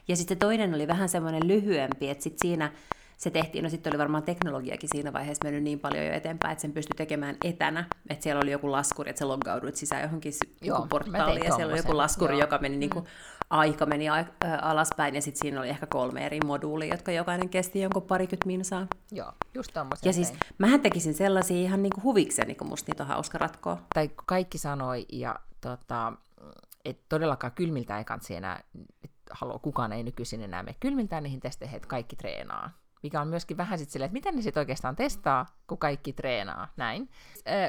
Ja 0.08 0.16
sitten 0.16 0.38
toinen 0.38 0.74
oli 0.74 0.88
vähän 0.88 1.08
semmoinen 1.08 1.48
lyhyempi, 1.48 2.10
että 2.10 2.24
sitten 2.24 2.48
siinä 2.48 2.72
se 3.16 3.30
tehtiin, 3.30 3.62
no 3.64 3.70
sitten 3.70 3.90
oli 3.92 3.98
varmaan 3.98 4.22
teknologiakin 4.22 4.88
siinä 4.92 5.12
vaiheessa 5.12 5.44
mennyt 5.44 5.62
niin 5.62 5.80
paljon 5.80 6.06
jo 6.06 6.12
eteenpäin, 6.12 6.52
että 6.52 6.62
sen 6.62 6.72
pystyi 6.72 6.94
tekemään 6.96 7.36
etänä, 7.44 7.84
että 8.08 8.22
siellä 8.22 8.40
oli 8.42 8.50
joku 8.50 8.72
laskuri, 8.72 9.10
että 9.10 9.18
sä 9.20 9.28
loggauduit 9.28 9.76
sisään 9.76 10.02
johonkin 10.02 10.32
Joo, 10.62 10.86
portaaliin 10.90 11.44
ja 11.44 11.54
siellä 11.54 11.72
oli 11.72 11.80
joku 11.80 11.96
laskuri, 11.96 12.34
Joo. 12.34 12.40
joka 12.40 12.58
meni 12.58 12.76
niin 12.76 12.90
kuin 12.90 13.04
mm. 13.04 13.10
aika 13.50 13.86
meni 13.86 14.08
a- 14.08 14.24
alaspäin, 14.62 15.14
ja 15.14 15.22
sitten 15.22 15.42
siinä 15.42 15.60
oli 15.60 15.68
ehkä 15.68 15.86
kolme 15.86 16.26
eri 16.26 16.38
moduulia, 16.46 16.94
jotka 16.94 17.12
jokainen 17.12 17.48
kesti 17.48 17.80
jonkun 17.80 18.02
parikymmentä 18.02 18.46
minsaa. 18.46 18.86
Joo, 19.12 19.32
just 19.54 19.70
tommosen 19.74 20.08
Ja 20.08 20.12
siis 20.12 20.28
tein. 20.28 20.40
mähän 20.58 20.80
tekisin 20.80 21.14
sellaisia 21.14 21.56
ihan 21.56 21.82
niinku 21.82 22.00
huvikseni, 22.02 22.54
kun 22.54 22.68
musta 22.68 22.92
niitä 22.92 23.02
on 23.02 23.08
hauska 23.08 23.38
ratkoa. 23.38 23.82
tai 23.94 24.10
kaikki 24.26 24.58
sanoi, 24.58 25.06
ja 25.12 25.36
tota, 25.60 26.12
että 26.84 27.04
todellakaan 27.08 27.52
kylmiltä 27.52 27.98
ei 27.98 28.04
kansi 28.04 28.34
enää, 28.34 28.60
haloo, 29.30 29.58
kukaan 29.58 29.92
ei 29.92 30.02
nykyisin 30.02 30.42
enää 30.42 30.62
mene 30.62 30.76
kylmiltään 30.80 31.22
niihin 31.22 31.40
testeihin, 31.40 31.76
että 31.76 31.88
kaikki 31.88 32.16
treenaa. 32.16 32.70
Mikä 33.04 33.20
on 33.20 33.28
myöskin 33.28 33.56
vähän 33.56 33.78
sitten 33.78 33.92
silleen, 33.92 34.06
että 34.06 34.12
miten 34.12 34.36
ne 34.36 34.42
sitten 34.42 34.60
oikeastaan 34.60 34.96
testaa, 34.96 35.46
kun 35.66 35.78
kaikki 35.78 36.12
treenaa, 36.12 36.68
näin. 36.76 37.10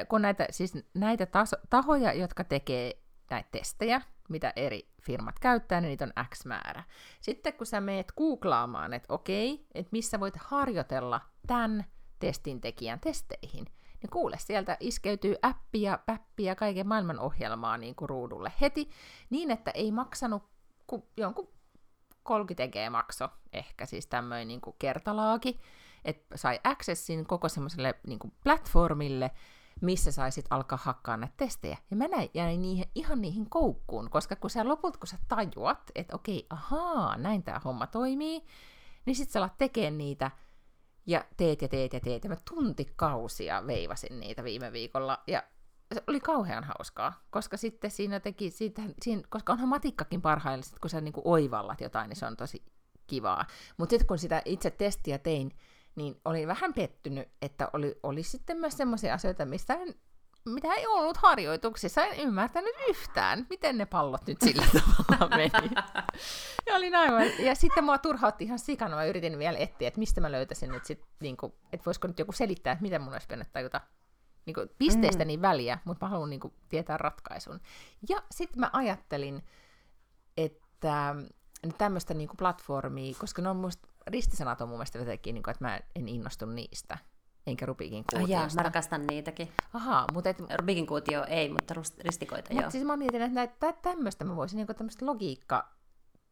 Kun 0.08 0.22
näitä, 0.22 0.46
siis 0.50 0.74
näitä 0.94 1.26
taso, 1.26 1.56
tahoja, 1.70 2.12
jotka 2.12 2.44
tekee 2.44 2.92
näitä 3.30 3.48
testejä, 3.52 4.00
mitä 4.28 4.52
eri 4.56 4.88
firmat 5.02 5.38
käyttää, 5.38 5.80
niin 5.80 5.88
niitä 5.88 6.04
on 6.04 6.24
X 6.34 6.44
määrä. 6.44 6.84
Sitten 7.20 7.52
kun 7.52 7.66
sä 7.66 7.80
meet 7.80 8.12
googlaamaan, 8.16 8.94
että 8.94 9.14
okei, 9.14 9.66
että 9.74 9.88
missä 9.92 10.20
voit 10.20 10.34
harjoitella 10.36 11.20
tämän 11.46 11.84
testin 12.18 12.60
tekijän 12.60 13.00
testeihin, 13.00 13.64
niin 14.02 14.10
kuule, 14.10 14.36
sieltä 14.38 14.76
iskeytyy 14.80 15.36
appia, 15.42 15.98
päppiä, 16.06 16.54
kaiken 16.54 16.88
maailman 16.88 17.20
ohjelmaa 17.20 17.78
niin 17.78 17.94
kuin 17.94 18.08
ruudulle 18.08 18.52
heti, 18.60 18.90
niin 19.30 19.50
että 19.50 19.70
ei 19.70 19.92
maksanut 19.92 20.42
ku, 20.86 21.08
jonkun 21.16 21.55
30 22.26 22.68
G 22.68 22.90
makso, 22.90 23.28
ehkä 23.52 23.86
siis 23.86 24.06
tämmöinen 24.06 24.48
niin 24.48 24.60
kertalaaki, 24.78 25.60
että 26.04 26.36
sai 26.36 26.60
accessin 26.64 27.26
koko 27.26 27.48
semmoiselle 27.48 27.94
niin 28.06 28.18
platformille, 28.44 29.30
missä 29.80 30.12
saisit 30.12 30.46
alkaa 30.50 30.78
hakkaa 30.82 31.16
näitä 31.16 31.34
testejä. 31.36 31.78
Ja 31.90 31.96
mä 31.96 32.08
näin, 32.08 32.30
jäin 32.34 32.62
niihin, 32.62 32.84
ihan 32.94 33.20
niihin 33.20 33.50
koukkuun, 33.50 34.10
koska 34.10 34.36
kun 34.36 34.50
sä 34.50 34.68
lopulta, 34.68 34.98
kun 34.98 35.06
sä 35.06 35.18
tajuat, 35.28 35.90
että 35.94 36.16
okei, 36.16 36.46
ahaa, 36.50 37.16
näin 37.16 37.42
tämä 37.42 37.60
homma 37.64 37.86
toimii, 37.86 38.42
niin 39.06 39.16
sit 39.16 39.30
sä 39.30 39.38
alat 39.38 39.58
tekemään 39.58 39.98
niitä, 39.98 40.30
ja 41.06 41.24
teet 41.36 41.62
ja 41.62 41.68
teet 41.68 41.92
ja 41.92 42.00
teet, 42.00 42.24
ja 42.24 42.30
mä 42.30 42.36
tuntikausia 42.54 43.66
veivasin 43.66 44.20
niitä 44.20 44.44
viime 44.44 44.72
viikolla, 44.72 45.22
ja 45.26 45.42
se 45.94 46.02
oli 46.06 46.20
kauhean 46.20 46.64
hauskaa, 46.64 47.24
koska 47.30 47.56
sitten 47.56 47.90
siinä 47.90 48.20
teki, 48.20 48.50
siitä, 48.50 48.82
siinä, 49.02 49.22
koska 49.28 49.52
onhan 49.52 49.68
matikkakin 49.68 50.22
parhailla, 50.22 50.64
kun 50.80 50.90
sä 50.90 51.00
niinku 51.00 51.22
oivallat 51.24 51.80
jotain, 51.80 52.08
niin 52.08 52.16
se 52.16 52.26
on 52.26 52.36
tosi 52.36 52.64
kivaa. 53.06 53.46
Mutta 53.76 53.90
sitten 53.90 54.06
kun 54.06 54.18
sitä 54.18 54.42
itse 54.44 54.70
testiä 54.70 55.18
tein, 55.18 55.56
niin 55.94 56.20
olin 56.24 56.48
vähän 56.48 56.74
pettynyt, 56.74 57.28
että 57.42 57.70
oli, 57.72 57.98
oli 58.02 58.22
sitten 58.22 58.56
myös 58.56 58.76
semmoisia 58.76 59.14
asioita, 59.14 59.44
mistä 59.44 59.74
en, 59.74 59.94
mitä 60.44 60.74
ei 60.74 60.86
ollut 60.86 61.16
harjoituksissa, 61.16 62.04
en 62.04 62.20
ymmärtänyt 62.20 62.74
yhtään, 62.88 63.46
miten 63.50 63.78
ne 63.78 63.86
pallot 63.86 64.26
nyt 64.26 64.40
sillä 64.40 64.66
tavalla 65.18 65.36
meni. 65.36 65.70
Ja, 66.66 66.74
olin 66.74 66.94
aivan, 66.94 67.26
ja 67.38 67.54
sitten 67.54 67.84
mua 67.84 67.98
turhautti 67.98 68.44
ihan 68.44 68.58
sikana, 68.58 68.96
mä 68.96 69.04
yritin 69.04 69.38
vielä 69.38 69.58
etsiä, 69.58 69.88
että 69.88 70.00
mistä 70.00 70.20
mä 70.20 70.32
löytäisin 70.32 70.70
nyt 70.70 70.84
sit, 70.84 71.04
niin 71.20 71.36
että 71.72 71.86
voisiko 71.86 72.08
nyt 72.08 72.18
joku 72.18 72.32
selittää, 72.32 72.72
että 72.72 72.82
miten 72.82 73.02
mun 73.02 73.12
olisi 73.12 73.26
pitänyt 73.26 73.52
tajuta 73.52 73.80
niin 74.46 74.54
kuin, 74.54 74.68
pisteistä 74.78 75.24
mm. 75.24 75.28
niin 75.28 75.42
väliä, 75.42 75.78
mutta 75.84 76.06
mä 76.06 76.10
haluan 76.10 76.30
niin 76.30 76.40
kuin, 76.40 76.54
tietää 76.68 76.96
ratkaisun. 76.96 77.60
Ja 78.08 78.22
sitten 78.30 78.60
mä 78.60 78.70
ajattelin, 78.72 79.42
että 80.36 81.14
tämmöistä 81.78 82.14
niin 82.14 82.28
kuin 82.28 82.36
platformia, 82.36 83.14
koska 83.20 83.42
ne 83.42 83.48
on 83.48 83.56
musta, 83.56 83.88
ristisanat 84.06 84.60
on 84.60 84.68
mun 84.68 84.78
mielestä 84.78 84.98
jotenkin, 84.98 85.34
niin 85.34 85.42
kuin, 85.42 85.52
että 85.52 85.64
mä 85.64 85.80
en 85.94 86.08
innostu 86.08 86.46
niistä, 86.46 86.98
enkä 87.46 87.66
Rubikin 87.66 88.04
Oh, 88.14 88.20
jaa, 88.20 88.26
kuutiosta. 88.26 88.58
mä 88.58 88.62
rakastan 88.62 89.06
niitäkin. 89.06 89.52
Ahaa, 89.72 90.06
mutta 90.12 90.30
et, 90.30 90.36
Rubikin 90.54 90.86
kuutio 90.86 91.24
ei, 91.24 91.48
mutta 91.48 91.74
ristikoita 92.00 92.52
joo. 92.52 92.56
Mutta 92.56 92.70
siis 92.70 92.84
mä 92.84 92.96
mietin, 92.96 93.22
että 93.22 93.34
näitä, 93.34 93.72
tämmöistä 93.72 94.24
mä 94.24 94.36
voisin 94.36 94.56
niinku 94.56 94.74
tämmöistä 94.74 95.06
logiikka 95.06 95.68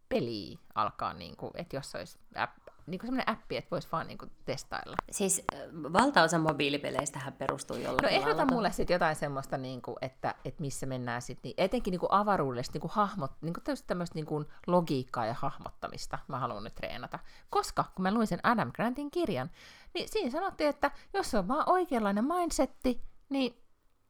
peliä 0.08 0.58
alkaa, 0.74 1.14
niinku, 1.14 1.50
että 1.54 1.76
jos 1.76 1.94
olisi 1.94 2.18
app, 2.34 2.58
niinku 2.86 3.06
semmoinen 3.06 3.28
appi, 3.28 3.56
että 3.56 3.70
voisi 3.70 3.88
vaan 3.92 4.06
niinku 4.06 4.26
testailla. 4.44 4.96
Siis 5.10 5.42
äh, 5.54 5.60
valtaosa 5.72 6.38
mobiilipeleistähän 6.38 7.32
perustuu 7.32 7.76
No 7.76 7.82
jollakin 7.82 8.08
ehdota 8.08 8.44
mulle 8.44 8.72
sitten 8.72 8.94
jotain 8.94 9.16
semmoista, 9.16 9.58
niinku, 9.58 9.96
että, 10.02 10.34
että 10.44 10.60
missä 10.60 10.86
mennään 10.86 11.22
sitten, 11.22 11.48
niin 11.48 11.54
etenkin 11.56 11.90
niinku 11.90 12.08
avaruudelle 12.10 12.62
niinku 12.72 12.90
hahmot, 12.92 13.32
niinku 13.40 13.60
tämmöistä 13.86 14.14
niinku 14.14 14.44
logiikkaa 14.66 15.26
ja 15.26 15.34
hahmottamista 15.38 16.18
mä 16.28 16.38
haluan 16.38 16.64
nyt 16.64 16.74
treenata. 16.74 17.18
Koska 17.50 17.84
kun 17.94 18.02
mä 18.02 18.14
luin 18.14 18.26
sen 18.26 18.40
Adam 18.42 18.72
Grantin 18.72 19.10
kirjan, 19.10 19.50
niin 19.94 20.08
siinä 20.08 20.30
sanottiin, 20.30 20.70
että 20.70 20.90
jos 21.12 21.34
on 21.34 21.48
vaan 21.48 21.68
oikeanlainen 21.68 22.24
mindsetti, 22.24 23.02
niin 23.28 23.64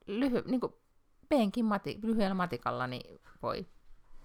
lyhy, 0.07 0.43
niinku 0.47 0.81
penkin 1.29 1.65
mati, 1.65 1.99
lyhyellä 2.03 2.35
matikalla 2.35 2.87
niin 2.87 3.21
voi 3.43 3.67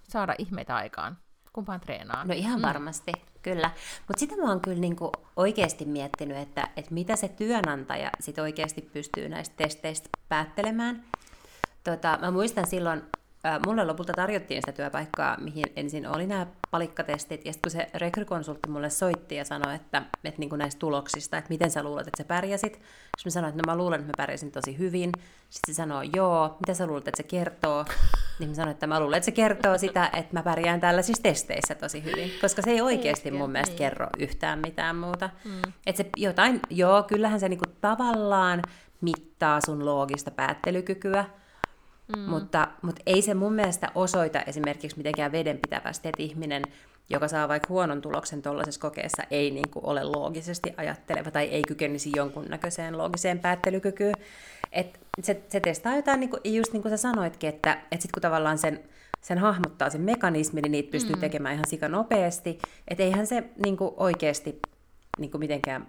saada 0.04 0.36
ihmeitä 0.38 0.76
aikaan, 0.76 1.18
kun 1.54 1.68
vaan 1.68 1.80
treenaa. 1.80 2.26
No 2.26 2.34
ihan 2.34 2.62
varmasti, 2.62 3.12
kyllä. 3.42 3.72
Mutta 4.08 4.20
sitä 4.20 4.36
mä 4.36 4.50
oon 4.50 4.62
kyllä 4.62 4.80
niinku 4.80 5.12
oikeasti 5.36 5.86
miettinyt, 5.86 6.38
että, 6.38 6.68
että 6.78 6.94
mitä 6.94 7.16
se 7.16 7.28
työnantaja 7.28 8.12
sit 8.20 8.40
oikeasti 8.40 8.82
pystyy 8.82 9.30
näistä 9.30 9.56
testeistä 9.58 10.10
päättelemään. 10.30 11.04
Tota, 11.84 12.18
mä 12.22 12.32
muistan 12.32 12.68
silloin, 12.68 13.02
mulle 13.66 13.86
lopulta 13.86 14.14
tarjottiin 14.14 14.62
sitä 14.62 14.72
työpaikkaa, 14.72 15.38
mihin 15.40 15.66
ensin 15.76 16.08
oli 16.08 16.28
nämä 16.28 16.48
palikkatestit, 16.72 17.46
ja 17.46 17.54
sitten 17.54 17.72
kun 17.72 17.82
se 17.82 17.90
rekrykonsultti 18.00 18.70
mulle 18.70 18.90
soitti 18.90 19.36
ja 19.36 19.46
sanoi, 19.46 19.76
että, 19.76 20.02
että 20.24 20.40
niinku 20.40 20.56
näistä 20.56 20.80
tuloksista, 20.80 21.38
että 21.38 21.50
miten 21.50 21.72
sä 21.72 21.84
luulet, 21.84 22.08
että 22.08 22.24
sä 22.24 22.28
pärjäsit, 22.28 22.74
sitten 22.74 22.84
mä 23.26 23.32
sanoin, 23.32 23.50
että 23.50 23.62
no 23.66 23.74
mä 23.74 23.78
luulen, 23.78 24.00
että 24.00 24.12
mä 24.12 24.24
pärjäsin 24.24 24.52
tosi 24.52 24.78
hyvin. 24.78 25.12
Sitten 25.50 25.76
se 25.76 25.78
sanoi, 25.78 26.10
joo, 26.16 26.58
mitä 26.60 26.74
sä 26.74 26.88
luulet, 26.88 27.08
että 27.08 27.18
se 27.18 27.24
kertoo? 27.24 27.86
Niin 28.40 28.50
mä 28.50 28.56
sanoin, 28.56 28.72
että 28.72 28.88
mä 28.88 29.00
luulen, 29.00 29.18
että 29.18 29.26
se 29.26 29.32
kertoo 29.32 29.78
sitä, 29.78 30.10
että 30.14 30.34
mä 30.34 30.44
pärjään 30.44 30.80
tällaisissa 30.80 31.24
testeissä 31.24 31.76
tosi 31.76 32.04
hyvin, 32.04 32.32
koska 32.42 32.62
se 32.62 32.72
ei 32.72 32.82
oikeasti 32.82 33.32
mun 33.32 33.52
mielestä 33.52 33.76
kerro 33.76 34.08
yhtään 34.20 34.60
mitään 34.60 34.96
muuta. 34.96 35.30
Mm. 35.46 35.62
Että 35.86 36.04
se 36.04 36.10
jotain, 36.18 36.60
joo, 36.70 37.04
kyllähän 37.04 37.40
se 37.40 37.50
niinku 37.50 37.66
tavallaan 37.82 38.62
mittaa 39.02 39.62
sun 39.62 39.86
loogista 39.86 40.32
päättelykykyä, 40.32 41.26
mm. 42.16 42.22
mutta, 42.22 42.68
mutta 42.82 43.02
ei 43.06 43.22
se 43.22 43.34
mun 43.34 43.54
mielestä 43.54 43.92
osoita 43.96 44.42
esimerkiksi 44.42 44.98
mitenkään 44.98 45.32
vedenpitävästi, 45.32 46.08
että 46.08 46.24
ihminen, 46.24 46.64
joka 47.10 47.28
saa 47.28 47.48
vaikka 47.48 47.70
huonon 47.70 48.02
tuloksen 48.02 48.42
tuollaisessa 48.42 48.82
kokeessa, 48.82 49.24
ei 49.32 49.52
niin 49.52 49.70
kuin 49.70 49.86
ole 49.86 50.04
loogisesti 50.04 50.74
ajatteleva 50.78 51.32
tai 51.32 51.46
ei 51.46 51.62
kykenisi 51.68 52.12
jonkunnäköiseen 52.16 52.98
loogiseen 52.98 53.40
päättelykykyyn. 53.40 54.16
Et 54.72 55.00
se, 55.22 55.44
se 55.50 55.60
testaa 55.60 55.96
jotain, 55.96 56.20
niin 56.20 56.30
kuin, 56.30 56.42
just 56.44 56.74
niin 56.74 56.82
kuin 56.82 56.90
sä 56.90 56.98
sanoitkin, 56.98 57.50
että, 57.50 57.72
että 57.72 57.96
sitten 57.96 58.14
kun 58.14 58.22
tavallaan 58.22 58.58
sen, 58.58 58.84
sen 59.22 59.38
hahmottaa 59.38 59.90
sen 59.90 60.02
mekanismin, 60.02 60.62
niin 60.62 60.72
niitä 60.72 60.92
pystyy 60.92 61.16
mm. 61.16 61.20
tekemään 61.20 61.54
ihan 61.54 61.68
sika 61.68 61.88
nopeasti. 61.88 62.60
Että 62.88 63.04
eihän 63.04 63.28
se 63.28 63.44
niin 63.64 63.78
kuin 63.78 63.92
oikeasti 63.98 64.60
niin 65.20 65.32
kuin 65.32 65.40
mitenkään 65.40 65.88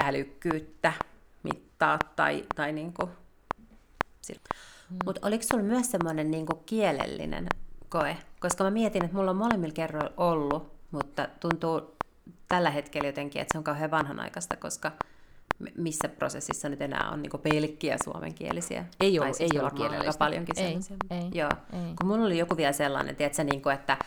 älykkyyttä 0.00 0.92
mittaa 1.42 1.98
tai, 2.16 2.44
tai 2.54 2.72
niin 2.72 2.92
kuin. 2.92 3.10
Mm. 4.34 4.96
Mutta 5.04 5.26
oliko 5.26 5.42
sulla 5.42 5.62
myös 5.62 5.90
semmoinen 5.90 6.30
niinku 6.30 6.54
kielellinen 6.66 7.46
koe? 7.88 8.16
Koska 8.40 8.64
mä 8.64 8.70
mietin, 8.70 9.04
että 9.04 9.16
mulla 9.16 9.30
on 9.30 9.36
molemmilla 9.36 9.74
kerroilla 9.74 10.12
ollut, 10.16 10.72
mutta 10.90 11.28
tuntuu 11.40 11.96
tällä 12.48 12.70
hetkellä 12.70 13.08
jotenkin, 13.08 13.42
että 13.42 13.52
se 13.52 13.58
on 13.58 13.64
kauhean 13.64 13.90
vanhanaikaista, 13.90 14.56
koska 14.56 14.92
missä 15.76 16.08
prosessissa 16.08 16.68
nyt 16.68 16.80
enää 16.80 17.10
on 17.10 17.22
niinku 17.22 17.38
pelkkiä 17.38 17.96
suomenkielisiä. 18.04 18.84
Ei 19.00 19.18
ole, 19.18 19.32
siis 19.32 19.52
ei 19.52 19.58
ole 19.58 19.62
varmaan 19.62 19.82
aika 19.82 19.90
kielellistä. 19.90 20.18
paljonkin 20.18 20.58
Ei, 20.58 20.66
sellaisia. 20.66 20.96
ei, 21.10 21.30
Joo. 21.34 21.50
ei. 21.72 21.94
Kun 21.98 22.06
mulla 22.06 22.26
oli 22.26 22.38
joku 22.38 22.56
vielä 22.56 22.72
sellainen, 22.72 23.16
tiedätkö, 23.16 23.44
niinku, 23.44 23.68
että 23.68 23.98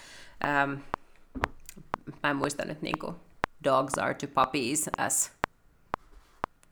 ähm, 0.45 0.71
mä 2.23 2.29
en 2.29 2.35
muista 2.35 2.65
nyt 2.65 2.81
niinku, 2.81 3.15
dogs 3.63 3.97
are 3.97 4.13
to 4.13 4.27
puppies 4.27 4.89
as 4.97 5.31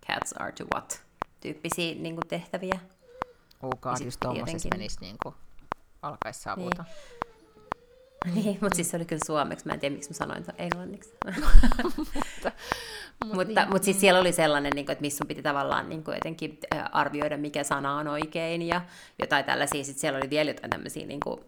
cats 0.08 0.34
are 0.40 0.52
to 0.52 0.66
what 0.74 1.04
tyyppisiä 1.40 1.96
niinku, 1.96 2.22
tehtäviä. 2.28 2.80
Just 4.06 4.20
tommosessa 4.20 4.52
jotenkin- 4.52 4.70
menisi 4.80 4.98
niin 5.02 5.16
kuin 5.24 5.36
alkaisi 6.02 6.42
saavuta. 6.42 6.86
Niin, 8.34 8.58
mutta 8.62 8.76
siis 8.76 8.90
se 8.90 8.98
oli 8.98 9.06
kyllä 9.06 9.22
suomeksi. 9.26 9.66
Mä 9.66 9.74
en 9.74 9.80
tiedä, 9.80 9.96
miksi 9.96 10.10
mä 10.10 10.14
sanoin 10.14 10.46
sen 10.46 10.56
englanniksi. 10.58 11.14
mutta 11.98 12.52
mutta, 13.26 13.62
niin. 13.62 13.70
mutta 13.70 13.86
siis 13.86 14.00
siellä 14.00 14.20
oli 14.20 14.32
sellainen, 14.32 14.72
niin 14.76 14.86
kuin, 14.86 14.94
että 14.94 15.02
missä 15.02 15.18
sun 15.18 15.28
piti 15.28 15.42
tavallaan 15.42 15.90
niin 15.90 16.04
kuin 16.04 16.16
jotenkin 16.16 16.60
arvioida, 16.92 17.38
mikä 17.38 17.64
sana 17.64 17.96
on 17.96 18.08
oikein 18.08 18.62
ja 18.62 18.82
jotain 19.20 19.46
tällaisia. 19.46 19.84
Sitten 19.84 20.02
siellä 20.02 20.18
oli 20.18 20.30
vielä 20.30 20.50
jotain 20.50 20.70
tämmöisiä, 20.70 21.06
niin 21.06 21.20
kuin, 21.20 21.40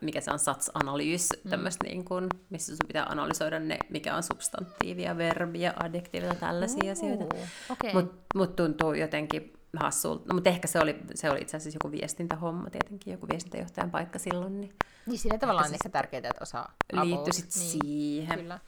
mikä 0.00 0.20
se 0.20 0.30
on 0.30 0.38
satsanalyys, 0.38 1.28
mm. 1.44 1.50
tämmöistä, 1.50 1.84
niin 1.84 2.04
kuin, 2.04 2.26
missä 2.50 2.76
sun 2.76 2.86
pitää 2.86 3.06
analysoida 3.08 3.60
ne, 3.60 3.78
mikä 3.88 4.16
on 4.16 4.22
substantiivia, 4.22 5.16
verbiä, 5.16 5.74
adjektiivia, 5.82 6.34
tällaisia 6.34 6.84
Ooh, 6.84 6.92
asioita. 6.92 7.24
okei. 7.70 7.94
Mutta 7.94 8.16
mut 8.34 8.56
tuntuu 8.56 8.92
jotenkin 8.92 9.55
hassulta. 9.78 10.24
No, 10.28 10.34
mutta 10.34 10.50
ehkä 10.50 10.68
se 10.68 10.80
oli, 10.80 10.96
se 11.14 11.30
oli 11.30 11.40
itse 11.40 11.56
asiassa 11.56 11.78
joku 11.82 11.90
viestintähomma 11.90 12.70
tietenkin, 12.70 13.12
joku 13.12 13.28
viestintäjohtajan 13.28 13.90
paikka 13.90 14.18
silloin. 14.18 14.60
Niin 14.60 14.74
Niin 15.06 15.18
sillä 15.18 15.38
tavalla 15.38 15.60
on 15.60 15.74
Ehkä 15.74 15.88
tärkeää, 15.88 16.18
että 16.18 16.42
osaa 16.42 16.72
liittyi 16.92 17.12
about. 17.12 17.34
sitten 17.34 17.62
niin. 17.62 17.70
siihen. 17.70 18.38
Kyllä. 18.38 18.58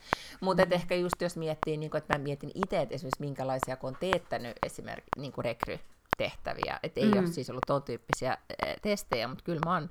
Mutta 0.41 0.65
mm. 0.65 0.73
ehkä 0.73 0.95
just 0.95 1.21
jos 1.21 1.37
miettii, 1.37 1.77
niin 1.77 1.91
kun, 1.91 1.99
että 1.99 2.19
mä 2.19 2.23
mietin 2.25 2.51
itse, 2.55 2.81
että 2.81 2.95
esimerkiksi 2.95 3.21
minkälaisia, 3.23 3.77
kun 3.77 3.89
on 3.89 3.97
teettänyt 4.01 4.57
esimerkiksi 4.67 5.21
niin 5.21 5.33
rekrytehtäviä, 5.39 6.81
että 6.83 7.01
ei 7.01 7.11
mm. 7.11 7.19
ole 7.19 7.27
siis 7.27 7.51
ollut 7.51 7.65
tuon 7.67 7.83
tyyppisiä 7.83 8.39
testejä, 8.83 9.29
mutta 9.29 9.45
kyllä 9.45 9.61
mä 9.65 9.75
oon 9.75 9.91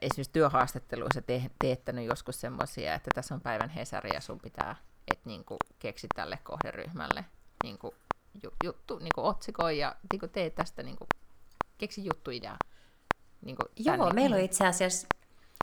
esimerkiksi 0.00 0.32
työhaastatteluissa 0.32 1.22
te- 1.22 1.50
teettänyt 1.58 2.04
joskus 2.06 2.40
semmoisia, 2.40 2.94
että 2.94 3.10
tässä 3.14 3.34
on 3.34 3.40
päivän 3.40 3.70
Hesari 3.70 4.10
ja 4.14 4.20
sun 4.20 4.38
pitää 4.40 4.76
et 5.12 5.18
niinku 5.24 5.56
keksi 5.78 6.06
tälle 6.14 6.38
kohderyhmälle 6.42 7.24
niinku 7.64 7.94
juttu, 8.64 8.98
niinku 8.98 9.26
otsikoi 9.26 9.78
ja 9.78 9.96
niinku 10.12 10.28
teet 10.28 10.54
tästä 10.54 10.82
niinku, 10.82 11.06
keksi 11.78 12.04
juttuidea. 12.04 12.56
Niinku, 13.42 13.62
Joo, 13.76 13.96
tänne. 13.96 14.12
meillä 14.12 14.36
on 14.36 14.42
itse 14.42 14.66
asiassa 14.66 15.06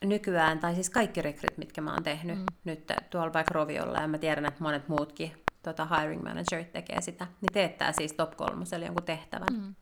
nykyään, 0.03 0.59
tai 0.59 0.73
siis 0.73 0.89
kaikki 0.89 1.21
rekryt, 1.21 1.57
mitkä 1.57 1.81
mä 1.81 1.93
oon 1.93 2.03
tehnyt 2.03 2.37
mm. 2.37 2.45
nyt 2.63 2.91
tuolla 3.09 3.33
vaikka 3.33 3.53
Roviolla, 3.53 3.99
ja 3.99 4.07
mä 4.07 4.17
tiedän, 4.17 4.45
että 4.45 4.63
monet 4.63 4.87
muutkin 4.87 5.43
tota, 5.63 5.85
hiring 5.85 6.23
managerit 6.23 6.71
tekee 6.71 7.01
sitä, 7.01 7.27
niin 7.41 7.53
teettää 7.53 7.91
siis 7.91 8.13
top 8.13 8.37
kolmoselle 8.37 8.85
jonkun 8.85 9.05
tehtävän. 9.05 9.53
Mm. 9.53 9.75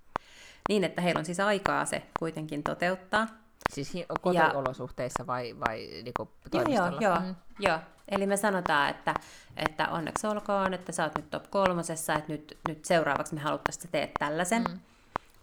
Niin, 0.69 0.83
että 0.83 1.01
heillä 1.01 1.19
on 1.19 1.25
siis 1.25 1.39
aikaa 1.39 1.85
se 1.85 2.03
kuitenkin 2.19 2.63
toteuttaa. 2.63 3.27
Siis 3.73 3.93
kotiolosuhteissa 4.21 5.27
vai, 5.27 5.55
vai 5.67 5.89
niinku 6.03 6.31
Joo, 6.53 6.63
toimistolla? 6.63 7.01
joo, 7.01 7.19
Mm. 7.19 7.35
joo. 7.59 7.79
Eli 8.07 8.25
me 8.25 8.37
sanotaan, 8.37 8.89
että, 8.89 9.13
että 9.57 9.87
onneksi 9.87 10.27
olkoon, 10.27 10.73
että 10.73 10.91
sä 10.91 11.03
oot 11.03 11.15
nyt 11.15 11.29
top 11.29 11.43
kolmosessa, 11.49 12.13
että 12.13 12.31
nyt, 12.31 12.57
nyt 12.67 12.85
seuraavaksi 12.85 13.33
me 13.35 13.41
haluttaisiin, 13.41 13.85
että 13.85 13.91
teet 13.97 14.11
tällaisen 14.19 14.63
mm. 14.63 14.79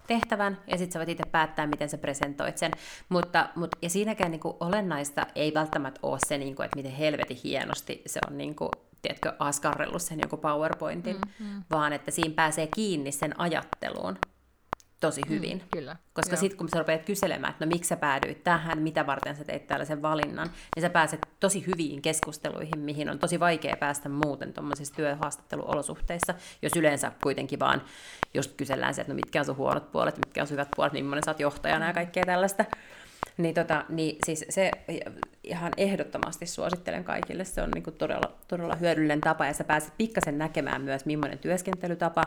tehtävän, 0.07 0.59
ja 0.67 0.79
sitten 0.79 0.93
sä 0.93 0.99
voit 0.99 1.09
itse 1.09 1.25
päättää, 1.33 1.67
miten 1.67 1.89
sä 1.89 1.99
presentoit 1.99 2.59
sen. 2.59 2.73
Mutta, 3.09 3.49
mutta, 3.55 3.79
ja 3.83 3.91
siinäkään 3.91 4.31
niin 4.31 4.41
kuin 4.41 4.57
olennaista 4.61 5.27
ei 5.35 5.55
välttämättä 5.55 6.01
ole 6.03 6.19
se, 6.27 6.39
niin 6.39 6.55
kuin, 6.57 6.65
että 6.65 6.77
miten 6.77 6.93
helvetin 6.93 7.41
hienosti 7.45 8.03
se 8.07 8.21
on 8.31 8.39
niin 8.39 8.55
kuin, 8.55 8.71
tiedätkö, 9.03 9.33
askarrellut 9.39 10.03
sen 10.03 10.19
joku 10.23 10.37
PowerPointin, 10.37 11.17
mm, 11.17 11.47
mm. 11.47 11.63
vaan 11.71 11.93
että 11.93 12.11
siinä 12.11 12.35
pääsee 12.35 12.69
kiinni 12.75 13.13
sen 13.13 13.41
ajatteluun 13.41 14.19
tosi 15.01 15.21
hyvin. 15.29 15.59
Mm, 15.59 15.65
kyllä. 15.71 15.97
Koska 16.13 16.37
sitten 16.37 16.59
kun 16.59 16.69
sä 16.69 16.79
rupeat 16.79 17.05
kyselemään, 17.05 17.51
että 17.51 17.65
no 17.65 17.69
miksi 17.69 17.89
sä 17.89 17.97
päädyit 17.97 18.45
tähän, 18.45 18.83
mitä 18.83 19.07
varten 19.07 19.37
sä 19.37 19.45
teit 19.45 19.67
tällaisen 19.67 20.03
valinnan, 20.03 20.51
niin 20.77 20.83
sä 20.83 20.91
pääset 20.91 21.27
tosi 21.41 21.67
hyviin 21.67 22.03
keskusteluihin, 22.03 22.79
mihin 22.79 23.11
on 23.11 23.19
tosi 23.19 23.41
vaikea 23.41 23.77
päästä 23.77 24.09
muuten 24.09 24.53
tuommoisissa 24.53 24.95
työhaastatteluolosuhteissa, 24.95 26.35
jos 26.63 26.73
yleensä 26.77 27.13
kuitenkin 27.23 27.59
vaan 27.59 27.83
just 28.35 28.53
kysellään 28.57 28.95
se, 28.95 29.01
että 29.01 29.13
no 29.13 29.17
mitkä 29.17 29.41
on 29.41 29.45
sun 29.45 29.57
huonot 29.57 29.93
puolet, 29.93 30.19
mitkä 30.19 30.41
on 30.41 30.47
sun 30.47 30.55
hyvät 30.55 30.69
puolet, 30.77 30.93
millainen 30.93 31.23
sä 31.25 31.31
oot 31.31 31.41
johtajana 31.41 31.87
ja 31.87 31.93
kaikkea 31.93 32.25
tällaista. 32.27 32.65
Niin, 33.37 33.55
tota, 33.55 33.85
niin 33.89 34.17
siis 34.27 34.45
se 34.49 34.71
ihan 35.45 35.73
ehdottomasti 35.77 36.47
suosittelen 36.47 37.05
kaikille. 37.05 37.45
Se 37.45 37.63
on 37.63 37.71
niinku 37.71 37.91
todella, 37.91 38.33
todella 38.49 38.75
hyödyllinen 38.75 39.21
tapa 39.21 39.47
ja 39.47 39.53
sä 39.53 39.65
pääset 39.65 39.93
pikkasen 39.99 40.39
näkemään 40.39 40.83
myös, 40.83 41.05
millainen 41.05 41.39
työskentelytapa 41.39 42.23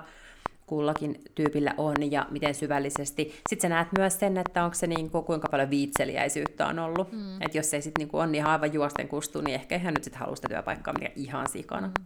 kullakin 0.71 1.21
tyypillä 1.35 1.73
on 1.77 2.11
ja 2.11 2.27
miten 2.29 2.55
syvällisesti. 2.55 3.23
Sitten 3.49 3.61
sä 3.61 3.69
näet 3.69 3.87
myös 3.97 4.19
sen, 4.19 4.37
että 4.37 4.63
onko 4.63 4.73
se 4.73 4.87
niinku, 4.87 5.21
kuinka 5.21 5.47
paljon 5.47 5.69
viitseliäisyyttä 5.69 6.67
on 6.67 6.79
ollut. 6.79 7.11
Mm. 7.11 7.41
Että 7.41 7.57
jos 7.57 7.69
se 7.69 7.81
sitten 7.81 8.01
niinku 8.01 8.17
on 8.17 8.35
ihan 8.35 8.51
aivan 8.51 8.73
juosten 8.73 9.07
kustu, 9.07 9.41
niin 9.41 9.55
ehkä 9.55 9.75
ihan 9.75 9.93
nyt 9.93 10.03
sitten 10.03 10.19
halua 10.19 10.35
sitä 10.35 10.47
työpaikkaa 10.47 10.93
mikä 10.93 11.11
ihan 11.15 11.49
sikana. 11.49 11.87
Mm. 11.87 12.05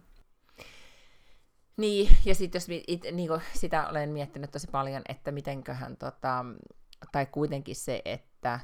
Niin, 1.76 2.16
ja 2.24 2.34
sitten 2.34 2.56
jos 2.58 2.82
it, 2.86 3.06
niinku, 3.12 3.40
sitä 3.54 3.88
olen 3.88 4.10
miettinyt 4.10 4.50
tosi 4.50 4.66
paljon, 4.72 5.02
että 5.08 5.32
mitenköhän, 5.32 5.96
tota, 5.96 6.44
tai 7.12 7.26
kuitenkin 7.26 7.76
se, 7.76 8.02
että 8.04 8.60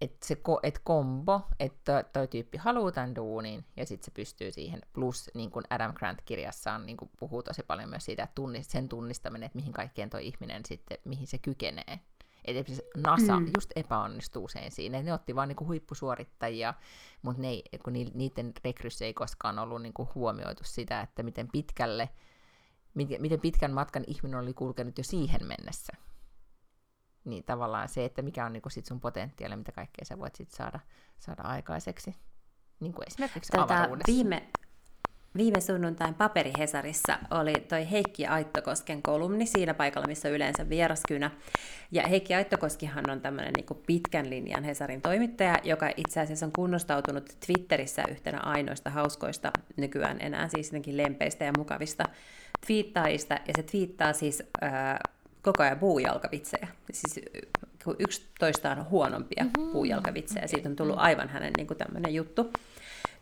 että 0.00 0.26
se 0.26 0.36
ko, 0.36 0.60
et 0.62 0.78
kombo, 0.84 1.40
että 1.58 2.04
toi 2.12 2.28
tyyppi 2.28 2.58
haluaa 2.58 2.92
tämän 2.92 3.14
duunin, 3.14 3.64
ja 3.76 3.86
sitten 3.86 4.04
se 4.04 4.10
pystyy 4.10 4.52
siihen, 4.52 4.80
plus 4.92 5.30
niin 5.34 5.50
kuin 5.50 5.64
Adam 5.70 5.94
Grant-kirjassaan 5.94 6.86
niin 6.86 6.96
kuin 6.96 7.10
puhuu 7.18 7.42
tosi 7.42 7.62
paljon 7.62 7.88
myös 7.90 8.04
siitä, 8.04 8.22
että 8.22 8.34
tunnist, 8.34 8.70
sen 8.70 8.88
tunnistaminen, 8.88 9.46
että 9.46 9.58
mihin 9.58 9.72
kaikkeen 9.72 10.10
toi 10.10 10.26
ihminen 10.26 10.62
sitten, 10.64 10.98
mihin 11.04 11.26
se 11.26 11.38
kykenee. 11.38 12.00
Että 12.44 12.72
NASA 12.96 13.40
mm. 13.40 13.46
just 13.46 13.70
epäonnistuu 13.76 14.44
usein 14.44 14.72
siinä. 14.72 15.02
Ne 15.02 15.12
otti 15.12 15.34
vaan 15.34 15.48
niinku 15.48 15.66
huippusuorittajia, 15.66 16.74
mutta 17.22 17.42
ne 17.42 17.48
ei, 17.48 17.64
kun 17.84 17.92
ni, 17.92 18.10
niiden 18.14 18.52
rekryssä 18.64 19.04
ei 19.04 19.14
koskaan 19.14 19.58
ollut 19.58 19.82
niinku 19.82 20.08
huomioitu 20.14 20.64
sitä, 20.64 21.00
että 21.00 21.22
miten 21.22 21.48
pitkälle, 21.52 22.08
miten, 22.94 23.22
miten 23.22 23.40
pitkän 23.40 23.72
matkan 23.72 24.04
ihminen 24.06 24.40
oli 24.40 24.54
kulkenut 24.54 24.98
jo 24.98 25.04
siihen 25.04 25.46
mennessä. 25.46 25.92
Niin 27.24 27.44
tavallaan 27.44 27.88
se, 27.88 28.04
että 28.04 28.22
mikä 28.22 28.46
on 28.46 28.52
niinku 28.52 28.70
sit 28.70 28.86
sun 28.86 29.00
potentiaali, 29.00 29.56
mitä 29.56 29.72
kaikkea 29.72 30.04
sä 30.04 30.18
voit 30.18 30.34
sit 30.34 30.50
saada, 30.50 30.80
saada 31.18 31.42
aikaiseksi. 31.42 32.14
Niin 32.80 32.92
kuin 32.92 33.04
esimerkiksi 33.06 33.52
Tota, 33.52 33.74
avaruudessa. 33.74 34.12
viime, 34.12 34.42
viime 35.36 35.60
sunnuntain 35.60 36.14
paperihesarissa 36.14 37.18
oli 37.30 37.52
toi 37.52 37.90
Heikki 37.90 38.26
Aittokosken 38.26 39.02
kolumni 39.02 39.46
siinä 39.46 39.74
paikalla, 39.74 40.06
missä 40.06 40.28
yleensä 40.28 40.68
vieraskynä. 40.68 41.30
Ja 41.90 42.06
Heikki 42.06 42.34
Aittokoskihan 42.34 43.10
on 43.10 43.20
tämmöinen 43.20 43.52
niin 43.56 43.80
pitkän 43.86 44.30
linjan 44.30 44.64
Hesarin 44.64 45.02
toimittaja, 45.02 45.58
joka 45.64 45.90
itse 45.96 46.20
asiassa 46.20 46.46
on 46.46 46.52
kunnostautunut 46.52 47.36
Twitterissä 47.46 48.04
yhtenä 48.10 48.40
ainoista 48.40 48.90
hauskoista 48.90 49.50
nykyään 49.76 50.16
enää 50.20 50.48
siis 50.48 50.66
jotenkin 50.66 50.96
lempeistä 50.96 51.44
ja 51.44 51.52
mukavista 51.58 52.04
twiittaajista. 52.66 53.34
Ja 53.34 53.52
se 53.56 53.62
twiittaa 53.62 54.12
siis 54.12 54.42
ää, 54.60 54.98
koko 55.42 55.62
ajan 55.62 55.78
puujalkavitsejä. 55.78 56.68
Siis 56.92 57.20
yksi 57.98 58.28
toistaan 58.38 58.90
huonompia 58.90 59.44
mm-hmm. 59.44 59.72
puujalkavitsejä. 59.72 60.46
Siitä 60.46 60.68
on 60.68 60.76
tullut 60.76 60.98
aivan 60.98 61.28
hänen 61.28 61.52
niin 61.56 61.66
tämmöinen 61.78 62.14
juttu. 62.14 62.52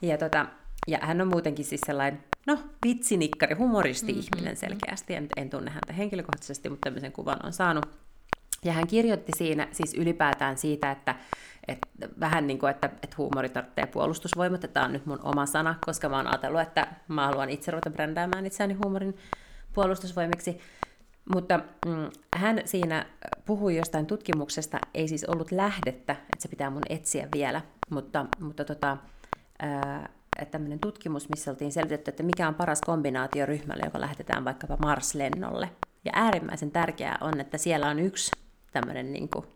Ja, 0.03 0.19
tota, 0.19 0.47
ja 0.89 0.99
hän 1.03 1.21
on 1.21 1.29
muutenkin 1.29 1.65
siis 1.65 1.81
sellainen, 1.87 2.25
no, 2.47 2.59
vitsinikkari, 2.87 3.55
humoristi-ihminen 3.55 4.57
selkeästi. 4.57 5.15
En, 5.15 5.27
en 5.37 5.51
tunne 5.51 5.71
häntä 5.71 5.93
henkilökohtaisesti, 5.93 6.69
mutta 6.69 6.85
tämmöisen 6.85 7.13
kuvan 7.13 7.47
on 7.47 7.53
saanut. 7.53 7.87
Ja 8.65 8.73
hän 8.73 8.87
kirjoitti 8.87 9.33
siinä 9.37 9.69
siis 9.73 9.95
ylipäätään 9.95 10.59
siitä, 10.59 10.91
että, 10.91 11.15
että 11.69 11.89
vähän 12.21 12.47
niin 12.47 12.59
kuin, 12.59 12.71
että, 12.71 12.91
että 13.03 13.17
huumori 13.19 13.49
tarvitsee 13.49 13.87
puolustusvoimat, 13.87 14.65
että 14.65 14.75
tämä 14.75 14.87
on 14.87 14.93
nyt 14.93 15.07
mun 15.07 15.21
oma 15.23 15.47
sana, 15.47 15.75
koska 15.87 16.09
mä 16.09 16.17
oon 16.17 16.27
ajatellut, 16.27 16.61
että 16.61 16.87
mä 17.09 17.27
haluan 17.27 17.51
itse 17.51 17.71
ruveta 17.71 17.91
brändäämään 17.91 18.47
itseäni 18.47 18.75
huumorin 18.75 19.17
puolustusvoimiksi. 19.73 20.61
Mutta 21.35 21.61
mm, 21.87 22.11
hän 22.37 22.61
siinä 22.65 23.07
puhui 23.45 23.77
jostain 23.77 24.07
tutkimuksesta, 24.07 24.79
ei 24.95 25.09
siis 25.09 25.25
ollut 25.25 25.53
lähdettä, 25.53 26.13
että 26.13 26.43
se 26.43 26.49
pitää 26.49 26.71
mun 26.71 26.83
etsiä 26.89 27.29
vielä, 27.35 27.63
mutta, 27.91 28.27
mutta 28.41 28.65
tota, 28.65 28.97
ää, 29.59 30.09
tämmöinen 30.51 30.79
tutkimus, 30.79 31.29
missä 31.29 31.51
oltiin 31.51 31.73
selvitetty, 31.73 32.11
että 32.11 32.23
mikä 32.23 32.49
on 32.49 32.55
paras 32.55 32.81
kombinaatio 32.81 33.47
ryhmälle, 33.47 33.83
joka 33.85 34.01
lähetetään 34.01 34.45
vaikkapa 34.45 34.77
Mars-lennolle. 34.77 35.71
Ja 36.05 36.13
äärimmäisen 36.15 36.71
tärkeää 36.71 37.19
on, 37.21 37.41
että 37.41 37.59
siellä 37.59 37.89
on 37.89 37.99
yksi 37.99 38.31
tämmöinen, 38.73 39.13
niin 39.13 39.29
kuin, 39.29 39.47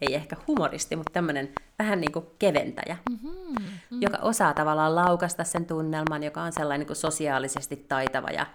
ei 0.00 0.14
ehkä 0.14 0.36
humoristi, 0.46 0.96
mutta 0.96 1.12
tämmöinen 1.12 1.52
vähän 1.78 2.00
niin 2.00 2.12
kuin 2.12 2.26
keventäjä, 2.38 2.96
mm-hmm, 3.10 3.30
mm-hmm. 3.30 4.02
joka 4.02 4.18
osaa 4.22 4.54
tavallaan 4.54 4.94
laukasta 4.94 5.44
sen 5.44 5.66
tunnelman, 5.66 6.22
joka 6.22 6.42
on 6.42 6.52
sellainen 6.52 6.80
niin 6.80 6.86
kuin 6.86 6.96
sosiaalisesti 6.96 7.76
taitava 7.76 8.28
ja 8.28 8.46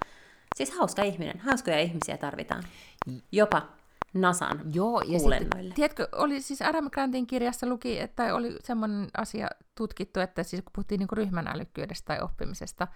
Siis 0.56 0.78
hauska 0.78 1.04
ihminen. 1.04 1.40
Hauskoja 1.40 1.80
ihmisiä 1.80 2.18
tarvitaan. 2.18 2.64
Jopa 3.32 3.62
Nasan 4.14 4.62
Joo, 4.74 5.02
ja 5.02 5.20
sitten, 5.20 5.74
tiedätkö, 5.76 6.08
oli 6.12 6.42
siis 6.42 6.62
Adam 6.62 6.90
Grantin 6.92 7.28
kirjassa 7.28 7.68
luki, 7.68 8.00
että 8.00 8.36
oli 8.36 8.58
semmoinen 8.64 9.10
asia 9.18 9.48
tutkittu, 9.76 10.20
että 10.20 10.44
siis 10.44 10.64
kun 10.64 10.72
puhuttiin 10.76 11.00
niin 11.00 11.08
ryhmän 11.12 11.48
älykkyydestä 11.48 12.06
tai 12.06 12.22
oppimisesta, 12.22 12.88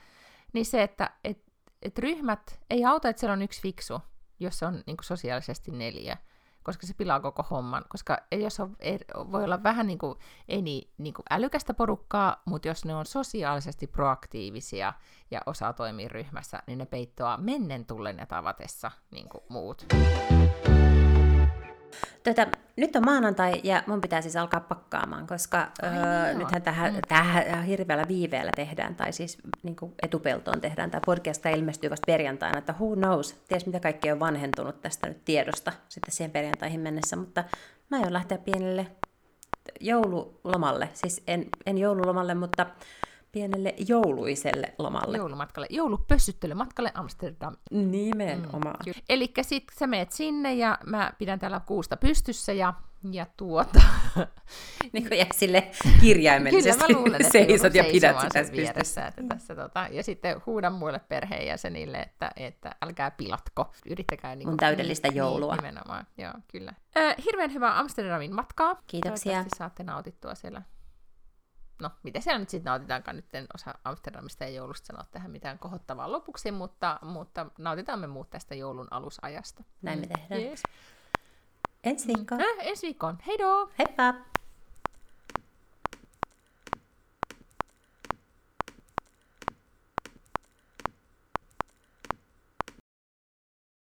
niin 0.53 0.65
se, 0.65 0.83
että 0.83 1.09
et, 1.23 1.43
et 1.81 1.99
ryhmät 1.99 2.59
ei 2.69 2.85
auta, 2.85 3.09
että 3.09 3.19
siellä 3.19 3.33
on 3.33 3.41
yksi 3.41 3.61
fiksu, 3.61 4.01
jos 4.39 4.63
on 4.63 4.83
niin 4.87 4.97
sosiaalisesti 5.01 5.71
neljä, 5.71 6.17
koska 6.63 6.87
se 6.87 6.93
pilaa 6.93 7.19
koko 7.19 7.45
homman. 7.49 7.83
Koska 7.89 8.17
jos 8.31 8.59
on, 8.59 8.75
ei, 8.79 8.99
voi 9.31 9.43
olla 9.43 9.63
vähän 9.63 9.87
niin 9.87 9.99
kuin, 9.99 10.19
ei 10.47 10.61
niin, 10.61 10.89
niin 10.97 11.13
kuin 11.13 11.25
älykästä 11.29 11.73
porukkaa, 11.73 12.41
mutta 12.45 12.67
jos 12.67 12.85
ne 12.85 12.95
on 12.95 13.05
sosiaalisesti 13.05 13.87
proaktiivisia 13.87 14.93
ja 15.31 15.41
osaa 15.45 15.73
toimia 15.73 16.09
ryhmässä, 16.09 16.59
niin 16.67 16.77
ne 16.77 16.85
peittoaa 16.85 17.37
mennen 17.37 17.85
tullen 17.85 18.17
ja 18.17 18.25
tavatessa 18.25 18.91
niin 19.11 19.29
kuin 19.29 19.43
muut. 19.49 19.85
Tätä, 22.23 22.47
nyt 22.75 22.95
on 22.95 23.05
maanantai 23.05 23.61
ja 23.63 23.83
mun 23.87 24.01
pitää 24.01 24.21
siis 24.21 24.35
alkaa 24.35 24.59
pakkaamaan, 24.59 25.27
koska 25.27 25.71
öö, 25.83 26.33
nythän 26.33 26.61
tähän, 26.61 26.93
mm. 26.93 26.99
tähän 27.07 27.63
hirveällä 27.63 28.07
viiveellä 28.07 28.51
tehdään, 28.55 28.95
tai 28.95 29.13
siis 29.13 29.37
niin 29.63 29.75
kuin 29.75 29.93
etupeltoon 30.03 30.61
tehdään. 30.61 30.91
Tämä 30.91 31.01
podcast 31.05 31.45
ilmestyy 31.45 31.89
vasta 31.89 32.05
perjantaina, 32.05 32.57
että 32.57 32.73
who 32.79 32.95
knows, 32.95 33.33
ties 33.47 33.65
mitä 33.65 33.79
kaikki 33.79 34.11
on 34.11 34.19
vanhentunut 34.19 34.81
tästä 34.81 35.07
nyt 35.07 35.25
tiedosta 35.25 35.71
sitten 35.89 36.13
siihen 36.13 36.31
perjantaihin 36.31 36.79
mennessä, 36.79 37.15
mutta 37.15 37.43
mä 37.89 37.97
aion 37.97 38.13
lähteä 38.13 38.37
pienelle 38.37 38.87
joululomalle, 39.79 40.89
siis 40.93 41.23
en, 41.27 41.45
en 41.65 41.77
joululomalle, 41.77 42.33
mutta 42.33 42.65
pienelle 43.31 43.73
jouluiselle 43.87 44.73
lomalle. 44.77 45.17
Joulumatkalle, 45.17 45.67
joulupössyttelymatkalle 45.69 46.91
Amsterdam. 46.93 47.55
Nimenomaan. 47.71 48.75
Mm, 48.85 48.93
Eli 49.09 49.33
sitten 49.41 49.77
sä 49.79 49.87
meet 49.87 50.11
sinne 50.11 50.53
ja 50.53 50.77
mä 50.85 51.13
pidän 51.17 51.39
täällä 51.39 51.61
kuusta 51.65 51.97
pystyssä 51.97 52.53
ja, 52.53 52.73
ja 53.11 53.25
tuota... 53.37 53.81
niin 54.93 55.07
kuin 55.07 55.27
sille 55.35 55.71
kirjaimellisesti 56.01 56.85
Kyllä 56.85 56.93
mä 56.93 56.99
luulen, 56.99 57.21
että 57.21 57.31
seisot 57.31 57.75
ja 57.75 57.83
pidät 57.83 58.19
sitä 58.19 58.51
vieressä, 58.51 59.07
että 59.07 59.21
tässä, 59.29 59.55
tota, 59.55 59.87
ja 59.91 60.03
sitten 60.03 60.41
huudan 60.45 60.73
muille 60.73 60.99
perheenjäsenille, 61.09 61.97
että, 61.97 62.31
että 62.35 62.75
älkää 62.81 63.11
pilatko, 63.11 63.71
yrittäkää 63.85 64.35
niin 64.35 64.47
Mun 64.49 64.57
täydellistä 64.57 65.07
joulua. 65.07 65.55
Niin, 65.55 65.63
nimenomaan, 65.63 66.07
joo, 66.17 66.33
kyllä. 66.47 66.73
Äh, 66.97 67.15
hirveän 67.25 67.53
hyvää 67.53 67.79
Amsterdamin 67.79 68.35
matkaa. 68.35 68.75
Kiitoksia. 68.87 69.31
Toivottavasti 69.31 69.57
saatte 69.57 69.83
nautittua 69.83 70.35
siellä. 70.35 70.61
No, 71.81 71.89
miten 72.03 72.21
siellä 72.21 72.39
nyt 72.39 72.49
sitten 72.49 72.69
nautitaankaan, 72.69 73.15
nyt 73.15 73.35
en 73.35 73.47
osaa 73.55 73.77
Amsterdamista 73.83 74.43
ja 74.43 74.49
joulusta 74.49 74.85
sanoa 74.85 75.05
tähän 75.11 75.31
mitään 75.31 75.59
kohottavaa 75.59 76.11
lopuksi, 76.11 76.51
mutta, 76.51 76.99
mutta 77.01 77.45
nautitaan 77.57 77.99
me 77.99 78.07
muut 78.07 78.29
tästä 78.29 78.55
joulun 78.55 78.87
alusajasta. 78.91 79.63
Näin 79.81 79.99
me 79.99 80.07
tehdään. 80.07 80.41
Yes. 80.41 80.63
Ensi 81.83 82.07
viikkoon. 82.07 82.41
Äh, 82.41 82.47
ensi 82.59 82.87
viikkoon. 82.87 83.17
Heidoo! 83.27 83.69
Heippa! 83.79 84.30